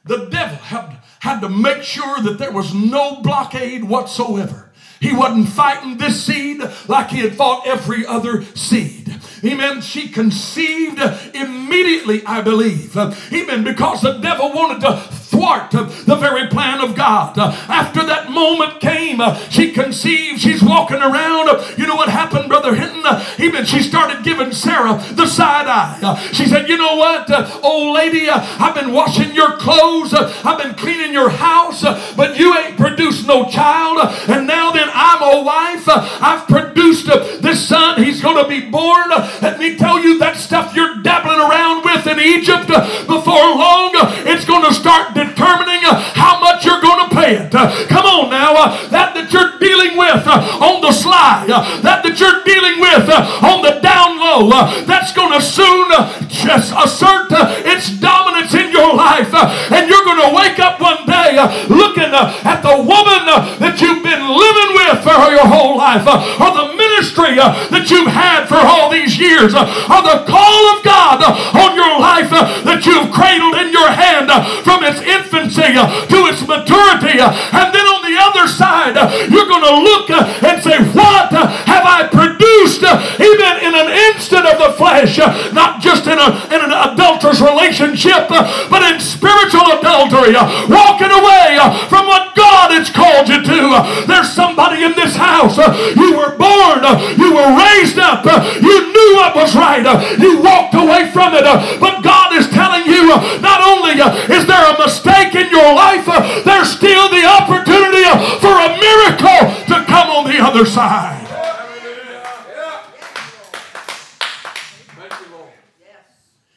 the 0.06 0.26
devil 0.26 0.58
had, 0.58 0.98
had 1.20 1.40
to 1.42 1.50
make 1.50 1.84
sure 1.84 2.22
that 2.22 2.38
there 2.38 2.52
was 2.52 2.74
no 2.74 3.22
blockade 3.22 3.84
whatsoever. 3.84 4.72
He 5.00 5.14
wasn't 5.14 5.50
fighting 5.50 5.98
this 5.98 6.24
seed 6.24 6.62
like 6.88 7.10
he 7.10 7.20
had 7.20 7.36
fought 7.36 7.68
every 7.68 8.06
other 8.06 8.44
seed. 8.56 9.14
Amen. 9.46 9.82
She 9.82 10.10
conceived 10.10 11.00
immediately, 11.36 12.26
I 12.26 12.42
believe. 12.42 12.98
Amen. 12.98 13.64
Because 13.64 14.02
the 14.02 14.14
devil 14.14 14.52
wanted 14.52 14.82
to 14.82 14.98
thwart 14.98 15.72
the 15.72 16.16
very 16.16 16.48
plan 16.48 16.80
of 16.82 16.96
God. 16.96 17.38
After 17.38 18.06
that 18.06 18.32
moment 18.32 18.80
came, 18.80 19.20
she 19.50 19.72
conceived. 19.72 20.40
She's 20.42 20.64
walking 20.64 20.98
around. 20.98 21.78
You 21.78 21.86
know 21.88 21.96
what 21.96 22.10
happened, 22.10 22.50
Brother 22.50 22.74
Hinton? 22.74 23.04
Amen. 23.06 23.66
She 23.66 23.82
started 23.82 24.24
giving 24.24 24.52
Sarah 24.52 25.04
the 25.14 25.28
side 25.28 25.68
eye. 25.68 26.30
She 26.34 26.46
said, 26.48 26.68
You 26.70 26.78
know 26.78 26.96
what, 26.96 27.30
old 27.64 27.96
lady, 27.96 28.30
I've 28.30 28.76
been 28.76 28.92
washing 28.94 29.34
your 29.36 29.58
clothes, 29.58 30.14
I've 30.14 30.62
been 30.62 30.76
cleaning 30.76 31.14
your 31.14 31.30
house, 31.30 31.84
but 32.16 32.40
you 32.40 32.56
ain't 32.58 32.78
produced 32.78 33.28
no 33.28 33.50
child. 33.50 34.00
And 34.30 34.48
now 34.48 34.72
then, 34.72 34.90
I'm 34.94 35.22
a 35.22 35.44
wife. 35.44 35.84
I've 35.88 36.48
produced 36.48 37.08
this 37.42 37.68
son. 37.68 38.04
He's 38.04 38.22
going 38.22 38.42
to 38.42 38.48
be 38.48 38.70
born. 38.70 39.12
Let 39.42 39.60
me 39.60 39.76
tell 39.76 40.00
you 40.00 40.20
that 40.20 40.38
stuff 40.38 40.76
you're 40.76 41.02
dabbling 41.02 41.40
around 41.40 41.84
with 41.84 42.08
in 42.08 42.20
Egypt 42.20 42.70
uh, 42.70 42.86
before 43.06 43.56
long, 43.56 43.96
uh, 43.96 44.24
it's 44.26 44.46
going 44.46 44.64
to 44.64 44.74
start 44.74 45.14
determining 45.14 45.84
uh, 45.86 46.00
how 46.16 46.40
much 46.40 46.66
you're 46.66 46.82
going 46.82 47.10
to 47.10 47.16
pay 47.16 47.36
it. 47.38 47.52
Come 47.52 48.06
on 48.06 48.30
now. 48.30 48.54
That 48.90 49.14
that 49.16 49.32
you're 49.32 49.58
dealing 49.60 49.98
with 49.98 50.28
on 50.28 50.82
the 50.82 50.92
slide, 50.92 51.48
that 51.50 52.04
that 52.04 52.16
you're 52.20 52.44
dealing 52.44 52.80
with 52.80 53.08
on 53.44 53.62
the 53.62 53.80
down 53.82 54.20
low, 54.20 54.50
that's 54.86 55.12
going 55.14 55.34
to 55.34 55.42
soon 55.42 55.90
just 56.30 56.74
assert 56.76 57.32
its 57.66 57.90
dominance 58.00 58.54
in 58.54 58.72
your 58.72 58.94
life. 58.94 59.32
And 59.34 59.90
you're 59.90 60.06
going 60.06 60.22
to 60.22 60.32
wake 60.36 60.60
up 60.60 60.80
one 60.80 61.06
day 61.06 61.36
looking 61.72 62.12
at 62.12 62.62
the 62.62 62.76
woman 62.76 63.24
that 63.60 63.80
you've 63.82 64.04
been 64.04 64.26
living 64.26 64.72
with 64.76 64.98
for 65.04 65.18
your 65.32 65.48
whole 65.48 65.78
life, 65.78 66.06
or 66.06 66.52
the 66.54 66.76
ministry 66.76 67.36
that 67.36 67.88
you've 67.90 68.12
had 68.12 68.46
for 68.48 68.60
all 68.60 68.90
these 68.92 69.15
years, 69.18 69.54
uh, 69.54 69.66
or 69.90 70.02
the 70.04 70.24
call 70.28 70.64
of 70.76 70.84
God 70.84 71.22
uh, 71.24 71.64
on 71.64 71.76
your 71.76 72.00
life 72.00 72.32
uh, 72.32 72.46
that 72.64 72.86
you've 72.86 73.12
cradled 73.12 73.56
in 73.60 73.72
your 73.72 73.90
hand 73.90 74.32
from 74.64 74.84
its 74.84 75.02
infancy 75.02 75.76
to 75.76 76.18
its 76.30 76.42
maturity. 76.46 77.18
And 77.20 77.68
then 77.72 77.86
on 77.86 78.02
the 78.04 78.16
other 78.20 78.46
side, 78.48 78.96
you're 79.32 79.50
going 79.50 79.66
to 79.66 79.78
look 79.80 80.08
and 80.12 80.58
say, 80.62 80.78
What 80.94 81.32
have 81.32 81.86
I 81.86 82.08
produced 82.08 82.84
even 82.84 83.52
in 83.64 83.74
an 83.74 83.90
instant 84.14 84.46
of 84.46 84.58
the 84.60 84.72
flesh? 84.78 85.18
Not 85.54 85.82
just 85.82 86.08
in, 86.08 86.18
a, 86.18 86.30
in 86.52 86.60
an 86.62 86.74
adulterous 86.74 87.42
relationship, 87.42 88.28
but 88.30 88.82
in 88.92 89.00
spiritual 89.00 89.66
adultery, 89.80 90.36
walking 90.68 91.12
away 91.12 91.58
from 91.88 92.08
what 92.08 92.36
God 92.36 92.72
has 92.72 92.90
called 92.90 93.30
you 93.30 93.42
to. 93.42 93.62
There's 94.08 94.32
somebody 94.32 94.84
in 94.84 94.94
this 94.94 95.16
house. 95.16 95.58
You 95.58 96.18
were 96.18 96.36
born, 96.36 96.84
you 97.18 97.34
were 97.34 97.52
raised 97.56 98.00
up, 98.00 98.26
you 98.62 98.78
knew 98.92 99.05
what 99.14 99.36
was 99.36 99.56
right, 99.56 99.86
you 100.20 100.42
walked 100.42 100.74
away 100.74 101.12
from 101.12 101.34
it. 101.36 101.44
But 101.80 102.02
God 102.02 102.34
is 102.34 102.50
telling 102.50 102.86
you 102.86 103.08
not 103.42 103.62
only 103.62 104.02
is 104.34 104.46
there 104.48 104.74
a 104.74 104.80
mistake 104.80 105.36
in 105.36 105.50
your 105.50 105.76
life, 105.76 106.06
there's 106.44 106.72
still 106.72 107.10
the 107.10 107.26
opportunity 107.26 108.04
for 108.42 108.56
a 108.56 108.70
miracle 108.80 109.42
to 109.68 109.86
come 109.86 110.10
on 110.10 110.26
the 110.26 110.40
other 110.42 110.66
side. 110.66 111.22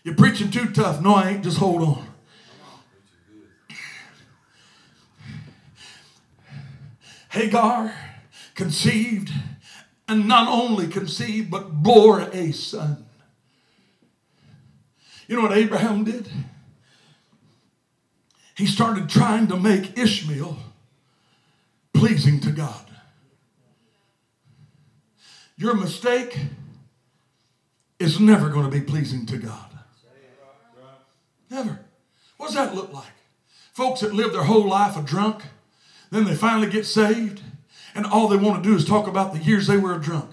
You're 0.04 0.16
preaching 0.16 0.50
too 0.50 0.70
tough. 0.70 1.02
No, 1.02 1.16
I 1.16 1.30
ain't. 1.30 1.44
Just 1.44 1.58
hold 1.58 1.82
on. 1.82 2.06
Hagar 7.28 7.92
conceived, 8.54 9.30
and 10.08 10.26
not 10.26 10.48
only 10.48 10.88
conceived, 10.88 11.50
but 11.50 11.82
bore 11.82 12.22
a 12.32 12.52
son. 12.52 13.04
You 15.26 15.36
know 15.36 15.42
what 15.42 15.56
Abraham 15.56 16.04
did? 16.04 16.28
He 18.56 18.66
started 18.66 19.08
trying 19.08 19.46
to 19.48 19.56
make 19.56 19.96
Ishmael 19.98 20.56
pleasing 21.92 22.40
to 22.40 22.50
God. 22.50 22.86
Your 25.56 25.74
mistake 25.74 26.38
is 27.98 28.18
never 28.18 28.48
going 28.48 28.64
to 28.64 28.70
be 28.70 28.80
pleasing 28.80 29.26
to 29.26 29.36
God. 29.36 29.78
Never. 31.50 31.80
What 32.36 32.46
does 32.46 32.54
that 32.54 32.74
look 32.74 32.92
like? 32.92 33.12
Folks 33.72 34.00
that 34.00 34.14
live 34.14 34.32
their 34.32 34.44
whole 34.44 34.66
life 34.66 34.96
a 34.96 35.02
drunk, 35.02 35.42
then 36.10 36.24
they 36.24 36.34
finally 36.34 36.70
get 36.70 36.86
saved, 36.86 37.42
and 37.94 38.06
all 38.06 38.28
they 38.28 38.36
want 38.36 38.62
to 38.62 38.68
do 38.68 38.76
is 38.76 38.84
talk 38.84 39.06
about 39.06 39.32
the 39.32 39.38
years 39.38 39.66
they 39.66 39.76
were 39.76 39.98
drunk. 39.98 40.30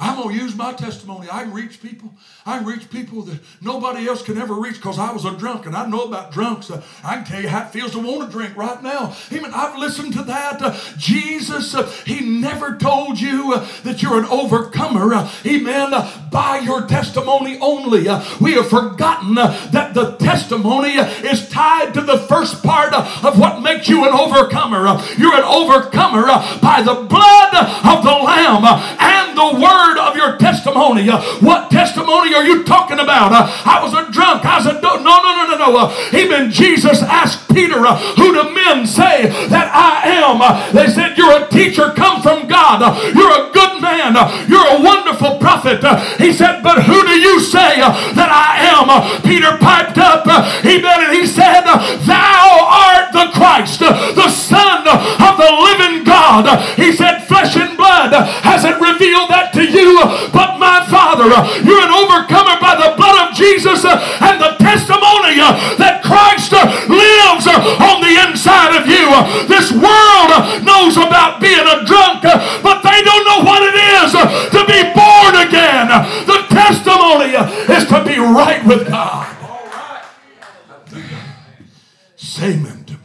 I'm 0.00 0.16
going 0.16 0.34
to 0.34 0.42
use 0.42 0.56
my 0.56 0.72
testimony. 0.72 1.28
I 1.30 1.42
can 1.42 1.52
reach 1.52 1.82
people. 1.82 2.14
I 2.46 2.58
can 2.58 2.66
reach 2.66 2.90
people 2.90 3.20
that 3.22 3.38
nobody 3.60 4.08
else 4.08 4.22
can 4.22 4.38
ever 4.38 4.54
reach 4.54 4.76
because 4.76 4.98
I 4.98 5.12
was 5.12 5.26
a 5.26 5.36
drunk 5.36 5.66
and 5.66 5.76
I 5.76 5.86
know 5.86 6.04
about 6.04 6.32
drunks. 6.32 6.70
Uh, 6.70 6.82
I 7.04 7.16
can 7.16 7.24
tell 7.26 7.42
you 7.42 7.48
how 7.48 7.66
it 7.66 7.70
feels 7.70 7.92
to 7.92 7.98
want 7.98 8.22
to 8.24 8.32
drink 8.32 8.56
right 8.56 8.82
now. 8.82 9.14
Even 9.30 9.52
I've 9.52 9.78
listened 9.78 10.14
to 10.14 10.22
that. 10.22 10.62
Uh, 10.62 10.78
Jesus, 10.96 11.74
uh, 11.74 11.86
He 12.06 12.20
never 12.40 12.76
told 12.78 13.20
you 13.20 13.52
uh, 13.54 13.68
that 13.82 14.02
you're 14.02 14.18
an 14.18 14.24
overcomer. 14.24 15.12
Uh, 15.12 15.30
amen. 15.44 15.92
Uh, 15.92 16.28
by 16.30 16.58
your 16.60 16.86
testimony 16.86 17.58
only. 17.60 18.08
we 18.40 18.52
have 18.52 18.70
forgotten 18.70 19.34
that 19.34 19.92
the 19.94 20.12
testimony 20.16 20.92
is 20.92 21.48
tied 21.50 21.92
to 21.92 22.00
the 22.00 22.18
first 22.18 22.62
part 22.62 22.94
of 22.94 23.38
what 23.38 23.60
makes 23.60 23.88
you 23.88 24.06
an 24.06 24.12
overcomer. 24.12 24.84
you're 25.18 25.34
an 25.34 25.44
overcomer 25.44 26.26
by 26.62 26.82
the 26.84 26.94
blood 26.94 27.54
of 27.84 28.04
the 28.04 28.10
Lamb 28.10 28.64
and 28.64 29.36
the 29.36 29.60
word 29.60 29.89
word 29.90 29.98
of 29.98 30.16
your 30.16 30.36
testimony. 30.36 31.08
Uh, 31.08 31.20
what 31.40 31.70
testimony 31.70 32.34
are 32.34 32.44
you 32.44 32.62
talking 32.64 32.98
about? 32.98 33.32
Uh, 33.32 33.50
I 33.64 33.82
was 33.82 33.92
a 33.92 34.10
drunk. 34.12 34.44
I 34.44 34.58
was 34.58 34.66
a 34.66 34.74
do- 34.74 35.02
no, 35.02 35.14
no, 35.22 35.30
no, 35.36 35.44
no, 35.50 35.56
no. 35.58 35.76
Uh, 35.78 36.10
even 36.12 36.50
Jesus 36.50 37.02
asked 37.02 37.52
Peter, 37.52 37.86
uh, 37.86 37.96
"Who 38.16 38.32
do 38.32 38.50
men 38.54 38.86
say 38.86 39.26
that 39.48 39.70
I 39.74 40.08
am?" 40.22 40.40
Uh, 40.40 40.70
they 40.72 40.86
said, 40.86 41.18
"You're 41.18 41.44
a 41.44 41.48
teacher 41.48 41.92
come 41.96 42.22
from 42.22 42.46
God. 42.46 42.82
Uh, 42.82 42.94
you're 43.14 43.30
a 43.30 43.50
good 43.52 43.80
man. 43.80 44.14
you're 44.48 44.66
a 44.66 44.80
wonderful 44.80 45.36
prophet." 45.38 45.82
he 46.18 46.32
said, 46.32 46.62
"But 46.62 46.82
who 46.84 47.02
do 47.02 47.18
you 47.18 47.40
say 47.40 47.80
that 47.80 48.30
I 48.30 48.50
am?" 48.74 48.86
Peter 49.22 49.56
piped 49.58 49.98
up. 49.98 50.24
he 50.62 50.82
and 50.84 51.12
he 51.12 51.26
said, 51.26 51.64
"Thou 51.64 52.46
art 52.86 53.12
the 53.12 53.30
Christ, 53.34 53.80
the 53.80 54.28
Son 54.28 54.86
of 54.86 55.34
the 55.36 55.50
living 55.66 56.04
God." 56.04 56.46
He 56.76 56.92
said, 56.92 57.26
"Flesh 57.26 57.56
and 57.56 57.76
blood 57.76 58.12
hasn't 58.42 58.80
revealed 58.80 59.30
that 59.30 59.52
to 59.54 59.64
you, 59.64 59.79
but 60.32 60.58
my 60.58 60.84
Father. 60.86 61.30
Uh, 61.30 61.46
you're 61.64 61.80
an 61.80 61.92
overcomer 61.92 62.58
by 62.60 62.76
the 62.76 62.92
blood 62.96 63.30
of 63.30 63.36
Jesus 63.36 63.84
uh, 63.84 63.96
and 64.20 64.40
the 64.40 64.56
testimony 64.60 65.40
uh, 65.40 65.56
that 65.78 66.02
Christ 66.04 66.52
lives 66.52 67.46
on 67.46 68.00
the 68.04 68.14
inside 68.28 68.76
of 68.76 68.84
you. 68.86 69.06
This 69.48 69.72
world 69.72 70.30
knows 70.64 70.96
about 70.96 71.40
being 71.40 71.64
a 71.64 71.84
drunk, 71.86 72.22
but 72.62 72.82
they 72.82 73.00
don't 73.02 73.24
know 73.24 73.40
what 73.46 73.62
it 73.64 73.76
is 73.76 74.12
to 74.12 74.60
be 74.68 74.80
born 74.92 75.34
again. 75.40 75.88
The 76.26 76.44
testimony 76.52 77.34
is 77.72 77.86
to 77.88 78.04
be 78.04 78.18
right 78.18 78.64
with 78.66 78.88
God. 78.88 79.36
Say 82.16 82.54
amen 82.54 82.84
to 82.84 82.92
me. 82.94 82.98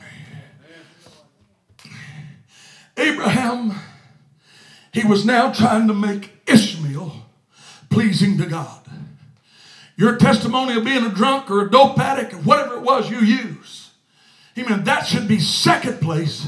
Abraham, 2.98 3.76
he 4.94 5.04
was 5.04 5.26
now 5.26 5.52
trying 5.52 5.88
to 5.88 5.94
make 5.94 6.35
Ishmael 6.48 7.26
pleasing 7.90 8.38
to 8.38 8.46
God. 8.46 8.82
Your 9.98 10.18
testimony 10.18 10.76
of 10.76 10.84
being 10.84 11.06
a 11.06 11.10
drunk 11.10 11.50
or 11.50 11.62
a 11.62 11.72
dope 11.72 11.98
addict 11.98 12.34
or 12.34 12.38
whatever 12.38 12.76
it 12.76 12.82
was 12.82 13.10
you 13.10 13.20
use. 13.20 13.92
Amen. 14.58 14.84
That 14.84 15.08
should 15.08 15.28
be 15.28 15.40
second 15.40 16.02
place 16.02 16.48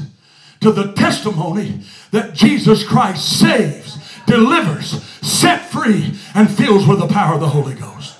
to 0.60 0.72
the 0.72 0.92
testimony 0.92 1.82
that 2.10 2.34
Jesus 2.34 2.86
Christ 2.86 3.40
saves, 3.40 3.98
delivers, 4.26 5.02
set 5.22 5.70
free, 5.70 6.14
and 6.34 6.50
fills 6.50 6.86
with 6.86 6.98
the 6.98 7.06
power 7.06 7.34
of 7.34 7.40
the 7.40 7.48
Holy 7.48 7.74
Ghost. 7.74 8.16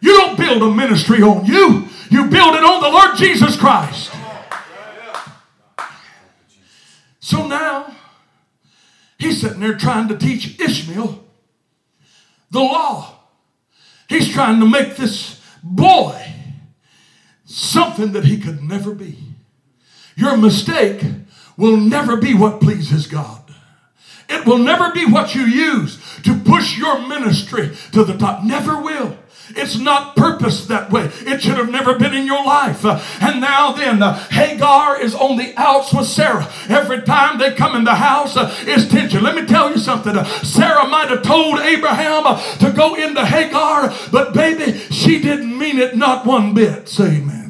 You 0.00 0.12
don't 0.12 0.38
build 0.38 0.62
a 0.62 0.74
ministry 0.74 1.22
on 1.22 1.46
you, 1.46 1.88
you 2.10 2.26
build 2.28 2.54
it 2.54 2.64
on 2.64 2.82
the 2.82 2.88
Lord 2.88 3.16
Jesus 3.16 3.56
Christ. 3.56 4.12
So 7.20 7.46
now, 7.46 7.95
He's 9.18 9.40
sitting 9.40 9.60
there 9.60 9.76
trying 9.76 10.08
to 10.08 10.16
teach 10.16 10.60
Ishmael 10.60 11.24
the 12.50 12.60
law. 12.60 13.14
He's 14.08 14.28
trying 14.32 14.60
to 14.60 14.68
make 14.68 14.96
this 14.96 15.40
boy 15.62 16.22
something 17.44 18.12
that 18.12 18.24
he 18.24 18.38
could 18.38 18.62
never 18.62 18.94
be. 18.94 19.18
Your 20.16 20.36
mistake 20.36 21.02
will 21.56 21.76
never 21.76 22.16
be 22.16 22.34
what 22.34 22.60
pleases 22.60 23.06
God. 23.06 23.42
It 24.28 24.44
will 24.46 24.58
never 24.58 24.90
be 24.92 25.06
what 25.06 25.34
you 25.34 25.42
use 25.42 26.00
to 26.24 26.38
push 26.38 26.76
your 26.76 27.06
ministry 27.06 27.70
to 27.92 28.04
the 28.04 28.16
top. 28.16 28.44
Never 28.44 28.80
will. 28.80 29.16
It's 29.56 29.78
not 29.78 30.16
purposed 30.16 30.68
that 30.68 30.90
way. 30.90 31.10
It 31.20 31.42
should 31.42 31.56
have 31.56 31.70
never 31.70 31.98
been 31.98 32.14
in 32.14 32.26
your 32.26 32.44
life. 32.44 32.84
And 32.84 33.40
now 33.40 33.72
then, 33.72 34.00
Hagar 34.30 35.00
is 35.00 35.14
on 35.14 35.36
the 35.36 35.54
outs 35.56 35.92
with 35.92 36.06
Sarah. 36.06 36.48
Every 36.68 37.02
time 37.02 37.38
they 37.38 37.54
come 37.54 37.74
in 37.76 37.84
the 37.84 37.94
house, 37.94 38.36
uh, 38.36 38.54
is 38.66 38.88
tension. 38.88 39.22
Let 39.22 39.34
me 39.34 39.46
tell 39.46 39.70
you 39.70 39.78
something. 39.78 40.14
Sarah 40.44 40.86
might 40.88 41.08
have 41.08 41.22
told 41.22 41.60
Abraham 41.60 42.26
uh, 42.26 42.40
to 42.58 42.72
go 42.72 42.94
into 42.94 43.24
Hagar, 43.24 43.94
but 44.12 44.34
baby, 44.34 44.78
she 44.90 45.20
didn't 45.20 45.56
mean 45.56 45.78
it 45.78 45.96
not 45.96 46.26
one 46.26 46.54
bit. 46.54 46.88
Say 46.88 47.16
amen. 47.16 47.45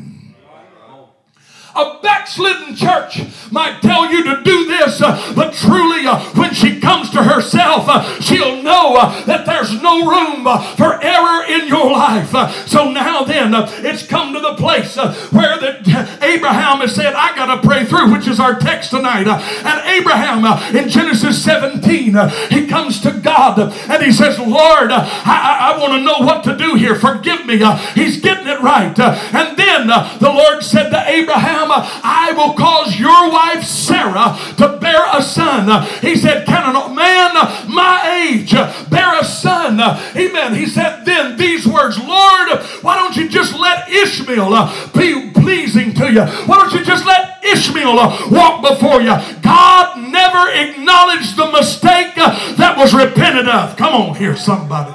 A 1.76 1.98
backslidden 2.02 2.74
church 2.74 3.20
might 3.50 3.80
tell 3.82 4.10
you 4.10 4.22
to 4.24 4.42
do 4.42 4.66
this, 4.66 5.00
uh, 5.00 5.32
but 5.34 5.54
truly, 5.54 6.06
uh, 6.06 6.20
when 6.34 6.54
she 6.54 6.80
comes 6.80 7.10
to 7.10 7.22
herself, 7.22 7.84
uh, 7.88 8.20
she'll 8.20 8.62
know 8.62 8.96
uh, 8.96 9.24
that 9.24 9.46
there's 9.46 9.80
no 9.82 10.08
room 10.08 10.46
uh, 10.46 10.74
for 10.76 11.02
error 11.02 11.44
in 11.46 11.68
your 11.68 11.90
life. 11.90 12.34
Uh, 12.34 12.50
so 12.66 12.90
now 12.90 13.24
then, 13.24 13.52
it's 13.84 14.06
come 14.06 14.32
to 14.32 14.40
the 14.40 14.54
place 14.54 14.96
where 14.96 15.58
the, 15.58 16.18
Abraham 16.22 16.78
has 16.78 16.94
said, 16.94 17.14
I 17.14 17.34
got 17.36 17.54
to 17.60 17.66
pray 17.66 17.84
through, 17.84 18.12
which 18.12 18.26
is 18.26 18.40
our 18.40 18.58
text 18.58 18.90
tonight. 18.90 19.26
and 19.26 19.88
Abraham 19.88 20.44
in 20.74 20.88
Genesis 20.88 21.42
17, 21.44 22.16
he 22.50 22.66
comes 22.66 23.00
to 23.02 23.12
God 23.12 23.58
and 23.58 24.02
he 24.02 24.12
says, 24.12 24.38
Lord, 24.38 24.90
I, 24.92 25.74
I 25.74 25.78
want 25.78 25.92
to 25.92 26.00
know 26.00 26.26
what 26.26 26.44
to 26.44 26.56
do 26.56 26.74
here. 26.74 26.94
Forgive 26.94 27.46
me. 27.46 27.58
he's 27.94 28.20
getting 28.20 28.46
it 28.46 28.60
right. 28.60 28.98
and 28.98 29.56
then 29.56 29.86
the 29.86 30.32
Lord 30.32 30.62
said 30.62 30.90
to 30.90 31.08
Abraham, 31.08 31.65
I 31.70 32.32
will 32.36 32.54
cause 32.54 32.98
your 32.98 33.30
wife 33.30 33.64
Sarah 33.64 34.38
to 34.58 34.78
bear 34.78 35.04
a 35.12 35.22
son. 35.22 35.86
He 36.00 36.16
said, 36.16 36.46
Can 36.46 36.74
a 36.74 36.94
man 36.94 37.34
my 37.68 38.28
age 38.28 38.52
bear 38.90 39.18
a 39.18 39.24
son? 39.24 39.80
Amen. 40.16 40.54
He 40.54 40.66
said, 40.66 41.04
Then 41.04 41.36
these 41.36 41.66
words, 41.66 41.98
Lord, 41.98 42.60
why 42.82 42.96
don't 42.96 43.16
you 43.16 43.28
just 43.28 43.58
let 43.58 43.88
Ishmael 43.88 44.50
be 44.94 45.30
pleasing 45.32 45.94
to 45.94 46.12
you? 46.12 46.24
Why 46.46 46.56
don't 46.56 46.72
you 46.72 46.84
just 46.84 47.06
let 47.06 47.44
Ishmael 47.44 47.96
walk 48.30 48.62
before 48.62 49.00
you? 49.00 49.14
God 49.42 49.98
never 49.98 50.50
acknowledged 50.50 51.36
the 51.36 51.50
mistake 51.52 52.14
that 52.14 52.74
was 52.76 52.94
repented 52.94 53.48
of. 53.48 53.76
Come 53.76 53.94
on 53.94 54.14
here, 54.16 54.36
somebody. 54.36 54.94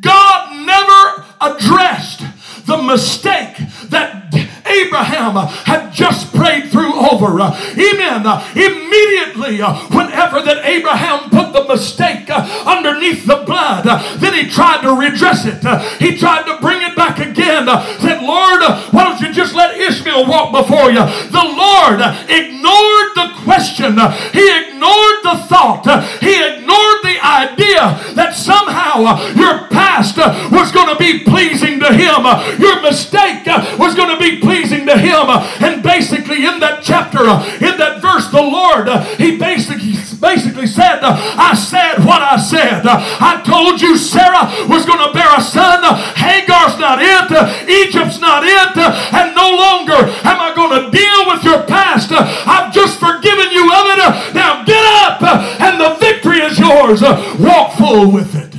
God 0.00 0.66
never 0.66 1.26
addressed 1.40 2.22
the 2.66 2.76
mistake 2.82 3.56
that 3.90 4.20
Abraham 4.66 5.34
had 5.66 5.92
just 5.92 6.32
prayed 6.34 6.70
through 6.70 6.94
over. 6.94 7.40
Amen. 7.40 8.22
Immediately, 8.54 9.58
whenever 9.90 10.40
that 10.42 10.62
Abraham 10.64 11.30
put 11.30 11.52
the 11.52 11.64
mistake 11.64 12.30
uh, 12.30 12.46
underneath 12.66 13.26
the 13.26 13.42
blood, 13.46 13.86
uh, 13.86 14.16
then 14.18 14.34
he 14.34 14.48
tried 14.50 14.82
to 14.82 14.94
redress 14.94 15.44
it. 15.46 15.64
Uh, 15.64 15.78
he 15.98 16.16
tried 16.16 16.44
to 16.46 16.58
bring 16.60 16.82
it 16.82 16.94
back 16.96 17.18
again. 17.18 17.66
Said, 17.98 18.22
Lord, 18.22 18.62
why 18.92 19.04
don't 19.04 19.20
you 19.20 19.32
just 19.32 19.54
let 19.54 19.76
Ishmael 19.76 20.26
walk 20.26 20.52
before 20.52 20.90
you? 20.90 21.02
The 21.02 21.46
Lord 21.46 22.00
ignored 22.30 23.10
the 23.14 23.30
question. 23.42 23.98
He 24.32 24.46
ignored 24.46 25.18
the 25.22 25.36
thought. 25.48 25.86
He 26.20 26.34
ignored 26.34 27.00
the 27.02 27.18
idea 27.22 28.14
that 28.14 28.34
somehow 28.34 29.18
your 29.34 29.68
past 29.68 30.16
was 30.50 30.72
going 30.72 30.88
to 30.88 30.98
be 30.98 31.24
pleasing 31.24 31.80
to 31.80 31.92
him. 31.92 32.22
Your 32.60 32.82
mistake 32.82 33.46
was 33.80 33.96
going 33.96 34.12
to 34.12 34.20
be 34.20 34.38
pleasing 34.38 34.84
to 34.84 34.96
him. 34.96 35.24
And 35.64 35.82
basically, 35.82 36.44
in 36.44 36.60
that 36.60 36.84
chapter, 36.84 37.24
in 37.64 37.80
that 37.80 38.04
verse, 38.04 38.28
the 38.28 38.44
Lord, 38.44 38.92
he 39.16 39.40
basically 39.40 39.96
basically 40.20 40.68
said, 40.68 41.00
I 41.00 41.56
said 41.56 42.04
what 42.04 42.20
I 42.20 42.36
said. 42.36 42.84
I 42.84 43.40
told 43.40 43.80
you 43.80 43.96
Sarah 43.96 44.52
was 44.68 44.84
going 44.84 45.00
to 45.00 45.12
bear 45.16 45.32
a 45.32 45.40
son. 45.40 45.80
Hagar's 46.14 46.76
not 46.76 47.00
it. 47.00 47.32
Egypt's 47.66 48.20
not 48.20 48.44
it. 48.44 48.76
And 49.16 49.34
no 49.34 49.48
longer 49.56 49.96
am 49.96 50.38
I 50.38 50.52
going 50.54 50.76
to 50.76 50.92
deal 50.92 51.20
with 51.32 51.42
your 51.42 51.64
past. 51.64 52.12
I've 52.12 52.72
just 52.72 53.00
forgiven 53.00 53.50
you 53.50 53.64
of 53.64 53.84
it. 53.96 54.34
Now 54.36 54.62
get 54.64 54.84
up 55.08 55.24
and 55.24 55.80
the 55.80 55.96
victory 55.98 56.40
is 56.44 56.58
yours. 56.58 57.00
Walk 57.40 57.72
full 57.80 58.12
with 58.12 58.34
it. 58.36 58.49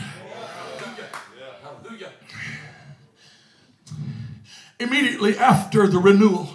Immediately 4.91 5.37
after 5.37 5.87
the 5.87 5.99
renewal, 5.99 6.49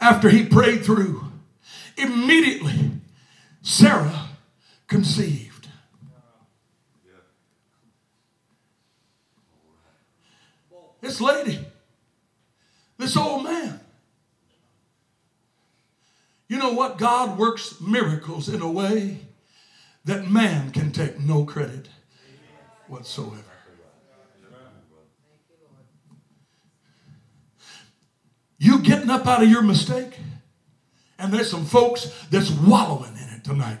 after 0.00 0.30
he 0.30 0.46
prayed 0.46 0.82
through, 0.82 1.22
immediately 1.98 2.92
Sarah 3.60 4.28
conceived. 4.86 5.68
This 11.02 11.20
lady, 11.20 11.64
this 12.96 13.16
old 13.16 13.44
man. 13.44 13.80
You 16.48 16.58
know 16.58 16.72
what? 16.72 16.96
God 16.96 17.38
works 17.38 17.80
miracles 17.80 18.48
in 18.48 18.62
a 18.62 18.70
way 18.70 19.18
that 20.04 20.30
man 20.30 20.70
can 20.70 20.90
take 20.90 21.20
no 21.20 21.44
credit 21.44 21.88
whatsoever. 22.88 23.45
You 28.58 28.80
getting 28.80 29.10
up 29.10 29.26
out 29.26 29.42
of 29.42 29.50
your 29.50 29.62
mistake? 29.62 30.18
And 31.18 31.32
there's 31.32 31.50
some 31.50 31.64
folks 31.64 32.12
that's 32.30 32.50
wallowing 32.50 33.14
in 33.14 33.34
it 33.34 33.44
tonight. 33.44 33.78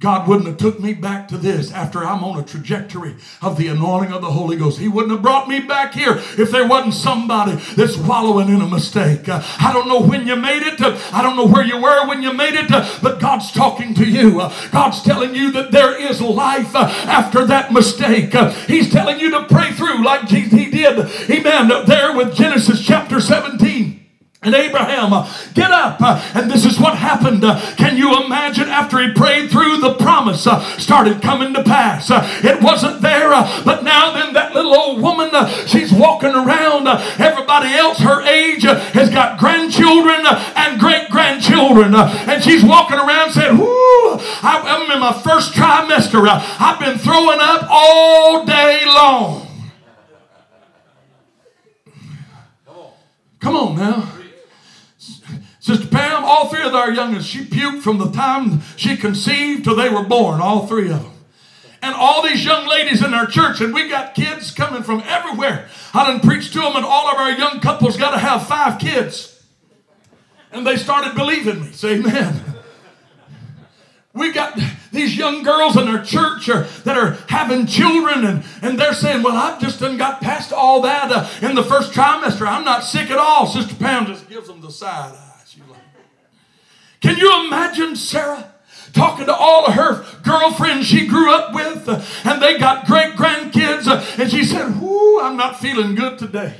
God 0.00 0.28
wouldn't 0.28 0.46
have 0.46 0.58
took 0.58 0.78
me 0.78 0.94
back 0.94 1.26
to 1.26 1.36
this 1.36 1.72
after 1.72 2.04
I'm 2.04 2.22
on 2.22 2.38
a 2.38 2.44
trajectory 2.44 3.16
of 3.42 3.58
the 3.58 3.66
anointing 3.66 4.12
of 4.12 4.22
the 4.22 4.30
Holy 4.30 4.56
Ghost. 4.56 4.78
He 4.78 4.86
wouldn't 4.86 5.10
have 5.10 5.22
brought 5.22 5.48
me 5.48 5.58
back 5.58 5.92
here 5.92 6.12
if 6.38 6.52
there 6.52 6.68
wasn't 6.68 6.94
somebody 6.94 7.56
that's 7.74 7.96
wallowing 7.96 8.48
in 8.48 8.60
a 8.60 8.68
mistake. 8.68 9.28
Uh, 9.28 9.42
I 9.58 9.72
don't 9.72 9.88
know 9.88 10.00
when 10.00 10.28
you 10.28 10.36
made 10.36 10.62
it. 10.62 10.80
Uh, 10.80 10.96
I 11.12 11.20
don't 11.20 11.34
know 11.34 11.48
where 11.48 11.64
you 11.64 11.82
were 11.82 12.06
when 12.06 12.22
you 12.22 12.32
made 12.32 12.54
it, 12.54 12.70
uh, 12.70 12.88
but 13.02 13.18
God's 13.18 13.50
talking 13.50 13.92
to 13.94 14.04
you. 14.08 14.40
Uh, 14.40 14.54
God's 14.70 15.02
telling 15.02 15.34
you 15.34 15.50
that 15.50 15.72
there 15.72 16.00
is 16.00 16.22
life 16.22 16.76
uh, 16.76 16.84
after 17.06 17.44
that 17.46 17.72
mistake. 17.72 18.36
Uh, 18.36 18.52
he's 18.68 18.92
telling 18.92 19.18
you 19.18 19.32
to 19.32 19.46
pray 19.46 19.72
through 19.72 20.04
like 20.04 20.28
he 20.28 20.70
did. 20.70 21.10
Amen. 21.28 21.86
There 21.86 22.16
with 22.16 22.36
Genesis 22.36 22.86
chapter 22.86 23.20
17. 23.20 23.97
And 24.40 24.54
Abraham, 24.54 25.12
uh, 25.12 25.28
get 25.54 25.72
up. 25.72 26.00
Uh, 26.00 26.22
and 26.32 26.48
this 26.48 26.64
is 26.64 26.78
what 26.78 26.96
happened. 26.96 27.42
Uh, 27.44 27.60
can 27.76 27.96
you 27.96 28.24
imagine 28.24 28.68
after 28.68 29.00
he 29.00 29.12
prayed 29.12 29.50
through, 29.50 29.78
the 29.78 29.94
promise 29.94 30.46
uh, 30.46 30.62
started 30.78 31.20
coming 31.20 31.52
to 31.54 31.64
pass? 31.64 32.08
Uh, 32.08 32.22
it 32.44 32.62
wasn't 32.62 33.02
there, 33.02 33.32
uh, 33.32 33.64
but 33.64 33.82
now 33.82 34.12
then 34.12 34.34
that 34.34 34.54
little 34.54 34.72
old 34.76 35.02
woman, 35.02 35.30
she's 35.66 35.92
walking 35.92 36.30
around. 36.30 36.86
Everybody 37.18 37.74
else 37.74 37.98
her 37.98 38.22
age 38.22 38.62
has 38.62 39.10
got 39.10 39.40
grandchildren 39.40 40.24
and 40.54 40.78
great 40.78 41.10
grandchildren. 41.10 41.96
And 41.96 42.42
she's 42.42 42.62
walking 42.62 42.98
around 42.98 43.32
saying, 43.32 43.58
Whoo, 43.58 44.18
I'm 44.42 44.88
in 44.92 45.00
my 45.00 45.20
first 45.20 45.52
trimester. 45.52 46.28
I've 46.28 46.78
been 46.78 46.98
throwing 46.98 47.40
up 47.40 47.66
all 47.68 48.46
day 48.46 48.84
long. 48.86 49.48
Come 53.40 53.56
on 53.56 53.76
now. 53.76 54.17
Sister 55.68 55.86
Pam, 55.88 56.24
all 56.24 56.48
three 56.48 56.62
of 56.62 56.74
our 56.74 56.90
youngest, 56.90 57.28
she 57.28 57.44
puked 57.44 57.82
from 57.82 57.98
the 57.98 58.10
time 58.10 58.62
she 58.76 58.96
conceived 58.96 59.64
till 59.64 59.76
they 59.76 59.90
were 59.90 60.02
born, 60.02 60.40
all 60.40 60.66
three 60.66 60.90
of 60.90 61.02
them. 61.02 61.12
And 61.82 61.94
all 61.94 62.22
these 62.22 62.42
young 62.42 62.66
ladies 62.66 63.04
in 63.04 63.12
our 63.12 63.26
church, 63.26 63.60
and 63.60 63.74
we 63.74 63.86
got 63.86 64.14
kids 64.14 64.50
coming 64.50 64.82
from 64.82 65.02
everywhere. 65.04 65.68
I 65.92 66.10
done 66.10 66.20
preached 66.20 66.54
to 66.54 66.60
them, 66.60 66.74
and 66.74 66.86
all 66.86 67.10
of 67.10 67.18
our 67.18 67.32
young 67.32 67.60
couples 67.60 67.98
got 67.98 68.12
to 68.12 68.18
have 68.18 68.48
five 68.48 68.80
kids. 68.80 69.44
And 70.52 70.66
they 70.66 70.76
started 70.76 71.14
believing 71.14 71.60
me. 71.60 71.72
Say 71.72 71.96
amen. 71.96 72.42
We 74.14 74.32
got 74.32 74.58
these 74.90 75.18
young 75.18 75.42
girls 75.42 75.76
in 75.76 75.86
our 75.86 76.02
church 76.02 76.48
are, 76.48 76.62
that 76.84 76.96
are 76.96 77.18
having 77.28 77.66
children, 77.66 78.24
and, 78.24 78.42
and 78.62 78.80
they're 78.80 78.94
saying, 78.94 79.22
Well, 79.22 79.36
I've 79.36 79.60
just 79.60 79.80
done 79.80 79.98
got 79.98 80.22
past 80.22 80.50
all 80.50 80.80
that 80.80 81.12
uh, 81.12 81.46
in 81.46 81.54
the 81.54 81.62
first 81.62 81.92
trimester. 81.92 82.46
I'm 82.48 82.64
not 82.64 82.84
sick 82.84 83.10
at 83.10 83.18
all. 83.18 83.46
Sister 83.46 83.74
Pam 83.74 84.06
just 84.06 84.30
gives 84.30 84.46
them 84.46 84.62
the 84.62 84.72
side 84.72 85.12
eye. 85.14 85.37
Can 87.00 87.16
you 87.16 87.46
imagine 87.46 87.96
Sarah? 87.96 88.54
talking 88.92 89.26
to 89.26 89.34
all 89.34 89.66
of 89.66 89.74
her 89.74 90.04
girlfriends 90.22 90.86
she 90.86 91.06
grew 91.06 91.32
up 91.32 91.54
with, 91.54 91.88
and 92.26 92.42
they 92.42 92.58
got 92.58 92.86
great 92.86 93.14
grandkids. 93.14 93.86
And 94.18 94.30
she 94.30 94.44
said, 94.44 94.80
Whoo, 94.80 95.20
I'm 95.20 95.36
not 95.36 95.60
feeling 95.60 95.94
good 95.94 96.18
today. 96.18 96.54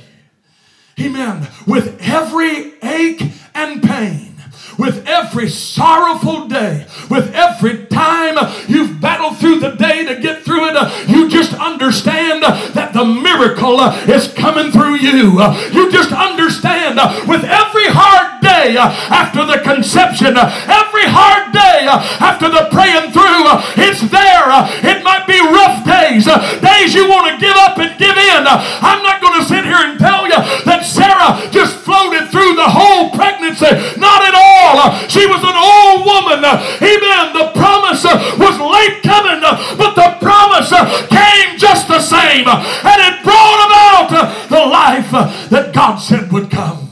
Amen. 0.99 1.47
With 1.65 1.97
every 2.01 2.73
ache 2.83 3.23
and 3.55 3.81
pain, 3.81 4.35
with 4.77 5.05
every 5.07 5.49
sorrowful 5.49 6.47
day, 6.47 6.85
with 7.09 7.33
every 7.33 7.85
time 7.87 8.37
you've 8.67 8.99
battled 8.99 9.37
through 9.37 9.59
the 9.59 9.71
day 9.71 10.05
to 10.05 10.21
get 10.21 10.43
through 10.43 10.69
it, 10.69 11.09
you 11.09 11.29
just 11.29 11.53
understand 11.53 12.43
that 12.43 12.93
the 12.93 13.05
miracle 13.05 13.79
is 14.13 14.33
coming 14.33 14.71
through 14.71 14.95
you. 14.95 15.41
You 15.71 15.91
just 15.91 16.11
understand 16.11 16.95
with 17.27 17.43
every 17.43 17.87
hard 17.87 18.38
day 18.49 18.77
uh, 18.77 18.89
after 19.13 19.45
the 19.45 19.61
conception, 19.61 20.33
uh, 20.33 20.49
every 20.65 21.05
hard 21.05 21.53
day 21.53 21.85
uh, 21.85 22.01
after 22.17 22.49
the 22.49 22.65
praying 22.73 23.13
through, 23.13 23.45
it's 23.77 24.01
there. 24.09 24.49
It 24.81 25.05
might 25.05 25.29
be 25.29 25.37
rough 25.37 25.85
days, 25.85 26.25
days 26.59 26.97
you 26.97 27.05
want 27.05 27.29
to 27.29 27.35
give 27.37 27.55
up 27.55 27.77
and 27.77 27.93
give 28.01 28.17
in. 28.17 28.43
I'm 28.49 29.01
not 29.05 29.21
going 29.21 29.37
to 29.41 29.45
sit 29.45 29.63
here 29.63 29.79
and 29.79 29.99
tell 30.01 30.25
you 30.25 30.39
that 30.65 30.81
Sarah 30.81 31.37
just 31.53 31.77
floated 31.85 32.33
through 32.33 32.57
the 32.57 32.69
whole 32.69 33.13
pregnancy. 33.13 33.69
Not 34.01 34.25
at 34.25 34.35
all. 34.35 34.97
She 35.07 35.29
was 35.29 35.41
an 35.45 35.57
old 35.57 36.05
woman. 36.09 36.41
Amen. 36.41 37.25
The 37.37 37.53
promise 37.53 38.03
was 38.37 38.55
late 38.57 39.01
coming, 39.05 39.41
but 39.77 39.93
the 39.93 40.17
promise 40.17 40.73
came 41.07 41.57
just 41.57 41.87
the 41.87 42.01
same. 42.01 42.47
And 42.47 42.99
it 43.07 43.23
brought 43.23 43.59
about 43.69 44.09
the 44.49 44.63
life 44.65 45.11
that 45.49 45.71
God 45.73 45.97
said 45.97 46.31
would 46.31 46.49
come. 46.49 46.88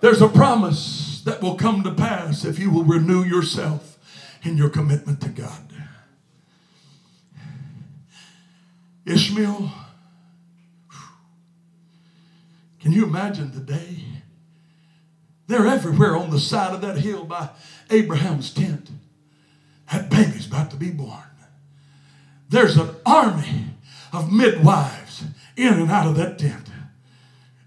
There's 0.00 0.22
a 0.22 0.28
promise 0.28 1.22
that 1.24 1.42
will 1.42 1.56
come 1.56 1.82
to 1.82 1.90
pass 1.90 2.44
if 2.44 2.58
you 2.58 2.70
will 2.70 2.84
renew 2.84 3.24
yourself 3.24 3.98
in 4.42 4.56
your 4.56 4.70
commitment 4.70 5.20
to 5.22 5.28
God. 5.28 5.64
Ishmael, 9.04 9.72
can 12.80 12.92
you 12.92 13.04
imagine 13.04 13.52
the 13.52 13.60
day? 13.60 14.04
They're 15.46 15.66
everywhere 15.66 16.14
on 16.14 16.30
the 16.30 16.38
side 16.38 16.74
of 16.74 16.82
that 16.82 16.98
hill 16.98 17.24
by 17.24 17.48
Abraham's 17.90 18.52
tent. 18.52 18.90
That 19.90 20.10
baby's 20.10 20.46
about 20.46 20.70
to 20.70 20.76
be 20.76 20.90
born. 20.90 21.22
There's 22.50 22.76
an 22.76 22.90
army 23.04 23.70
of 24.12 24.32
midwives 24.32 25.24
in 25.56 25.72
and 25.72 25.90
out 25.90 26.06
of 26.06 26.16
that 26.16 26.38
tent. 26.38 26.67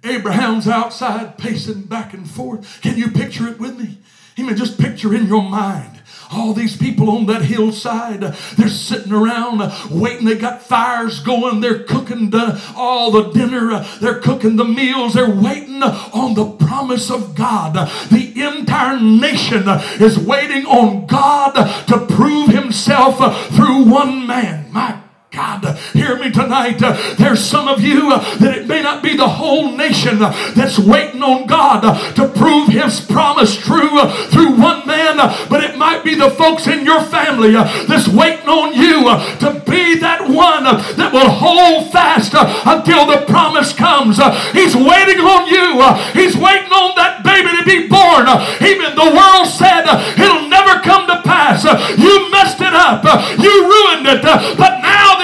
Abraham's 0.03 0.67
outside 0.67 1.37
pacing 1.37 1.83
back 1.83 2.13
and 2.13 2.29
forth. 2.29 2.81
Can 2.81 2.97
you 2.97 3.11
picture 3.11 3.47
it 3.47 3.59
with 3.59 3.77
me? 3.77 3.97
I 4.37 4.43
mean, 4.43 4.55
just 4.55 4.79
picture 4.79 5.13
in 5.13 5.27
your 5.27 5.43
mind 5.43 6.01
all 6.31 6.53
these 6.53 6.77
people 6.77 7.09
on 7.09 7.25
that 7.25 7.43
hillside, 7.43 8.21
they're 8.21 8.69
sitting 8.69 9.11
around 9.11 9.61
waiting. 9.91 10.25
They 10.25 10.37
got 10.37 10.61
fires 10.61 11.19
going. 11.19 11.59
They're 11.59 11.83
cooking 11.83 12.29
the, 12.29 12.61
all 12.75 13.11
the 13.11 13.31
dinner. 13.31 13.85
They're 13.99 14.19
cooking 14.19 14.55
the 14.55 14.65
meals. 14.65 15.13
They're 15.13 15.29
waiting 15.29 15.83
on 15.83 16.33
the 16.35 16.51
promise 16.65 17.11
of 17.11 17.35
God. 17.35 17.73
The 18.09 18.33
entire 18.41 18.99
nation 18.99 19.63
is 19.99 20.17
waiting 20.17 20.65
on 20.65 21.05
God 21.05 21.53
to 21.87 22.05
prove 22.05 22.49
himself 22.49 23.17
through 23.49 23.83
one 23.83 24.25
man. 24.25 24.71
My 24.71 25.00
God, 25.31 25.77
hear 25.93 26.17
me 26.17 26.29
tonight. 26.29 26.79
There's 27.17 27.39
some 27.39 27.69
of 27.69 27.79
you 27.79 28.09
that 28.09 28.57
it 28.57 28.67
may 28.67 28.81
not 28.81 29.01
be 29.01 29.15
the 29.15 29.29
whole 29.29 29.71
nation 29.77 30.19
that's 30.19 30.77
waiting 30.77 31.23
on 31.23 31.47
God 31.47 31.87
to 32.15 32.27
prove 32.27 32.67
His 32.67 32.99
promise 32.99 33.55
true 33.55 33.95
through 34.27 34.59
one 34.59 34.85
man, 34.85 35.15
but 35.47 35.63
it 35.63 35.77
might 35.77 36.03
be 36.03 36.15
the 36.15 36.31
folks 36.31 36.67
in 36.67 36.83
your 36.83 36.99
family 36.99 37.51
that's 37.51 38.09
waiting 38.09 38.49
on 38.49 38.75
you 38.75 39.07
to 39.39 39.63
be 39.63 39.95
that 40.03 40.27
one 40.27 40.67
that 40.99 41.13
will 41.15 41.31
hold 41.31 41.89
fast 41.93 42.35
until 42.67 43.07
the 43.07 43.23
promise 43.25 43.71
comes. 43.71 44.19
He's 44.51 44.75
waiting 44.75 45.23
on 45.23 45.47
you. 45.47 45.79
He's 46.11 46.35
waiting 46.35 46.75
on 46.75 46.91
that 46.99 47.23
baby 47.23 47.55
to 47.55 47.63
be 47.63 47.87
born. 47.87 48.27
Even 48.59 48.99
the 48.99 49.15
world 49.15 49.47
said 49.47 49.87
it'll 50.19 50.51
never 50.51 50.83
come 50.83 51.07
to 51.07 51.23
pass. 51.23 51.63
You 51.95 52.27
messed 52.35 52.59
it 52.59 52.75
up. 52.75 53.07
You 53.39 53.53
ruined 53.63 54.11
it. 54.11 54.27
But 54.59 54.83
now 54.83 55.23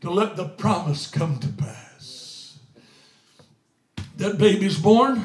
to 0.00 0.10
let 0.10 0.36
the 0.36 0.46
promise 0.48 1.06
come 1.06 1.38
to 1.38 1.48
pass. 1.48 2.58
That 4.16 4.38
baby's 4.38 4.78
born. 4.78 5.22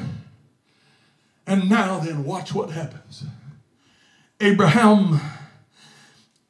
And 1.46 1.70
now, 1.70 2.00
then, 2.00 2.24
watch 2.24 2.54
what 2.54 2.70
happens. 2.70 3.24
Abraham 4.40 5.20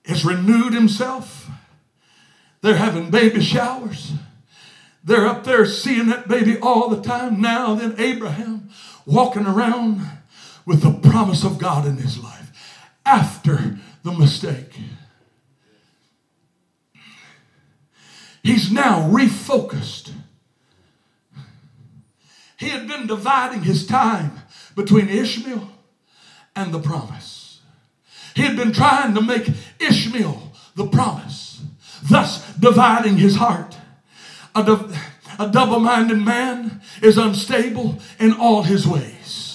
has 0.06 0.24
renewed 0.24 0.72
himself. 0.72 1.50
They're 2.62 2.76
having 2.76 3.10
baby 3.10 3.42
showers. 3.42 4.12
They're 5.04 5.26
up 5.26 5.44
there 5.44 5.66
seeing 5.66 6.06
that 6.08 6.28
baby 6.28 6.58
all 6.58 6.88
the 6.88 7.02
time. 7.02 7.40
Now, 7.40 7.74
then, 7.74 7.94
Abraham 7.98 8.70
walking 9.04 9.46
around 9.46 10.00
with 10.64 10.82
the 10.82 11.08
promise 11.10 11.44
of 11.44 11.58
God 11.58 11.86
in 11.86 11.98
his 11.98 12.18
life 12.18 12.50
after 13.04 13.78
the 14.02 14.12
mistake. 14.12 14.78
He's 18.46 18.70
now 18.70 19.10
refocused 19.10 20.12
he 22.58 22.70
had 22.70 22.88
been 22.88 23.06
dividing 23.06 23.62
his 23.62 23.86
time 23.86 24.32
between 24.74 25.08
Ishmael 25.08 25.68
and 26.54 26.72
the 26.72 26.78
promise. 26.78 27.60
He 28.34 28.42
had 28.42 28.56
been 28.56 28.72
trying 28.72 29.14
to 29.14 29.20
make 29.20 29.48
Ishmael 29.78 30.52
the 30.74 30.86
promise, 30.86 31.62
thus 32.08 32.54
dividing 32.54 33.18
his 33.18 33.36
heart. 33.36 33.76
A, 34.54 34.62
a 35.38 35.48
double 35.50 35.80
minded 35.80 36.18
man 36.18 36.80
is 37.02 37.18
unstable 37.18 37.98
in 38.18 38.32
all 38.32 38.62
his 38.62 38.86
ways. 38.86 39.45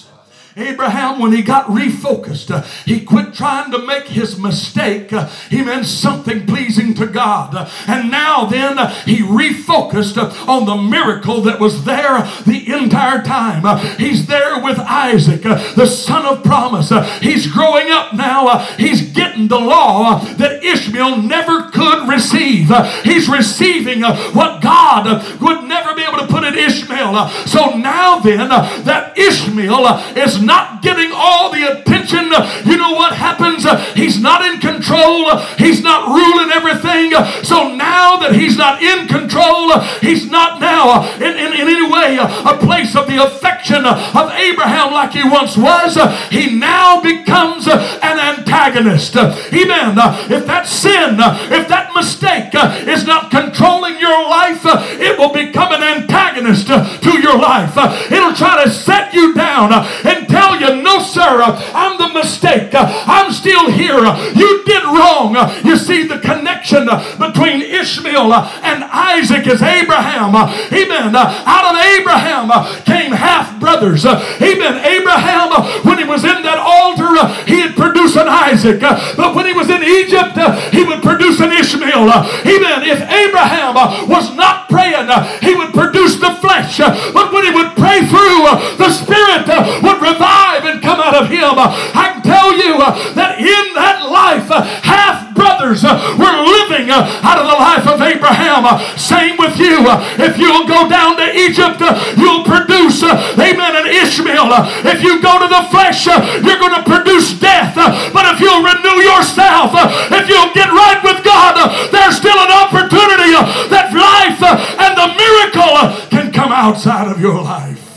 Abraham, 0.56 1.18
when 1.18 1.32
he 1.32 1.42
got 1.42 1.66
refocused, 1.66 2.50
uh, 2.50 2.62
he 2.84 3.00
quit 3.00 3.32
trying 3.32 3.70
to 3.70 3.78
make 3.78 4.08
his 4.08 4.38
mistake. 4.38 5.10
Uh, 5.12 5.26
he 5.48 5.62
meant 5.62 5.86
something 5.86 6.46
pleasing 6.46 6.92
to 6.94 7.06
God. 7.06 7.54
Uh, 7.54 7.70
and 7.86 8.10
now 8.10 8.44
then, 8.44 8.78
uh, 8.78 8.90
he 9.04 9.18
refocused 9.18 10.18
uh, 10.18 10.50
on 10.50 10.66
the 10.66 10.76
miracle 10.76 11.40
that 11.42 11.58
was 11.58 11.84
there 11.84 12.20
the 12.46 12.64
entire 12.70 13.22
time. 13.22 13.64
Uh, 13.64 13.78
he's 13.96 14.26
there 14.26 14.62
with 14.62 14.78
Isaac, 14.78 15.42
the 15.42 15.86
son 15.86 16.26
of 16.26 16.44
promise. 16.44 16.90
he's 17.22 17.50
growing 17.50 17.90
up 17.90 18.12
now. 18.12 18.58
he's 18.76 19.10
getting 19.12 19.48
the 19.48 19.58
law 19.58 20.18
that 20.18 20.62
Ishmael 20.62 21.22
never 21.22 21.70
could 21.70 22.08
receive. 22.08 22.70
he's 23.04 23.28
receiving 23.28 24.02
what 24.02 24.60
God 24.60 25.40
would 25.40 25.64
never 25.64 25.94
be 25.94 26.02
able 26.02 26.18
to 26.18 26.26
put 26.26 26.44
in 26.44 26.54
Ishmael. 26.54 27.28
so 27.46 27.76
now 27.78 28.18
then, 28.18 28.48
that 28.48 29.16
Ishmael 29.16 29.86
is 30.16 30.41
not 30.42 30.82
getting 30.82 31.10
all 31.14 31.50
the 31.50 31.62
attention, 31.62 32.30
you 32.64 32.76
know 32.76 32.92
what 32.92 33.14
happens? 33.14 33.64
He's 33.94 34.20
not 34.20 34.44
in 34.44 34.60
control. 34.60 35.36
He's 35.58 35.82
not 35.82 36.08
ruling 36.08 36.50
everything. 36.50 37.12
So 37.44 37.74
now 37.74 38.16
that 38.16 38.34
he's 38.34 38.56
not 38.56 38.82
in 38.82 39.08
control, 39.08 39.78
he's 40.00 40.30
not 40.30 40.60
now 40.60 41.04
in, 41.16 41.32
in, 41.36 41.52
in 41.52 41.68
any 41.68 41.90
way 41.90 42.18
a 42.18 42.56
place 42.58 42.94
of 42.96 43.06
the 43.06 43.22
affection 43.22 43.84
of 43.86 44.30
Abraham 44.32 44.92
like 44.92 45.12
he 45.12 45.24
once 45.24 45.56
was. 45.56 45.96
He 46.30 46.54
now 46.54 47.00
becomes 47.00 47.66
an 47.66 48.18
antagonist. 48.18 49.16
Amen. 49.16 49.96
If 50.30 50.46
that 50.46 50.66
sin, 50.66 51.16
if 51.18 51.68
that 51.68 51.92
mistake 51.94 52.54
is 52.88 53.06
not 53.06 53.30
controlling 53.30 53.98
your 53.98 54.28
life, 54.28 54.62
it 54.64 55.18
will 55.18 55.32
become 55.32 55.72
an 55.72 55.82
antagonist 55.82 56.66
to 56.68 57.20
your 57.20 57.38
life. 57.38 57.76
It'll 58.10 58.34
try 58.34 58.64
to 58.64 58.70
set 58.70 59.14
you 59.14 59.34
down 59.34 59.72
and 59.72 60.28
tell 60.32 60.58
you, 60.58 60.82
no, 60.82 60.98
sir, 61.00 61.44
I'm 61.76 61.98
the 61.98 62.08
mistake. 62.08 62.70
I'm 62.72 63.30
still 63.32 63.70
here. 63.70 64.00
You 64.34 64.64
did 64.64 64.84
wrong. 64.84 65.36
You 65.64 65.76
see 65.76 66.06
the 66.08 66.18
connection 66.18 66.88
between 67.20 67.60
Ishmael 67.60 68.32
and 68.32 68.84
Isaac 68.84 69.46
is 69.46 69.60
Abraham. 69.60 70.34
Amen. 70.34 71.14
Out 71.14 71.74
of 71.74 71.76
Abraham 72.00 72.48
came 72.84 73.12
half 73.12 73.60
brothers. 73.60 74.04
Amen. 74.06 74.84
Abraham, 74.84 75.50
when 75.84 75.98
he 75.98 76.04
was 76.04 76.24
in 76.24 76.42
that 76.42 76.58
altar, 77.16 77.44
he 77.46 77.60
had 77.60 77.76
produced 77.76 78.16
an 78.16 78.28
Isaac. 78.28 78.80
But 78.80 79.34
when 79.34 79.46
he 79.46 79.52
was 79.52 79.68
in 79.70 79.82
Egypt, 79.82 80.36
he 80.72 80.84
would 80.84 81.02
produce 81.02 81.40
an 81.40 81.52
Ishmael. 81.52 82.08
Even 82.46 82.82
If 82.82 83.00
Abraham 83.02 83.74
was 84.08 84.34
not 84.34 84.68
praying, 84.68 85.08
he 85.40 85.54
would 85.54 85.72
produce 85.72 86.16
the 86.16 86.34
flesh. 86.40 86.78
But 86.78 87.32
when 87.32 87.44
he 87.44 87.50
would 87.50 87.76
pray 87.76 88.06
through, 88.06 88.42
the 88.78 88.90
Spirit 88.90 89.46
would 89.82 90.00
revive 90.02 90.64
and 90.64 90.82
come 90.82 91.00
out 91.00 91.14
of 91.14 91.28
him. 91.28 91.54
I 91.56 92.12
can 92.14 92.22
tell 92.22 92.52
you 92.52 92.78
that 93.14 93.38
in 93.38 93.74
that 93.74 94.08
life, 94.08 94.48
half 94.82 95.31
brothers 95.34 95.84
uh, 95.84 95.96
were 96.18 96.36
living 96.44 96.90
uh, 96.90 97.04
out 97.24 97.38
of 97.38 97.46
the 97.46 97.58
life 97.58 97.86
of 97.88 97.98
Abraham. 98.00 98.64
Uh, 98.64 98.78
same 98.96 99.36
with 99.36 99.58
you. 99.58 99.84
If 100.20 100.38
you'll 100.38 100.66
go 100.66 100.88
down 100.88 101.16
to 101.16 101.26
Egypt, 101.32 101.80
you'll 102.16 102.44
produce, 102.44 103.02
amen, 103.02 103.72
an 103.76 103.86
Ishmael. 103.88 104.52
If 104.86 105.02
you 105.02 105.20
go 105.20 105.40
to 105.40 105.48
the 105.48 105.64
flesh, 105.70 106.06
you're 106.06 106.60
going 106.60 106.76
to 106.76 106.86
produce 106.86 107.38
death. 107.38 107.74
But 108.12 108.24
if 108.34 108.40
you'll 108.40 108.62
renew 108.62 108.98
yourself, 109.02 109.72
if 110.12 110.28
you'll 110.28 110.52
get 110.52 110.70
right 110.70 111.00
with 111.02 111.24
God, 111.24 111.56
there's 111.90 112.16
still 112.16 112.38
an 112.38 112.52
opportunity 112.52 113.32
that 113.72 113.92
life 113.92 114.42
and 114.42 114.92
the 114.96 115.08
miracle 115.16 116.08
can 116.10 116.32
come 116.32 116.52
outside 116.52 117.08
of 117.08 117.20
your 117.20 117.42
life. 117.42 117.92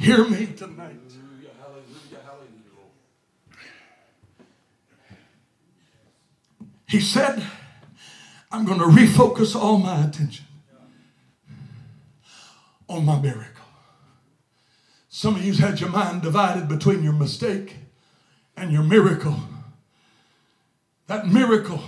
Hear 0.00 0.24
me 0.24 0.46
tonight. 0.56 0.79
He 6.90 7.00
said, 7.00 7.46
I'm 8.50 8.64
going 8.64 8.80
to 8.80 8.86
refocus 8.86 9.54
all 9.54 9.78
my 9.78 10.04
attention 10.04 10.44
on 12.88 13.04
my 13.04 13.20
miracle. 13.20 13.64
Some 15.08 15.36
of 15.36 15.44
you 15.44 15.52
had 15.52 15.80
your 15.80 15.90
mind 15.90 16.22
divided 16.22 16.68
between 16.68 17.04
your 17.04 17.12
mistake 17.12 17.76
and 18.56 18.72
your 18.72 18.82
miracle. 18.82 19.36
That 21.06 21.28
miracle 21.28 21.80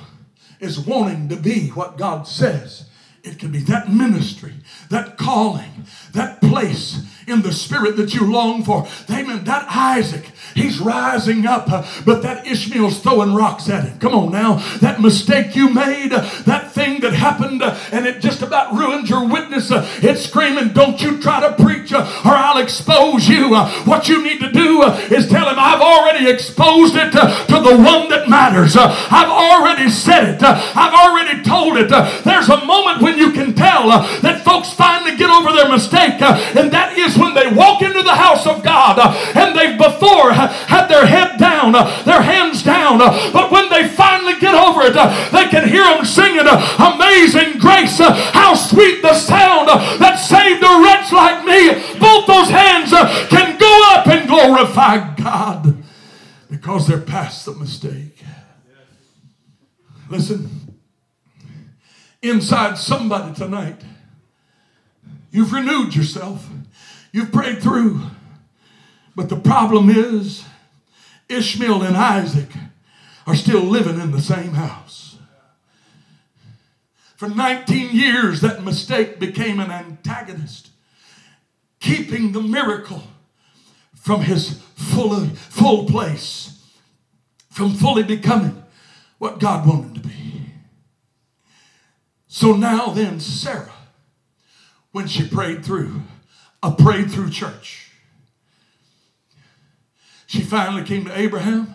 is 0.61 0.79
wanting 0.79 1.29
to 1.31 1.37
be 1.37 1.71
what 1.71 1.99
God 1.99 2.29
says 2.29 2.89
it 3.25 3.39
can 3.39 3.51
be 3.53 3.61
that 3.61 3.89
ministry, 3.89 4.55
that 4.91 5.17
calling, 5.17 5.87
that 6.13 6.41
place 6.41 7.05
in 7.27 7.43
the 7.43 7.53
spirit 7.53 7.97
that 7.97 8.15
you 8.15 8.31
long 8.31 8.65
for. 8.65 8.87
Amen. 9.11 9.45
That 9.45 9.67
Isaac, 9.69 10.31
he's 10.55 10.81
rising 10.81 11.47
up, 11.47 11.71
uh, 11.71 11.87
but 12.05 12.23
that 12.23 12.47
Ishmael's 12.47 13.01
throwing 13.01 13.35
rocks 13.35 13.69
at 13.69 13.85
him. 13.85 13.99
Come 13.99 14.15
on 14.15 14.33
now. 14.33 14.57
That 14.81 15.01
mistake 15.01 15.55
you 15.55 15.73
made, 15.73 16.13
uh, 16.13 16.29
that 16.45 16.73
thing 16.73 17.01
that 17.01 17.13
happened, 17.13 17.63
uh, 17.63 17.79
and 17.93 18.07
it 18.07 18.21
just 18.21 18.43
about 18.43 18.75
ruined 18.75 19.09
your 19.09 19.29
witness. 19.29 19.71
Uh, 19.71 19.87
it's 20.03 20.23
screaming, 20.23 20.73
Don't 20.73 21.01
you 21.03 21.21
try 21.21 21.41
to 21.41 21.63
preach, 21.63 21.93
uh, 21.93 22.23
or 22.25 22.33
I'll 22.33 22.63
expose 22.63 23.29
you. 23.29 23.55
Uh, 23.55 23.71
what 23.85 24.09
you 24.09 24.23
need 24.23 24.41
to 24.41 24.51
do 24.51 24.83
is 24.83 25.29
tell 25.29 25.49
him, 25.49 25.57
I've 25.59 25.81
already 25.81 26.29
exposed 26.29 26.97
it 26.97 27.13
to 27.13 27.61
the 27.63 27.77
one 27.77 28.09
that 28.09 28.29
matters. 28.29 28.77
I've 28.77 29.29
already 29.29 29.89
said 29.89 30.35
it. 30.35 30.43
I've 30.43 30.95
already 30.95 31.43
told 31.43 31.77
it. 31.77 31.89
There's 32.25 32.49
a 32.49 32.65
moment 32.65 33.03
when 33.03 33.19
you 33.19 33.33
can 33.33 33.55
tell 33.55 33.89
that 33.89 34.43
folks 34.45 34.73
finally 34.73 35.17
get 35.17 35.31
over 35.31 35.53
their 35.53 35.69
mistake, 35.69 36.21
and 36.21 36.71
that 36.73 36.97
is 36.99 37.12
when 37.17 37.35
they 37.35 37.49
walk 37.53 37.83
into 37.83 38.03
the 38.03 38.15
house 38.15 38.47
of 38.47 38.63
God 38.63 38.99
uh, 38.99 39.15
and 39.35 39.57
they've 39.57 39.79
before 39.79 40.31
uh, 40.31 40.49
had 40.67 40.87
their 40.89 41.07
head 41.07 41.39
down, 41.39 41.75
uh, 41.75 42.03
their 42.05 42.23
hands 42.23 42.63
down, 42.63 42.99
but 42.99 43.51
when 43.51 43.69
they 43.69 43.89
finally 43.89 44.39
get 44.39 44.55
over 44.55 44.83
it, 44.83 44.95
they 45.33 45.49
can 45.49 45.69
hear 45.69 45.85
them 45.85 46.05
singing 46.05 46.47
Amazing 46.47 47.59
Grace. 47.59 47.99
How 47.99 48.55
sweet 48.55 49.03
the 49.03 49.15
sound 49.15 49.69
that 49.69 50.17
saved 50.17 50.63
a 50.63 50.83
wretch 50.83 51.13
like 51.13 51.45
me. 51.45 51.75
Both 51.99 52.27
those 52.27 52.51
hands 52.51 52.91
can 53.29 53.59
go 53.59 53.83
up 53.95 54.07
and 54.07 54.29
glorify 54.29 55.15
God 55.15 55.83
because 56.51 56.87
they're 56.87 57.01
past 57.01 57.47
the 57.47 57.55
mistake. 57.55 58.23
Listen, 60.09 60.49
inside 62.21 62.77
somebody 62.77 63.35
tonight, 63.35 63.81
you've 65.31 65.53
renewed 65.53 65.97
yourself. 65.97 66.47
You've 67.13 67.33
prayed 67.33 67.63
through. 67.63 68.01
But 69.15 69.29
the 69.29 69.37
problem 69.37 69.91
is, 69.91 70.45
Ishmael 71.29 71.83
and 71.83 71.97
Isaac 71.97 72.49
are 73.27 73.37
still 73.37 73.63
living 73.63 74.01
in 74.01 74.11
the 74.11 74.23
same 74.23 74.55
house. 74.55 75.17
For 77.17 77.29
19 77.29 77.95
years, 77.95 78.41
that 78.41 78.65
mistake 78.65 79.21
became 79.21 79.61
an 79.61 79.71
antagonist, 79.71 80.71
keeping 81.79 82.33
the 82.33 82.43
miracle 82.43 83.05
from 83.95 84.23
his 84.23 84.61
full, 84.75 85.27
full 85.27 85.87
place, 85.87 86.67
from 87.51 87.75
fully 87.75 88.03
becoming 88.03 88.65
what 89.19 89.39
God 89.39 89.69
wanted 89.69 90.03
to 90.03 90.09
be. 90.09 90.47
So 92.27 92.57
now, 92.57 92.87
then, 92.87 93.21
Sarah, 93.21 93.71
when 94.91 95.07
she 95.07 95.29
prayed 95.29 95.65
through, 95.65 96.03
a 96.63 96.71
prayed 96.71 97.11
through 97.11 97.31
church. 97.31 97.91
She 100.27 100.41
finally 100.41 100.83
came 100.85 101.05
to 101.05 101.19
Abraham, 101.19 101.75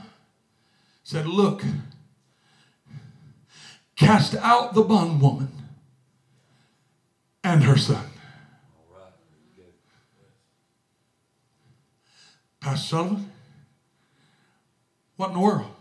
said, 1.03 1.27
Look, 1.27 1.63
cast 3.95 4.35
out 4.35 4.73
the 4.73 4.81
bondwoman 4.81 5.51
and 7.43 7.63
her 7.63 7.77
son. 7.77 8.05
Pastor 12.59 12.87
Sullivan, 12.87 13.31
what 15.15 15.29
in 15.29 15.33
the 15.35 15.39
world? 15.39 15.71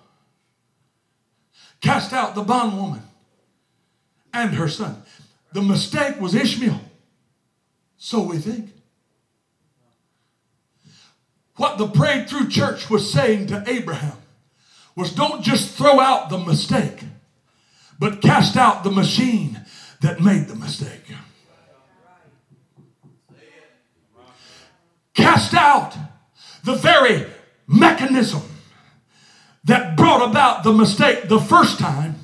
Cast 1.80 2.12
out 2.12 2.34
the 2.34 2.42
bondwoman 2.42 3.02
and 4.32 4.54
her 4.54 4.68
son. 4.68 5.02
The 5.52 5.62
mistake 5.62 6.20
was 6.20 6.34
Ishmael. 6.34 6.80
So 7.96 8.22
we 8.22 8.38
think. 8.38 8.75
What 11.56 11.78
the 11.78 11.88
prayed 11.88 12.28
through 12.28 12.48
church 12.48 12.90
was 12.90 13.10
saying 13.10 13.46
to 13.48 13.64
Abraham 13.66 14.18
was 14.94 15.12
don't 15.12 15.42
just 15.42 15.74
throw 15.74 16.00
out 16.00 16.28
the 16.28 16.38
mistake, 16.38 17.04
but 17.98 18.20
cast 18.20 18.56
out 18.56 18.84
the 18.84 18.90
machine 18.90 19.60
that 20.02 20.20
made 20.20 20.48
the 20.48 20.54
mistake. 20.54 21.02
Cast 25.14 25.54
out 25.54 25.96
the 26.62 26.74
very 26.74 27.26
mechanism 27.66 28.42
that 29.64 29.96
brought 29.96 30.28
about 30.28 30.62
the 30.62 30.72
mistake 30.72 31.28
the 31.28 31.40
first 31.40 31.78
time. 31.78 32.16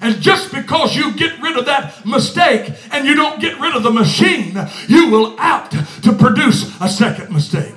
And 0.00 0.20
just 0.20 0.52
because 0.52 0.94
you 0.94 1.14
get 1.14 1.40
rid 1.40 1.56
of 1.56 1.66
that 1.66 2.06
mistake 2.06 2.70
and 2.92 3.06
you 3.06 3.14
don't 3.14 3.40
get 3.40 3.58
rid 3.58 3.74
of 3.74 3.82
the 3.82 3.90
machine, 3.90 4.56
you 4.88 5.10
will 5.10 5.38
apt 5.40 5.72
to 6.04 6.12
produce 6.12 6.70
a 6.80 6.88
second 6.88 7.32
mistake 7.32 7.74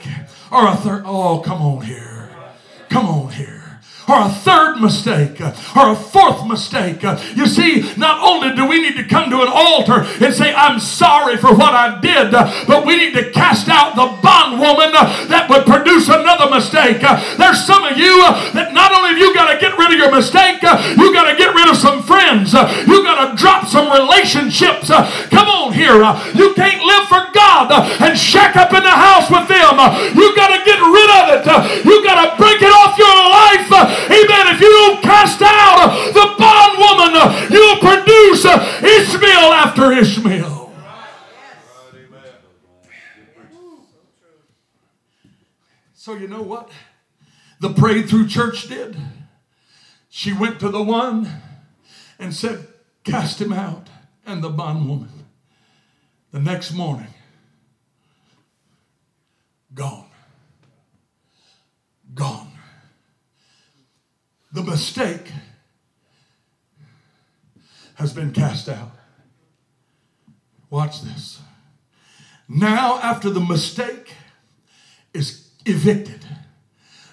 or 0.52 0.68
a 0.68 0.76
third. 0.76 1.04
Oh, 1.06 1.40
come 1.40 1.62
on 1.62 1.82
here. 1.86 2.30
Come 2.90 3.06
on 3.06 3.32
here 3.32 3.59
or 4.10 4.26
a 4.26 4.30
third 4.30 4.82
mistake 4.82 5.40
or 5.40 5.94
a 5.94 5.96
fourth 5.96 6.48
mistake. 6.48 7.04
You 7.36 7.46
see, 7.46 7.86
not 7.96 8.20
only 8.22 8.56
do 8.56 8.66
we 8.66 8.82
need 8.82 8.98
to 8.98 9.06
come 9.06 9.30
to 9.30 9.42
an 9.42 9.50
altar 9.50 10.02
and 10.02 10.34
say, 10.34 10.54
I'm 10.54 10.80
sorry 10.80 11.38
for 11.38 11.54
what 11.54 11.74
I 11.74 12.00
did, 12.02 12.32
but 12.32 12.86
we 12.86 12.98
need 12.98 13.14
to 13.14 13.30
cast 13.32 13.70
out 13.70 13.96
the 13.96 14.10
bondwoman 14.22 14.92
that 15.30 15.46
would 15.50 15.66
produce 15.66 16.10
another 16.10 16.50
mistake. 16.50 17.02
There's 17.38 17.62
some 17.64 17.86
of 17.86 17.98
you 17.98 18.18
that 18.58 18.74
not 18.74 18.92
only 18.92 19.14
have 19.14 19.22
you 19.22 19.34
got 19.34 19.54
to 19.54 19.60
get 19.62 19.78
rid 19.78 19.94
of 19.94 20.00
your 20.02 20.12
mistake, 20.12 20.62
you 20.64 21.14
got 21.14 21.30
to 21.30 21.38
get 21.38 21.54
rid 21.54 21.70
of 21.70 21.78
some 21.78 22.02
friends. 22.02 22.54
You 22.54 23.06
got 23.06 23.30
to 23.30 23.38
drop 23.38 23.70
some 23.70 23.94
relationships. 23.94 24.90
Come 25.30 25.48
on 25.48 25.74
here. 25.74 26.02
You 26.34 26.58
can't 26.58 26.82
live 26.82 27.06
for 27.06 27.30
God 27.30 27.70
and 28.02 28.18
shack 28.18 28.58
up 28.58 28.74
in 28.74 28.82
the 28.82 28.98
house 28.98 29.30
with 29.30 29.46
them. 29.46 29.78
You 30.18 30.34
got 30.34 30.50
to 30.50 30.60
get 30.66 30.82
rid 30.82 31.10
of 31.14 31.24
it. 31.38 31.46
You 31.86 32.02
got 32.04 32.18
to 32.26 32.28
break 32.42 32.58
it 32.62 32.74
off 32.74 32.98
your 32.98 33.18
life 33.30 33.99
Amen. 34.06 34.56
If 34.56 34.62
you 34.62 34.70
don't 34.70 35.02
cast 35.02 35.42
out 35.42 36.12
the 36.14 36.36
bondwoman, 36.38 37.52
you'll 37.52 37.78
produce 37.78 38.46
Ishmael 38.46 39.54
after 39.54 39.92
Ishmael. 39.92 40.60
So, 45.94 46.16
you 46.16 46.28
know 46.28 46.42
what? 46.42 46.72
The 47.60 47.72
prayed 47.72 48.10
through 48.10 48.28
church 48.28 48.68
did. 48.68 48.96
She 50.10 50.34
went 50.34 50.60
to 50.62 50.70
the 50.70 50.82
one 50.82 51.30
and 52.18 52.34
said, 52.34 52.68
Cast 53.04 53.42
him 53.42 53.54
out. 53.54 53.88
And 54.26 54.44
the 54.44 54.50
bondwoman, 54.50 55.26
the 56.32 56.40
next 56.40 56.72
morning, 56.72 57.08
gone. 59.74 60.06
Gone 62.14 62.49
the 64.52 64.64
mistake 64.64 65.32
has 67.96 68.14
been 68.14 68.32
cast 68.32 68.70
out. 68.70 68.92
Watch 70.70 71.02
this. 71.02 71.42
Now, 72.48 73.00
after 73.00 73.30
the 73.30 73.40
mistake 73.40 74.14
is 75.14 75.50
evicted, 75.66 76.26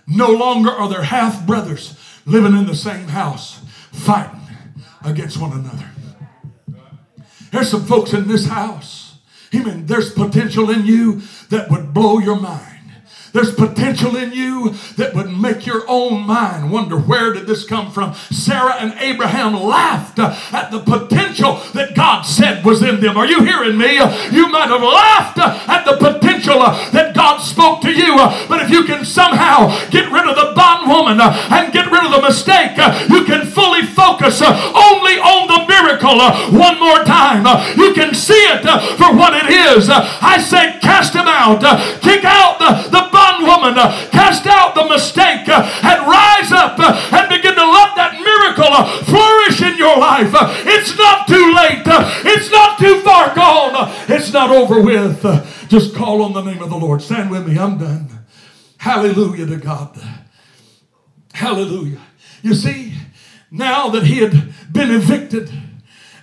no 0.07 0.30
longer 0.30 0.70
are 0.70 0.89
there 0.89 1.03
half 1.03 1.47
brothers 1.47 1.99
living 2.24 2.57
in 2.57 2.66
the 2.66 2.74
same 2.74 3.09
house 3.09 3.61
fighting 3.93 4.41
against 5.05 5.39
one 5.39 5.53
another. 5.53 5.91
There's 7.51 7.70
some 7.70 7.84
folks 7.84 8.12
in 8.12 8.28
this 8.28 8.47
house. 8.47 9.18
Amen. 9.55 9.87
There's 9.87 10.12
potential 10.12 10.70
in 10.70 10.87
you 10.87 11.22
that 11.51 11.70
would 11.70 11.95
blow 11.95 12.18
your 12.18 12.39
mind. 12.39 12.76
There's 13.37 13.55
potential 13.55 14.16
in 14.16 14.32
you 14.32 14.70
that 14.97 15.12
would 15.14 15.30
make 15.30 15.66
your 15.66 15.84
own 15.89 16.26
mind 16.26 16.70
wonder 16.72 16.97
where 16.97 17.34
did 17.34 17.47
this 17.47 17.64
come 17.64 17.93
from? 17.93 18.14
Sarah 18.30 18.76
and 18.80 18.95
Abraham 18.99 19.53
laughed 19.53 20.18
at 20.18 20.70
the 20.70 20.80
potential 20.80 21.61
that 21.74 21.95
God 21.95 22.22
said 22.22 22.64
was 22.64 22.82
in 22.82 23.01
them. 23.01 23.18
Are 23.18 23.26
you 23.26 23.45
hearing 23.45 23.76
me? 23.76 23.97
You 24.32 24.49
might 24.49 24.72
have 24.72 24.80
laughed 24.80 25.37
at 25.37 25.84
the 25.84 25.99
potential 26.01 26.61
that 26.97 27.12
God 27.14 27.37
spoke 27.45 27.82
to 27.82 27.93
you, 27.93 28.16
but 28.49 28.64
if 28.64 28.70
you 28.70 28.84
can 28.84 29.05
somehow 29.05 29.68
get 29.91 30.11
rid 30.11 30.24
of 30.24 30.37
the 30.37 30.57
bondwoman 30.57 31.20
and 31.20 31.74
get 31.74 31.93
rid 31.93 32.09
of 32.09 32.12
the 32.12 32.22
mistake, 32.22 32.72
you 33.12 33.28
can 33.28 33.45
fully 33.45 33.84
focus 33.84 34.41
only 34.41 35.20
on 35.20 35.45
the 35.45 35.68
miracle 35.68 36.16
one 36.57 36.80
more 36.80 37.05
time. 37.05 37.45
You 37.76 37.93
can 37.93 38.14
see 38.14 38.49
it 38.49 38.64
for 38.97 39.12
what 39.12 39.37
it 39.37 39.53
is. 39.76 39.91
I 39.93 40.39
say, 40.41 40.78
cast 40.80 41.12
him 41.12 41.28
out, 41.28 41.61
kick 42.01 42.24
out 42.24 42.59
the, 42.59 42.89
the 42.89 43.05
bondwoman, 43.12 43.26
Uh, 43.29 44.09
cast 44.11 44.47
out 44.47 44.74
the 44.74 44.85
mistake, 44.85 45.49
uh, 45.49 45.81
and 45.83 46.07
rise 46.07 46.53
up 46.53 46.79
uh, 46.79 47.11
and 47.12 47.29
begin 47.29 47.55
to 47.55 47.66
let 47.66 47.95
that 47.97 48.14
miracle 48.14 48.72
flourish 49.05 49.61
in 49.61 49.77
your 49.77 49.99
life. 49.99 50.31
It's 50.64 50.97
not 50.97 51.27
too 51.27 51.53
late, 51.55 51.83
it's 52.24 52.51
not 52.51 52.79
too 52.79 53.01
far 53.01 53.35
gone, 53.35 53.93
it's 54.09 54.33
not 54.33 54.51
over 54.51 54.81
with. 54.81 55.20
Just 55.68 55.95
call 55.95 56.22
on 56.22 56.33
the 56.33 56.43
name 56.43 56.62
of 56.62 56.70
the 56.70 56.77
Lord. 56.77 57.03
Stand 57.03 57.31
with 57.31 57.47
me, 57.47 57.59
I'm 57.59 57.77
done. 57.77 58.09
Hallelujah 58.79 59.47
to 59.47 59.57
God. 59.57 59.99
Hallelujah. 61.35 62.01
You 62.43 62.55
see, 62.55 62.95
now 63.51 63.89
that 63.91 64.05
he 64.05 64.18
had 64.18 64.55
been 64.72 64.91
evicted, 64.91 65.51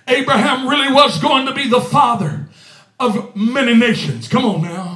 Abraham 0.08 0.66
really 0.66 0.92
was 0.92 1.20
going 1.20 1.46
to 1.46 1.54
be 1.54 1.68
the 1.68 1.80
father 1.80 2.48
of 2.98 3.36
many 3.36 3.74
nations. 3.74 4.28
Come 4.28 4.44
on 4.44 4.62
now. 4.62 4.93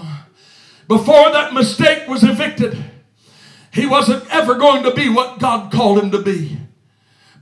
Before 0.89 1.31
that 1.31 1.53
mistake 1.53 2.09
was 2.09 2.25
evicted, 2.25 2.77
he 3.71 3.87
wasn't 3.87 4.27
ever 4.35 4.55
going 4.55 4.83
to 4.85 4.95
be 4.95 5.09
what 5.11 5.39
God 5.39 5.71
called 5.71 5.99
him 5.99 6.11
to 6.11 6.23
be. 6.23 6.59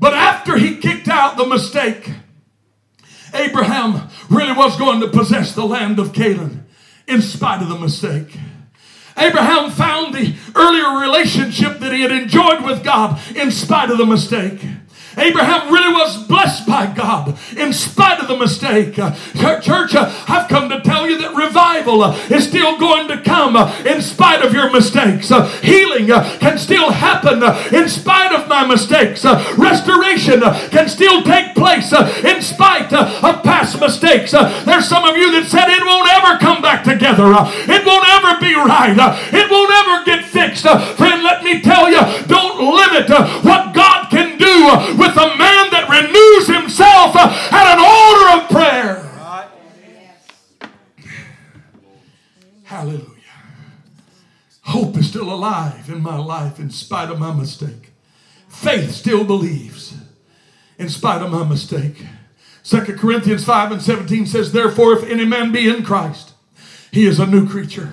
But 0.01 0.15
after 0.15 0.59
he 0.59 0.77
kicked 0.77 1.09
out 1.09 1.37
the 1.37 1.47
mistake, 1.47 2.11
Abraham 3.33 4.09
really 4.29 4.53
was 4.53 4.77
going 4.77 5.01
to 5.01 5.09
possess 5.09 5.55
the 5.55 5.65
land 5.65 5.99
of 5.99 6.13
Canaan 6.13 6.67
in 7.07 7.23
spite 7.23 7.63
of 7.63 7.69
the 7.69 7.79
mistake. 7.79 8.37
Abraham 9.17 9.71
found 9.71 10.15
the 10.15 10.35
earlier 10.55 11.01
relationship 11.01 11.79
that 11.79 11.93
he 11.93 12.03
had 12.03 12.13
enjoyed 12.13 12.65
with 12.65 12.85
God 12.85 13.19
in 13.35 13.51
spite 13.51 13.91
of 13.91 13.99
the 13.99 14.05
mistake. 14.05 14.61
Abraham 15.17 15.73
really 15.73 15.93
was 15.93 16.23
blessed 16.25 16.67
by 16.67 16.87
God 16.87 17.39
in 17.57 17.73
spite 17.73 18.21
of 18.21 18.29
the 18.29 18.37
mistake. 18.37 18.95
Church, 18.95 19.95
I've 19.95 20.49
come 20.49 20.69
to 20.69 20.81
tell 20.81 21.09
you 21.09 21.19
that 21.19 21.35
revival 21.35 22.05
is 22.31 22.47
still 22.47 22.79
going 22.79 23.09
to 23.09 23.23
come 23.23 23.57
in 23.87 24.03
spite 24.03 24.45
of 24.45 24.53
your 24.53 24.71
mistakes. 24.71 25.29
Healing 25.63 26.07
can 26.07 26.59
still 26.59 26.91
happen 26.91 27.43
in 27.75 27.89
spite 27.89 28.33
of 28.33 28.49
my 28.49 28.67
mistakes. 28.67 29.25
Restoration 29.57 30.41
can 30.71 30.89
still 30.89 31.23
take 31.23 31.55
place 31.55 31.93
in 31.93 32.43
spite 32.43 32.93
of 32.93 33.43
past 33.43 33.81
mistakes. 33.81 34.33
There's 34.33 34.89
some 34.89 35.05
of 35.05 35.17
you 35.17 35.33
that 35.33 35.47
said 35.47 35.69
it 35.69 35.85
won't 35.85 36.09
ever 36.09 36.39
come 36.39 36.61
back 36.61 36.85
together. 36.85 37.33
It 37.67 37.87
won't 37.87 38.09
ever 38.21 38.41
be 38.41 38.55
right. 38.55 38.97
It 39.33 39.51
won't 39.51 39.73
ever 39.73 40.05
get 40.05 40.25
fixed. 40.25 40.67
Friend, 40.97 41.23
let 41.23 41.43
me 41.43 41.63
tell 41.63 41.91
you, 41.91 42.01
don't 42.27 42.61
limit 42.61 43.09
what 43.45 43.75
God 43.75 44.11
can 44.11 44.37
do 44.39 45.06
with 45.07 45.17
a 45.17 45.37
man 45.37 45.71
that 45.71 45.89
renews 45.89 46.49
himself 46.49 47.15
uh, 47.15 47.49
at 47.53 47.75
an 47.75 47.81
order 47.81 48.43
of 48.43 48.51
prayer. 48.51 49.03
Hallelujah. 52.65 53.13
Hope 54.63 54.97
is 54.97 55.09
still 55.09 55.33
alive 55.33 55.89
in 55.89 56.03
my 56.03 56.19
life 56.19 56.59
in 56.59 56.71
spite 56.71 57.11
of 57.11 57.19
my 57.19 57.33
mistake. 57.33 57.93
Faith 58.49 58.91
still 58.91 59.25
believes 59.25 59.95
in 60.79 60.89
spite 60.89 61.23
of 61.23 61.31
my 61.31 61.45
mistake. 61.45 62.05
2 62.65 62.81
Corinthians 62.97 63.45
5 63.45 63.73
and 63.73 63.83
17 63.83 64.27
says, 64.27 64.51
Therefore, 64.51 64.95
if 64.95 65.05
any 65.05 65.25
man 65.25 65.53
be 65.53 65.69
in 65.69 65.85
Christ, 65.85 66.33
he 66.91 67.07
is 67.07 67.21
a 67.21 67.27
new 67.27 67.49
creature. 67.49 67.93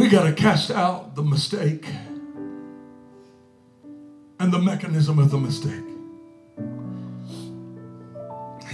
We 0.00 0.08
got 0.08 0.24
to 0.24 0.32
cast 0.32 0.70
out 0.70 1.14
the 1.14 1.22
mistake 1.22 1.84
and 4.38 4.50
the 4.50 4.58
mechanism 4.58 5.18
of 5.18 5.30
the 5.30 5.36
mistake. 5.36 5.84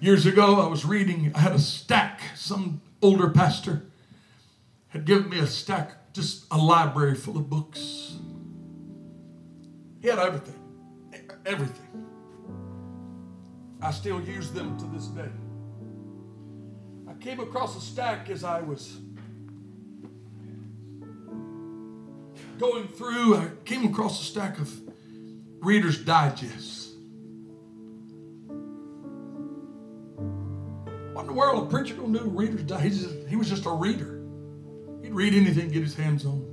Years 0.00 0.24
ago, 0.24 0.60
I 0.60 0.68
was 0.68 0.84
reading, 0.84 1.32
I 1.34 1.40
had 1.40 1.50
a 1.50 1.58
stack, 1.58 2.20
some 2.36 2.80
older 3.02 3.28
pastor 3.28 3.86
had 4.86 5.04
given 5.04 5.30
me 5.30 5.40
a 5.40 5.48
stack, 5.48 6.12
just 6.12 6.44
a 6.52 6.58
library 6.58 7.16
full 7.16 7.36
of 7.36 7.50
books. 7.50 8.16
He 10.00 10.06
had 10.06 10.20
everything, 10.20 10.60
everything. 11.44 12.06
I 13.82 13.90
still 13.90 14.20
use 14.20 14.52
them 14.52 14.78
to 14.78 14.84
this 14.96 15.06
day. 15.06 15.32
I 17.08 17.14
came 17.14 17.40
across 17.40 17.76
a 17.76 17.80
stack 17.80 18.30
as 18.30 18.44
I 18.44 18.60
was 18.60 19.00
going 22.58 22.88
through, 22.88 23.36
I 23.36 23.48
came 23.64 23.86
across 23.86 24.20
a 24.20 24.24
stack 24.24 24.58
of 24.58 24.72
Reader's 25.60 25.98
Digest. 26.04 26.94
What 31.12 31.22
in 31.22 31.26
the 31.28 31.32
world? 31.32 31.66
A 31.66 31.70
preacher 31.70 31.94
gonna 31.94 32.18
do 32.18 32.24
Reader's 32.24 32.62
Digest. 32.62 33.14
He 33.28 33.36
was 33.36 33.48
just 33.48 33.66
a 33.66 33.70
reader. 33.70 34.20
He'd 35.02 35.12
read 35.12 35.34
anything, 35.34 35.70
get 35.70 35.82
his 35.82 35.94
hands 35.94 36.24
on. 36.24 36.44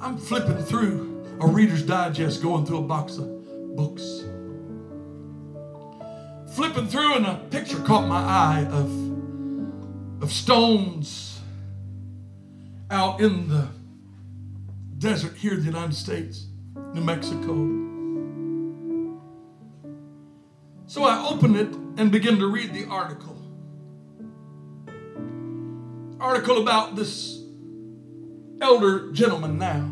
I'm 0.00 0.18
flipping 0.18 0.62
through 0.64 1.38
a 1.40 1.46
Reader's 1.46 1.82
Digest, 1.82 2.42
going 2.42 2.66
through 2.66 2.78
a 2.78 2.82
box 2.82 3.16
of 3.18 3.76
books. 3.76 4.24
Flipping 6.54 6.86
through, 6.86 7.14
and 7.14 7.26
a 7.26 7.34
picture 7.50 7.78
caught 7.80 8.06
my 8.06 8.20
eye 8.20 8.66
of, 8.70 10.22
of 10.22 10.32
stones 10.32 11.40
out 12.90 13.20
in 13.20 13.48
the 13.48 13.68
desert 15.04 15.36
here 15.36 15.52
in 15.52 15.60
the 15.60 15.66
United 15.66 15.94
States, 15.94 16.46
New 16.94 17.02
Mexico. 17.02 17.52
So 20.86 21.04
I 21.04 21.28
opened 21.28 21.56
it 21.56 21.74
and 21.98 22.10
began 22.10 22.38
to 22.38 22.46
read 22.46 22.72
the 22.72 22.86
article. 22.86 23.36
Article 26.18 26.56
about 26.62 26.96
this 26.96 27.38
elder 28.62 29.12
gentleman 29.12 29.58
now 29.58 29.90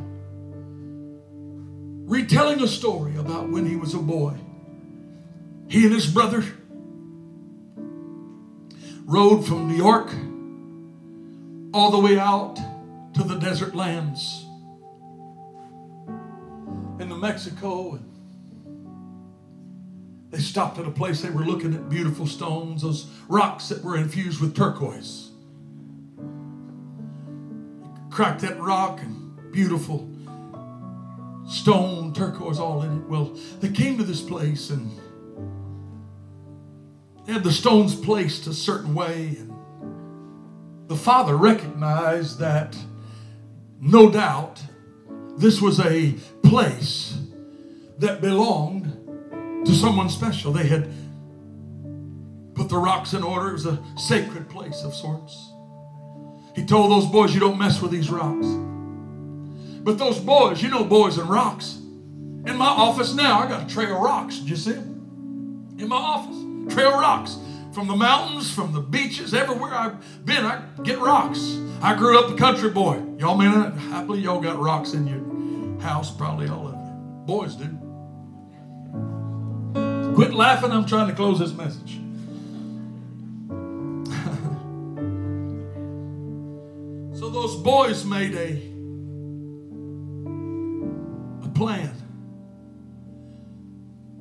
retelling 2.09 2.63
a 2.63 2.69
story 2.69 3.15
about 3.17 3.51
when 3.51 3.67
he 3.67 3.77
was 3.77 3.93
a 3.93 3.99
boy. 3.99 4.35
He 5.69 5.85
and 5.85 5.93
his 5.93 6.07
brother 6.07 6.43
rode 9.05 9.47
from 9.47 9.69
New 9.69 9.77
York 9.77 10.11
all 11.75 11.91
the 11.91 11.99
way 11.99 12.19
out 12.19 12.57
to 13.13 13.23
the 13.23 13.35
desert 13.35 13.75
lands 13.75 14.42
in 17.03 17.09
New 17.09 17.19
Mexico. 17.19 17.95
And 17.95 18.09
they 20.31 20.39
stopped 20.39 20.79
at 20.79 20.87
a 20.87 20.91
place 20.91 21.21
they 21.21 21.31
were 21.31 21.45
looking 21.45 21.75
at 21.75 21.91
beautiful 21.91 22.27
stones, 22.27 22.83
those 22.83 23.07
rocks 23.29 23.69
that 23.69 23.85
were 23.85 23.97
infused 23.97 24.41
with 24.41 24.57
turquoise. 24.57 25.31
Cracked 28.11 28.41
that 28.43 28.59
rock 28.61 29.01
and 29.03 29.53
beautiful 29.53 30.09
stone, 31.49 32.15
turquoise 32.15 32.59
all 32.59 32.83
in 32.83 32.99
it. 32.99 33.09
Well, 33.09 33.37
they 33.61 33.69
came 33.69 33.99
to 33.99 34.05
this 34.05 34.23
place 34.23 34.71
and 34.71 34.91
they 37.27 37.33
had 37.33 37.45
the 37.45 37.53
stones 37.53 37.95
placed 37.95 38.47
a 38.47 38.55
certain 38.55 38.95
way. 38.95 39.37
And 39.39 39.53
the 40.89 40.97
father 40.97 41.37
recognized 41.37 42.39
that, 42.39 42.77
no 43.81 44.11
doubt, 44.11 44.63
this 45.37 45.61
was 45.61 45.81
a 45.81 46.13
place 46.43 47.19
that 47.99 48.21
belonged 48.21 48.85
to 49.65 49.75
someone 49.75 50.09
special. 50.09 50.53
They 50.53 50.67
had 50.67 50.93
put 52.55 52.69
the 52.69 52.79
rocks 52.79 53.13
in 53.13 53.23
order. 53.23 53.51
It 53.51 53.53
was 53.53 53.67
a 53.67 53.83
sacred 53.97 54.49
place 54.49 54.83
of 54.83 54.95
sorts. 54.95 55.53
He 56.55 56.65
told 56.67 56.91
those 56.91 57.11
boys, 57.11 57.33
You 57.35 57.41
don't 57.41 57.59
mess 57.59 57.81
with 57.81 57.93
these 57.93 58.11
rocks. 58.11 58.47
But 59.83 59.99
those 59.99 60.21
boys, 60.21 60.63
you 60.63 60.69
know, 60.69 60.85
boys 60.85 61.19
and 61.19 61.29
rocks. 61.29 61.79
In 62.45 62.57
my 62.57 62.67
office 62.67 63.15
now, 63.15 63.41
I 63.41 63.49
got 63.49 63.71
a 63.71 63.75
tray 63.75 63.85
of 63.85 63.99
rocks. 63.99 64.39
Did 64.39 64.51
you 64.51 64.57
see 64.57 64.73
them? 64.73 65.75
In 65.79 65.89
my 65.89 65.97
office, 65.97 66.75
tray 66.75 66.85
of 66.85 66.95
rocks. 66.95 67.39
From 67.73 67.89
the 67.89 67.97
mountains, 67.97 68.53
from 68.53 68.73
the 68.73 68.81
beaches, 68.81 69.33
everywhere 69.33 69.73
I've 69.73 70.27
been, 70.27 70.45
I 70.45 70.63
get 70.83 70.99
rocks. 70.99 71.39
I 71.83 71.97
grew 71.97 72.17
up 72.17 72.31
a 72.31 72.37
country 72.37 72.71
boy. 72.71 73.03
Y'all 73.19 73.37
may 73.37 73.47
not, 73.47 73.77
happily, 73.77 74.21
y'all 74.21 74.41
got 74.41 74.57
rocks 74.57 74.93
in 74.93 75.05
your 75.05 75.81
house, 75.81 76.15
probably 76.15 76.49
all 76.49 76.69
of 76.69 76.75
you. 76.75 76.81
Boys 77.27 77.57
do. 77.57 77.67
Quit 80.15 80.33
laughing, 80.33 80.71
I'm 80.71 80.87
trying 80.87 81.09
to 81.09 81.15
close 81.15 81.41
this 81.41 81.53
message. 81.53 81.99
so 87.19 87.31
those 87.31 87.57
boys 87.57 88.05
made 88.05 88.35
a 88.35 88.71
a 91.45 91.49
plan. 91.49 91.97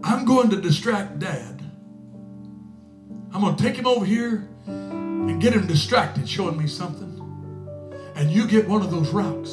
I'm 0.04 0.26
going 0.26 0.50
to 0.50 0.60
distract 0.60 1.20
dad. 1.20 1.62
I'm 3.32 3.42
going 3.42 3.56
to 3.56 3.64
take 3.64 3.76
him 3.76 3.86
over 3.86 4.04
here 4.04 4.50
and 4.66 5.40
get 5.40 5.54
him 5.54 5.68
distracted 5.68 6.28
showing 6.28 6.58
me 6.58 6.66
something. 6.66 7.11
And 8.22 8.30
you 8.30 8.46
get 8.46 8.68
one 8.70 8.84
of 8.84 8.92
those 8.92 9.10
rocks. 9.10 9.50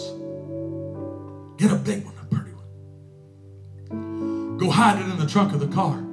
Get 1.56 1.72
a 1.72 1.76
big 1.76 2.04
one, 2.04 2.14
a 2.20 2.26
pretty 2.26 2.50
one. 3.88 4.58
Go 4.58 4.68
hide 4.68 5.00
it 5.00 5.08
in 5.08 5.18
the 5.18 5.26
trunk 5.26 5.54
of 5.54 5.60
the 5.60 5.68
car. 5.68 6.04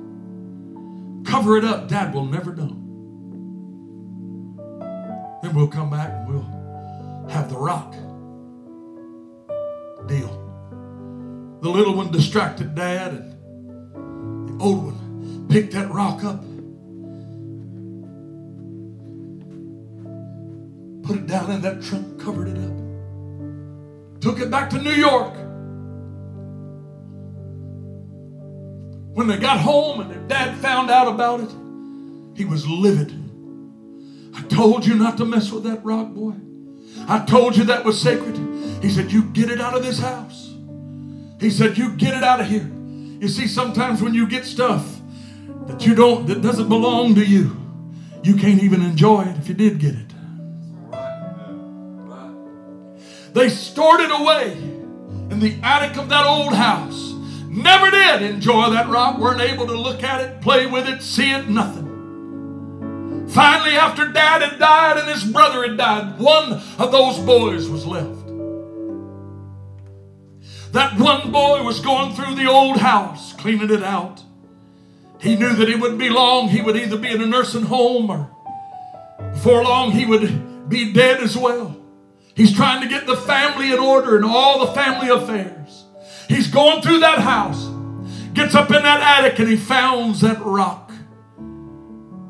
Cover 1.25 1.57
it 1.57 1.65
up. 1.65 1.89
Dad 1.89 2.13
will 2.13 2.25
never 2.25 2.55
know. 2.55 2.69
Then 5.43 5.53
we'll 5.53 5.67
come 5.67 5.89
back 5.89 6.11
and 6.11 6.29
we'll 6.29 7.27
have 7.29 7.49
the 7.49 7.57
rock 7.57 7.91
deal. 10.07 10.41
The 11.61 11.69
little 11.69 11.93
one 11.93 12.09
distracted 12.09 12.73
dad, 12.73 13.11
and 13.11 14.47
the 14.47 14.63
old 14.63 14.85
one 14.85 15.45
picked 15.49 15.73
that 15.73 15.91
rock 15.91 16.23
up, 16.23 16.41
put 21.05 21.17
it 21.17 21.27
down 21.27 21.51
in 21.51 21.61
that 21.61 21.83
trunk, 21.83 22.19
covered 22.19 22.47
it 22.47 22.57
up, 22.57 24.21
took 24.21 24.39
it 24.39 24.49
back 24.49 24.69
to 24.71 24.81
New 24.81 24.91
York. 24.91 25.33
When 29.15 29.27
they 29.27 29.37
got 29.37 29.59
home 29.59 30.01
and 30.01 30.11
their 30.11 30.27
dad 30.27 30.57
found 30.57 30.89
out 30.89 31.07
about 31.07 31.41
it, 31.41 31.49
he 32.35 32.43
was 32.43 32.67
livid. 32.67 33.13
I 34.35 34.41
told 34.43 34.85
you 34.85 34.95
not 34.95 35.17
to 35.17 35.25
mess 35.25 35.51
with 35.51 35.63
that 35.63 35.85
rock, 35.85 36.09
boy. 36.09 36.33
I 37.07 37.23
told 37.25 37.55
you 37.55 37.63
that 37.65 37.85
was 37.85 38.01
sacred. 38.01 38.35
He 38.81 38.89
said, 38.89 39.11
You 39.11 39.23
get 39.23 39.49
it 39.49 39.61
out 39.61 39.75
of 39.75 39.83
this 39.83 39.99
house. 39.99 40.53
He 41.39 41.49
said, 41.49 41.77
You 41.77 41.91
get 41.95 42.13
it 42.15 42.23
out 42.23 42.41
of 42.41 42.47
here. 42.47 42.69
You 43.19 43.27
see, 43.29 43.47
sometimes 43.47 44.01
when 44.01 44.13
you 44.13 44.27
get 44.27 44.43
stuff 44.43 44.99
that 45.67 45.85
you 45.85 45.95
don't, 45.95 46.27
that 46.27 46.41
doesn't 46.41 46.67
belong 46.67 47.15
to 47.15 47.25
you, 47.25 47.55
you 48.23 48.35
can't 48.35 48.61
even 48.61 48.81
enjoy 48.81 49.21
it 49.21 49.37
if 49.37 49.47
you 49.47 49.53
did 49.53 49.79
get 49.79 49.95
it. 49.95 50.04
They 53.35 53.49
stored 53.49 53.99
it 53.99 54.11
away 54.11 54.53
in 54.53 55.41
the 55.41 55.59
attic 55.61 55.97
of 55.97 56.07
that 56.07 56.25
old 56.25 56.53
house. 56.53 57.11
Never 57.49 57.91
did 57.91 58.21
enjoy 58.21 58.69
that 58.69 58.87
rock, 58.87 59.19
weren't 59.19 59.41
able 59.41 59.67
to 59.67 59.77
look 59.77 60.03
at 60.03 60.21
it, 60.21 60.41
play 60.41 60.65
with 60.65 60.87
it, 60.87 61.01
see 61.01 61.33
it, 61.33 61.49
nothing. 61.49 63.25
Finally, 63.27 63.75
after 63.75 64.07
dad 64.07 64.41
had 64.41 64.57
died 64.57 64.97
and 64.97 65.09
his 65.09 65.25
brother 65.25 65.67
had 65.67 65.75
died, 65.75 66.17
one 66.17 66.61
of 66.79 66.93
those 66.93 67.19
boys 67.19 67.67
was 67.67 67.85
left. 67.85 68.25
That 70.71 70.97
one 70.97 71.33
boy 71.33 71.61
was 71.61 71.81
going 71.81 72.13
through 72.13 72.35
the 72.35 72.49
old 72.49 72.77
house, 72.77 73.33
cleaning 73.33 73.69
it 73.69 73.83
out. 73.83 74.23
He 75.19 75.35
knew 75.35 75.53
that 75.55 75.67
it 75.67 75.81
wouldn't 75.81 75.99
be 75.99 76.09
long. 76.09 76.47
He 76.47 76.61
would 76.61 76.77
either 76.77 76.97
be 76.97 77.09
in 77.11 77.21
a 77.21 77.25
nursing 77.25 77.63
home 77.63 78.09
or 78.09 78.29
before 79.33 79.61
long 79.65 79.91
he 79.91 80.05
would 80.05 80.69
be 80.69 80.93
dead 80.93 81.19
as 81.19 81.35
well. 81.35 81.75
He's 82.35 82.53
trying 82.53 82.81
to 82.81 82.87
get 82.87 83.07
the 83.07 83.15
family 83.15 83.71
in 83.71 83.79
order 83.79 84.17
and 84.17 84.25
all 84.25 84.65
the 84.65 84.73
family 84.73 85.09
affairs. 85.09 85.85
He's 86.27 86.47
going 86.47 86.81
through 86.81 86.99
that 86.99 87.19
house, 87.19 87.69
gets 88.33 88.55
up 88.55 88.69
in 88.71 88.83
that 88.83 89.01
attic, 89.01 89.39
and 89.39 89.47
he 89.47 89.55
finds 89.55 90.21
that 90.21 90.43
rock 90.43 90.91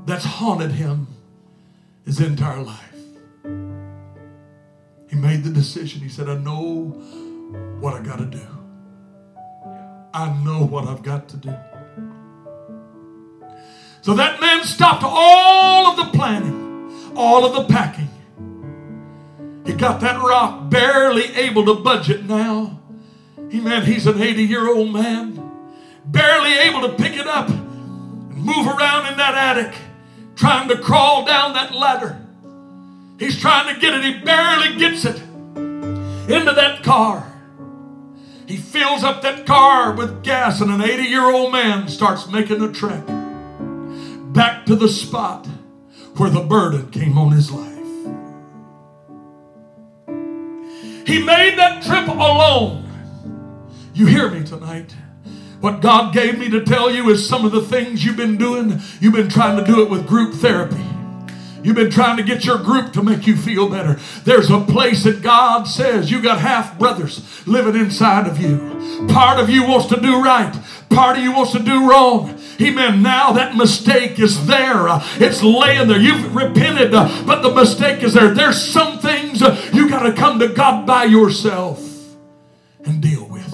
that's 0.05 0.23
haunted 0.23 0.71
him 0.71 1.07
his 2.05 2.21
entire 2.21 2.61
life. 2.61 2.93
He 5.09 5.15
made 5.15 5.43
the 5.43 5.49
decision. 5.49 6.01
He 6.01 6.09
said, 6.09 6.29
I 6.29 6.37
know 6.37 6.89
what 7.79 7.95
I 7.95 8.01
got 8.01 8.19
to 8.19 8.25
do. 8.25 8.45
I 10.13 10.31
know 10.43 10.65
what 10.65 10.85
I've 10.85 11.01
got 11.01 11.27
to 11.29 11.37
do. 11.37 11.55
So 14.01 14.13
that 14.13 14.39
man 14.39 14.63
stopped 14.63 15.03
all 15.03 15.87
of 15.87 15.97
the 15.97 16.17
planning, 16.17 16.91
all 17.15 17.43
of 17.43 17.55
the 17.55 17.73
packing. 17.73 18.09
He 19.65 19.73
got 19.73 20.01
that 20.01 20.21
rock 20.21 20.69
barely 20.69 21.23
able 21.35 21.65
to 21.65 21.75
budget 21.75 22.25
now. 22.25 22.79
Amen. 23.37 23.85
He's 23.85 24.05
an 24.05 24.21
80 24.21 24.43
year 24.43 24.67
old 24.67 24.91
man, 24.93 25.41
barely 26.05 26.53
able 26.53 26.81
to 26.81 26.93
pick 26.93 27.17
it 27.17 27.27
up 27.27 27.49
and 27.49 28.35
move 28.35 28.67
around 28.67 29.11
in 29.11 29.17
that 29.17 29.35
attic, 29.35 29.75
trying 30.35 30.67
to 30.69 30.77
crawl 30.77 31.25
down 31.25 31.53
that 31.53 31.73
ladder. 31.73 32.21
He's 33.17 33.39
trying 33.39 33.73
to 33.73 33.79
get 33.79 33.93
it, 33.93 34.03
he 34.03 34.23
barely 34.23 34.77
gets 34.77 35.05
it 35.05 35.21
into 36.29 36.51
that 36.51 36.83
car. 36.83 37.31
He 38.47 38.57
fills 38.57 39.03
up 39.03 39.23
that 39.23 39.45
car 39.47 39.93
with 39.93 40.23
gas, 40.23 40.61
and 40.61 40.69
an 40.69 40.81
80 40.81 41.03
year 41.03 41.23
old 41.23 41.51
man 41.51 41.87
starts 41.87 42.29
making 42.29 42.61
a 42.61 42.71
trek 42.71 43.05
back 44.33 44.65
to 44.65 44.75
the 44.75 44.89
spot 44.89 45.47
where 46.17 46.29
the 46.29 46.41
burden 46.41 46.91
came 46.91 47.17
on 47.17 47.31
his 47.31 47.51
life. 47.51 47.74
He 51.05 51.23
made 51.23 51.57
that 51.57 51.83
trip 51.83 52.07
alone. 52.07 52.81
You 53.93 54.07
hear 54.07 54.29
me 54.29 54.43
tonight? 54.43 54.93
What 55.61 55.81
God 55.81 56.13
gave 56.13 56.37
me 56.37 56.49
to 56.49 56.63
tell 56.63 56.91
you 56.91 57.09
is 57.09 57.27
some 57.27 57.45
of 57.45 57.51
the 57.51 57.61
things 57.61 58.03
you've 58.03 58.17
been 58.17 58.37
doing, 58.37 58.79
you've 58.99 59.13
been 59.13 59.29
trying 59.29 59.57
to 59.57 59.63
do 59.63 59.81
it 59.81 59.89
with 59.89 60.07
group 60.07 60.33
therapy. 60.33 60.83
You've 61.63 61.75
been 61.75 61.89
trying 61.89 62.17
to 62.17 62.23
get 62.23 62.45
your 62.45 62.59
group 62.59 62.93
to 62.93 63.01
make 63.01 63.25
you 63.25 63.35
feel 63.35 63.67
better. 63.67 63.99
There's 64.23 64.51
a 64.51 64.59
place 64.59 65.03
that 65.05 65.23
God 65.23 65.63
says 65.63 66.11
you 66.11 66.21
got 66.21 66.39
half 66.39 66.77
brothers 66.77 67.47
living 67.47 67.75
inside 67.75 68.27
of 68.27 68.39
you. 68.39 69.07
Part 69.07 69.39
of 69.39 69.49
you 69.49 69.63
wants 69.63 69.87
to 69.87 69.99
do 69.99 70.21
right, 70.21 70.55
part 70.89 71.17
of 71.17 71.23
you 71.23 71.31
wants 71.31 71.51
to 71.53 71.59
do 71.59 71.89
wrong. 71.89 72.39
Amen. 72.61 73.01
Now 73.01 73.33
that 73.33 73.55
mistake 73.55 74.19
is 74.19 74.47
there. 74.47 74.85
It's 75.19 75.43
laying 75.43 75.87
there. 75.87 75.99
You've 75.99 76.35
repented, 76.35 76.91
but 76.91 77.41
the 77.41 77.53
mistake 77.53 78.03
is 78.03 78.13
there. 78.13 78.33
There's 78.33 78.61
some 78.61 78.99
things 78.99 79.41
you 79.73 79.89
got 79.89 80.03
to 80.03 80.13
come 80.13 80.39
to 80.39 80.47
God 80.47 80.85
by 80.85 81.05
yourself 81.05 81.81
and 82.85 83.01
deal 83.01 83.27
with. 83.27 83.51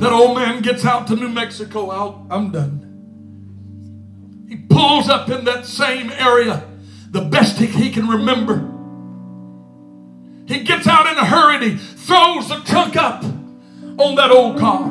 That 0.00 0.12
old 0.12 0.36
man 0.36 0.60
gets 0.60 0.84
out 0.84 1.06
to 1.08 1.16
New 1.16 1.28
Mexico. 1.28 1.90
I'll, 1.90 2.26
I'm 2.30 2.50
done. 2.50 2.84
He 4.48 4.56
pulls 4.56 5.08
up 5.08 5.30
in 5.30 5.44
that 5.44 5.66
same 5.66 6.10
area 6.10 6.64
the 7.10 7.22
best 7.22 7.58
he, 7.58 7.66
he 7.66 7.90
can 7.90 8.08
remember. 8.08 8.70
He 10.46 10.62
gets 10.62 10.86
out 10.86 11.06
in 11.10 11.16
a 11.16 11.24
hurry 11.24 11.70
he 11.70 11.76
throws 11.76 12.48
the 12.48 12.56
trunk 12.66 12.96
up 12.96 13.24
on 13.98 14.14
that 14.16 14.30
old 14.30 14.58
car. 14.58 14.90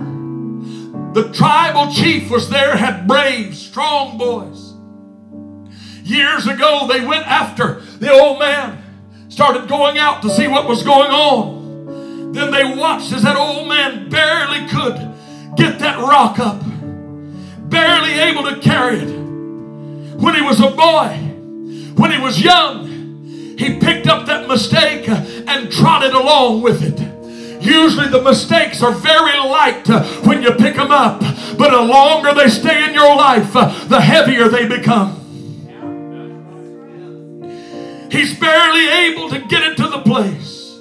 The 1.13 1.31
tribal 1.31 1.91
chief 1.91 2.31
was 2.31 2.49
there, 2.49 2.75
had 2.75 3.07
brave, 3.07 3.55
strong 3.55 4.17
boys. 4.17 4.73
Years 6.03 6.47
ago, 6.47 6.88
they 6.88 7.05
went 7.05 7.27
after 7.27 7.81
the 7.99 8.11
old 8.11 8.39
man, 8.39 8.81
started 9.30 9.67
going 9.67 9.97
out 9.97 10.21
to 10.23 10.30
see 10.30 10.47
what 10.47 10.67
was 10.67 10.84
going 10.84 11.11
on. 11.11 12.31
Then 12.34 12.51
they 12.51 12.63
watched 12.63 13.13
as 13.13 13.21
that 13.23 13.38
old 13.38 13.67
man 13.67 14.09
barely 14.09 14.67
could 14.67 14.95
get 15.55 15.80
that 15.80 15.99
rock 15.99 16.39
up, 16.39 16.61
barely 17.69 18.13
able 18.13 18.43
to 18.49 18.59
carry 18.59 18.97
it. 18.97 19.19
When 20.17 20.35
he 20.35 20.41
was 20.41 20.59
a 20.59 20.71
boy, 20.71 21.09
when 21.95 22.11
he 22.11 22.19
was 22.19 22.41
young, 22.41 22.88
he 23.57 23.80
picked 23.80 24.07
up 24.07 24.25
that 24.25 24.47
mistake 24.47 25.07
and 25.07 25.71
trotted 25.71 26.13
along 26.13 26.63
with 26.63 26.81
it. 26.81 26.99
Usually 27.64 28.10
the 28.10 28.22
mistakes 28.22 28.84
are 28.84 28.91
very 28.91 29.38
light 29.40 29.90
uh, 29.90 30.03
when 30.23 30.44
you 30.44 30.52
pick 30.52 30.76
them 30.76 30.91
up, 30.91 31.22
but 31.57 31.72
the 31.72 31.81
longer 31.81 32.34
they 32.34 32.49
stay 32.49 32.90
in 32.90 32.94
your 32.94 33.15
life, 33.15 33.56
uh, 33.56 33.85
the 33.85 34.02
heavier 34.02 34.49
they 34.49 34.68
become. 34.68 35.19
He's 38.11 38.38
barely 38.38 38.88
able 38.88 39.30
to 39.30 39.40
get 39.40 39.64
into 39.64 39.88
the 39.88 40.02
place. 40.02 40.77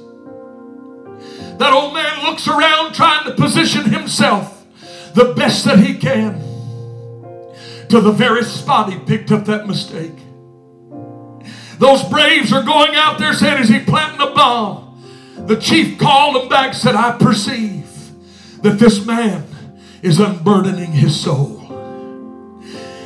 That 1.58 1.72
old 1.72 1.94
man 1.94 2.24
looks 2.24 2.48
around 2.48 2.94
trying 2.94 3.26
to 3.26 3.34
position 3.34 3.84
himself 3.84 4.66
the 5.14 5.32
best 5.34 5.64
that 5.64 5.78
he 5.78 5.94
can 5.94 6.40
to 7.90 8.00
the 8.00 8.10
very 8.10 8.42
spot 8.42 8.92
he 8.92 8.98
picked 8.98 9.30
up 9.30 9.44
that 9.44 9.68
mistake. 9.68 10.18
Those 11.78 12.02
braves 12.08 12.52
are 12.52 12.62
going 12.62 12.96
out 12.96 13.18
there 13.18 13.34
saying, 13.34 13.62
Is 13.62 13.68
he 13.68 13.78
planting 13.80 14.20
a 14.20 14.34
bomb? 14.34 14.91
The 15.46 15.56
chief 15.60 15.98
called 15.98 16.42
him 16.42 16.48
back, 16.48 16.74
said, 16.74 16.94
I 16.94 17.16
perceive 17.18 17.88
that 18.62 18.78
this 18.78 19.04
man 19.04 19.44
is 20.02 20.20
unburdening 20.20 20.92
his 20.92 21.18
soul. 21.18 21.58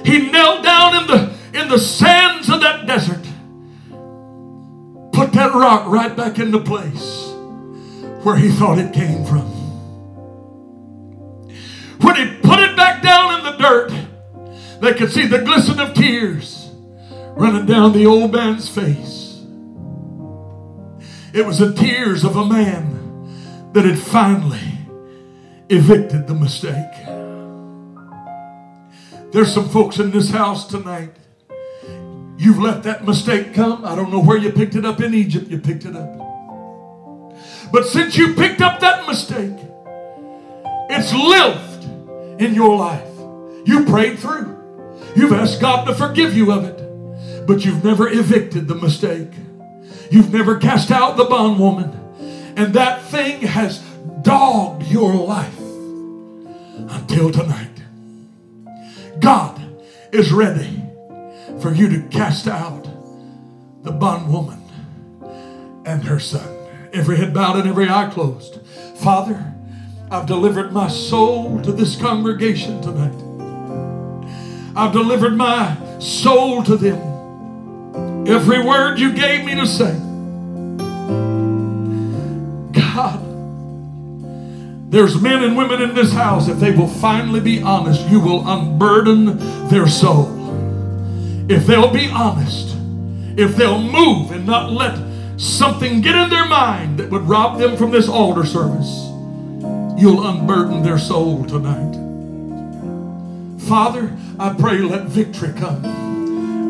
He 0.04 0.30
knelt 0.30 0.62
down 0.62 0.96
in 0.96 1.06
the 1.08 1.36
in 1.60 1.68
the 1.68 1.78
sands 1.78 2.50
of 2.50 2.60
that 2.60 2.86
desert. 2.86 3.24
Put 5.12 5.32
that 5.32 5.54
rock 5.54 5.88
right 5.88 6.14
back 6.14 6.38
into 6.38 6.60
place 6.60 7.32
where 8.22 8.36
he 8.36 8.50
thought 8.50 8.78
it 8.78 8.92
came 8.92 9.24
from. 9.24 9.46
When 12.00 12.16
he 12.16 12.36
put 12.40 12.58
it 12.58 12.76
back 12.76 13.02
down 13.02 13.38
in 13.38 13.44
the 13.44 13.56
dirt, 13.56 13.92
they 14.80 14.94
could 14.94 15.10
see 15.10 15.26
the 15.26 15.38
glisten 15.38 15.80
of 15.80 15.94
tears 15.94 16.70
running 17.36 17.66
down 17.66 17.92
the 17.92 18.06
old 18.06 18.32
man's 18.32 18.68
face. 18.68 19.25
It 21.36 21.44
was 21.44 21.58
the 21.58 21.74
tears 21.74 22.24
of 22.24 22.34
a 22.34 22.46
man 22.46 23.70
that 23.74 23.84
had 23.84 23.98
finally 23.98 24.78
evicted 25.68 26.26
the 26.26 26.34
mistake. 26.34 26.94
There's 29.32 29.52
some 29.52 29.68
folks 29.68 29.98
in 29.98 30.12
this 30.12 30.30
house 30.30 30.66
tonight. 30.66 31.14
You've 32.38 32.58
let 32.58 32.84
that 32.84 33.04
mistake 33.04 33.52
come. 33.52 33.84
I 33.84 33.94
don't 33.94 34.10
know 34.10 34.22
where 34.22 34.38
you 34.38 34.50
picked 34.50 34.76
it 34.76 34.86
up 34.86 35.02
in 35.02 35.12
Egypt, 35.12 35.48
you 35.48 35.58
picked 35.58 35.84
it 35.84 35.94
up. 35.94 36.16
But 37.70 37.84
since 37.84 38.16
you 38.16 38.32
picked 38.32 38.62
up 38.62 38.80
that 38.80 39.06
mistake, 39.06 39.58
it's 40.88 41.12
lived 41.12 42.40
in 42.40 42.54
your 42.54 42.78
life. 42.78 43.12
You 43.66 43.84
prayed 43.84 44.18
through. 44.18 44.56
You've 45.14 45.34
asked 45.34 45.60
God 45.60 45.84
to 45.84 45.94
forgive 45.94 46.34
you 46.34 46.50
of 46.50 46.64
it, 46.64 47.46
but 47.46 47.62
you've 47.62 47.84
never 47.84 48.08
evicted 48.08 48.68
the 48.68 48.74
mistake. 48.74 49.32
You've 50.10 50.32
never 50.32 50.58
cast 50.58 50.90
out 50.90 51.16
the 51.16 51.24
bondwoman. 51.24 51.92
And 52.56 52.74
that 52.74 53.02
thing 53.02 53.42
has 53.42 53.80
dogged 54.22 54.84
your 54.84 55.14
life 55.14 55.58
until 55.58 57.30
tonight. 57.30 57.70
God 59.18 59.60
is 60.12 60.32
ready 60.32 60.82
for 61.60 61.72
you 61.72 61.88
to 61.88 62.08
cast 62.08 62.46
out 62.46 62.84
the 63.82 63.92
bondwoman 63.92 64.62
and 65.84 66.04
her 66.04 66.18
son. 66.18 66.48
Every 66.92 67.16
head 67.16 67.34
bowed 67.34 67.56
and 67.56 67.68
every 67.68 67.88
eye 67.88 68.10
closed. 68.10 68.60
Father, 68.96 69.54
I've 70.10 70.26
delivered 70.26 70.72
my 70.72 70.88
soul 70.88 71.60
to 71.62 71.72
this 71.72 71.96
congregation 71.96 72.80
tonight. 72.80 73.14
I've 74.76 74.92
delivered 74.92 75.36
my 75.36 75.76
soul 75.98 76.62
to 76.64 76.76
them. 76.76 77.15
Every 78.26 78.60
word 78.60 78.98
you 78.98 79.12
gave 79.12 79.44
me 79.44 79.54
to 79.54 79.66
say. 79.66 79.92
God, 82.72 83.20
there's 84.90 85.20
men 85.20 85.44
and 85.44 85.56
women 85.56 85.80
in 85.80 85.94
this 85.94 86.12
house, 86.12 86.48
if 86.48 86.58
they 86.58 86.72
will 86.72 86.88
finally 86.88 87.38
be 87.38 87.62
honest, 87.62 88.08
you 88.08 88.18
will 88.18 88.46
unburden 88.48 89.38
their 89.68 89.86
soul. 89.86 90.26
If 91.48 91.66
they'll 91.66 91.92
be 91.92 92.08
honest, 92.08 92.76
if 93.38 93.54
they'll 93.54 93.80
move 93.80 94.32
and 94.32 94.44
not 94.44 94.72
let 94.72 94.98
something 95.38 96.00
get 96.00 96.16
in 96.16 96.28
their 96.28 96.46
mind 96.46 96.98
that 96.98 97.10
would 97.10 97.22
rob 97.22 97.60
them 97.60 97.76
from 97.76 97.92
this 97.92 98.08
altar 98.08 98.44
service, 98.44 99.04
you'll 99.96 100.26
unburden 100.26 100.82
their 100.82 100.98
soul 100.98 101.44
tonight. 101.44 101.94
Father, 103.68 104.16
I 104.38 104.52
pray 104.58 104.78
let 104.78 105.04
victory 105.04 105.52
come. 105.52 106.05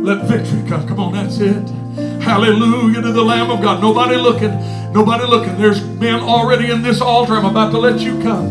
Let 0.06 0.22
victory 0.26 0.62
come. 0.68 0.86
Come 0.86 1.00
on, 1.00 1.14
that's 1.14 1.40
it. 1.40 1.68
Hallelujah 2.22 3.02
to 3.02 3.10
the 3.10 3.24
Lamb 3.24 3.50
of 3.50 3.60
God. 3.60 3.82
Nobody 3.82 4.14
looking. 4.14 4.52
Nobody 4.92 5.26
looking. 5.26 5.58
There's 5.58 5.84
men 5.84 6.20
already 6.20 6.70
in 6.70 6.80
this 6.80 7.00
altar. 7.00 7.34
I'm 7.34 7.44
about 7.44 7.72
to 7.72 7.78
let 7.78 7.98
you 7.98 8.12
come. 8.22 8.46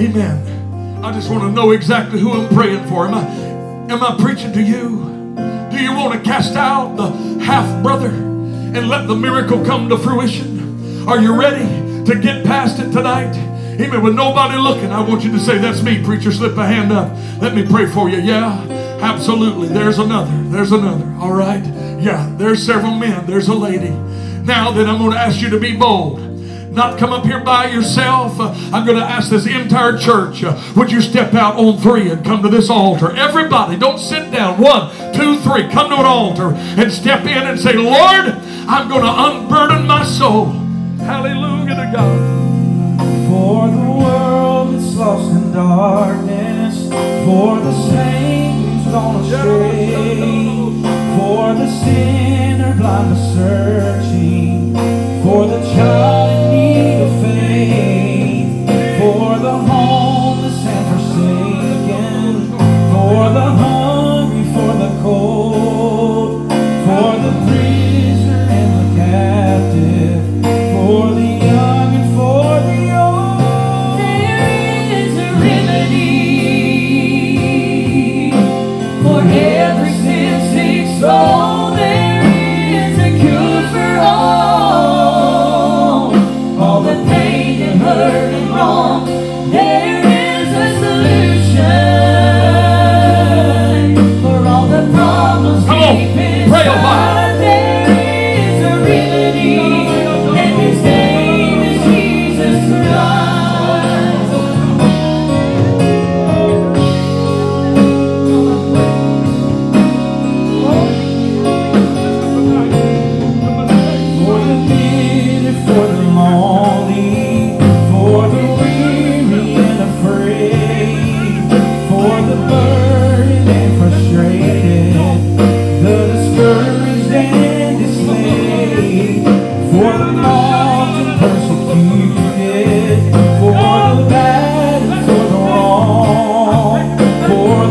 Amen. 0.00 1.04
I 1.04 1.12
just 1.12 1.30
want 1.30 1.42
to 1.42 1.50
know 1.50 1.72
exactly 1.72 2.18
who 2.18 2.32
I'm 2.32 2.48
praying 2.54 2.88
for. 2.88 3.06
Am 3.06 3.12
I, 3.12 3.20
am 3.92 4.02
I 4.02 4.16
preaching 4.18 4.50
to 4.54 4.62
you? 4.62 5.34
Do 5.70 5.76
you 5.78 5.92
want 5.92 6.14
to 6.14 6.20
cast 6.26 6.56
out 6.56 6.96
the 6.96 7.10
half 7.44 7.82
brother 7.82 8.08
and 8.08 8.88
let 8.88 9.08
the 9.08 9.14
miracle 9.14 9.62
come 9.66 9.90
to 9.90 9.98
fruition? 9.98 11.06
Are 11.06 11.20
you 11.20 11.38
ready 11.38 11.66
to 12.06 12.18
get 12.18 12.46
past 12.46 12.80
it 12.80 12.92
tonight? 12.92 13.36
Amen. 13.78 14.02
With 14.02 14.14
nobody 14.14 14.56
looking, 14.56 14.90
I 14.90 15.02
want 15.02 15.22
you 15.22 15.32
to 15.32 15.38
say, 15.38 15.58
That's 15.58 15.82
me, 15.82 16.02
preacher. 16.02 16.32
Slip 16.32 16.56
a 16.56 16.64
hand 16.64 16.92
up. 16.92 17.12
Let 17.42 17.54
me 17.54 17.66
pray 17.66 17.84
for 17.84 18.08
you. 18.08 18.20
Yeah, 18.20 18.64
absolutely. 19.00 19.68
There's 19.68 19.98
another. 19.98 20.42
There's 20.50 20.72
another. 20.72 21.06
All 21.20 21.32
right. 21.32 21.64
Yeah, 22.00 22.32
there's 22.36 22.64
several 22.64 22.94
men. 22.94 23.26
There's 23.26 23.48
a 23.48 23.54
lady. 23.54 23.90
Now 23.90 24.70
then, 24.70 24.88
I'm 24.88 24.98
going 24.98 25.12
to 25.12 25.18
ask 25.18 25.40
you 25.40 25.50
to 25.50 25.58
be 25.58 25.76
bold 25.76 26.28
not 26.78 26.96
come 26.96 27.12
up 27.12 27.24
here 27.24 27.40
by 27.40 27.66
yourself. 27.66 28.38
I'm 28.38 28.86
going 28.86 28.98
to 28.98 29.04
ask 29.04 29.30
this 29.30 29.46
entire 29.46 29.98
church, 29.98 30.44
uh, 30.44 30.56
would 30.76 30.92
you 30.92 31.00
step 31.00 31.34
out 31.34 31.56
on 31.56 31.78
three 31.78 32.08
and 32.10 32.24
come 32.24 32.42
to 32.42 32.48
this 32.48 32.70
altar? 32.70 33.10
Everybody, 33.16 33.76
don't 33.76 33.98
sit 33.98 34.30
down. 34.30 34.60
One, 34.60 34.90
two, 35.12 35.38
three. 35.40 35.68
Come 35.68 35.90
to 35.90 35.96
an 35.96 36.06
altar 36.06 36.52
and 36.54 36.92
step 36.92 37.22
in 37.22 37.46
and 37.46 37.58
say, 37.58 37.72
Lord, 37.72 38.26
I'm 38.68 38.88
going 38.88 39.02
to 39.02 39.12
unburden 39.12 39.86
my 39.86 40.04
soul. 40.04 40.46
Hallelujah 40.98 41.74
to 41.74 41.90
God. 41.92 42.38
For 43.28 43.68
the 43.68 43.90
world 43.90 44.74
is 44.74 44.96
lost 44.96 45.30
in 45.32 45.52
darkness, 45.52 46.88
for 47.24 47.58
the 47.58 47.72
saints 47.90 48.57
gonna 48.90 49.24
stay 49.24 50.16
for 51.16 51.54
the 51.54 51.68
sinner 51.82 52.74
blind 52.76 53.16
searching 53.34 54.72
for 55.22 55.46
the 55.46 55.60
child 55.74 56.30
in 56.30 56.50
need 56.50 57.02
of 57.02 57.22
faith. 57.22 58.07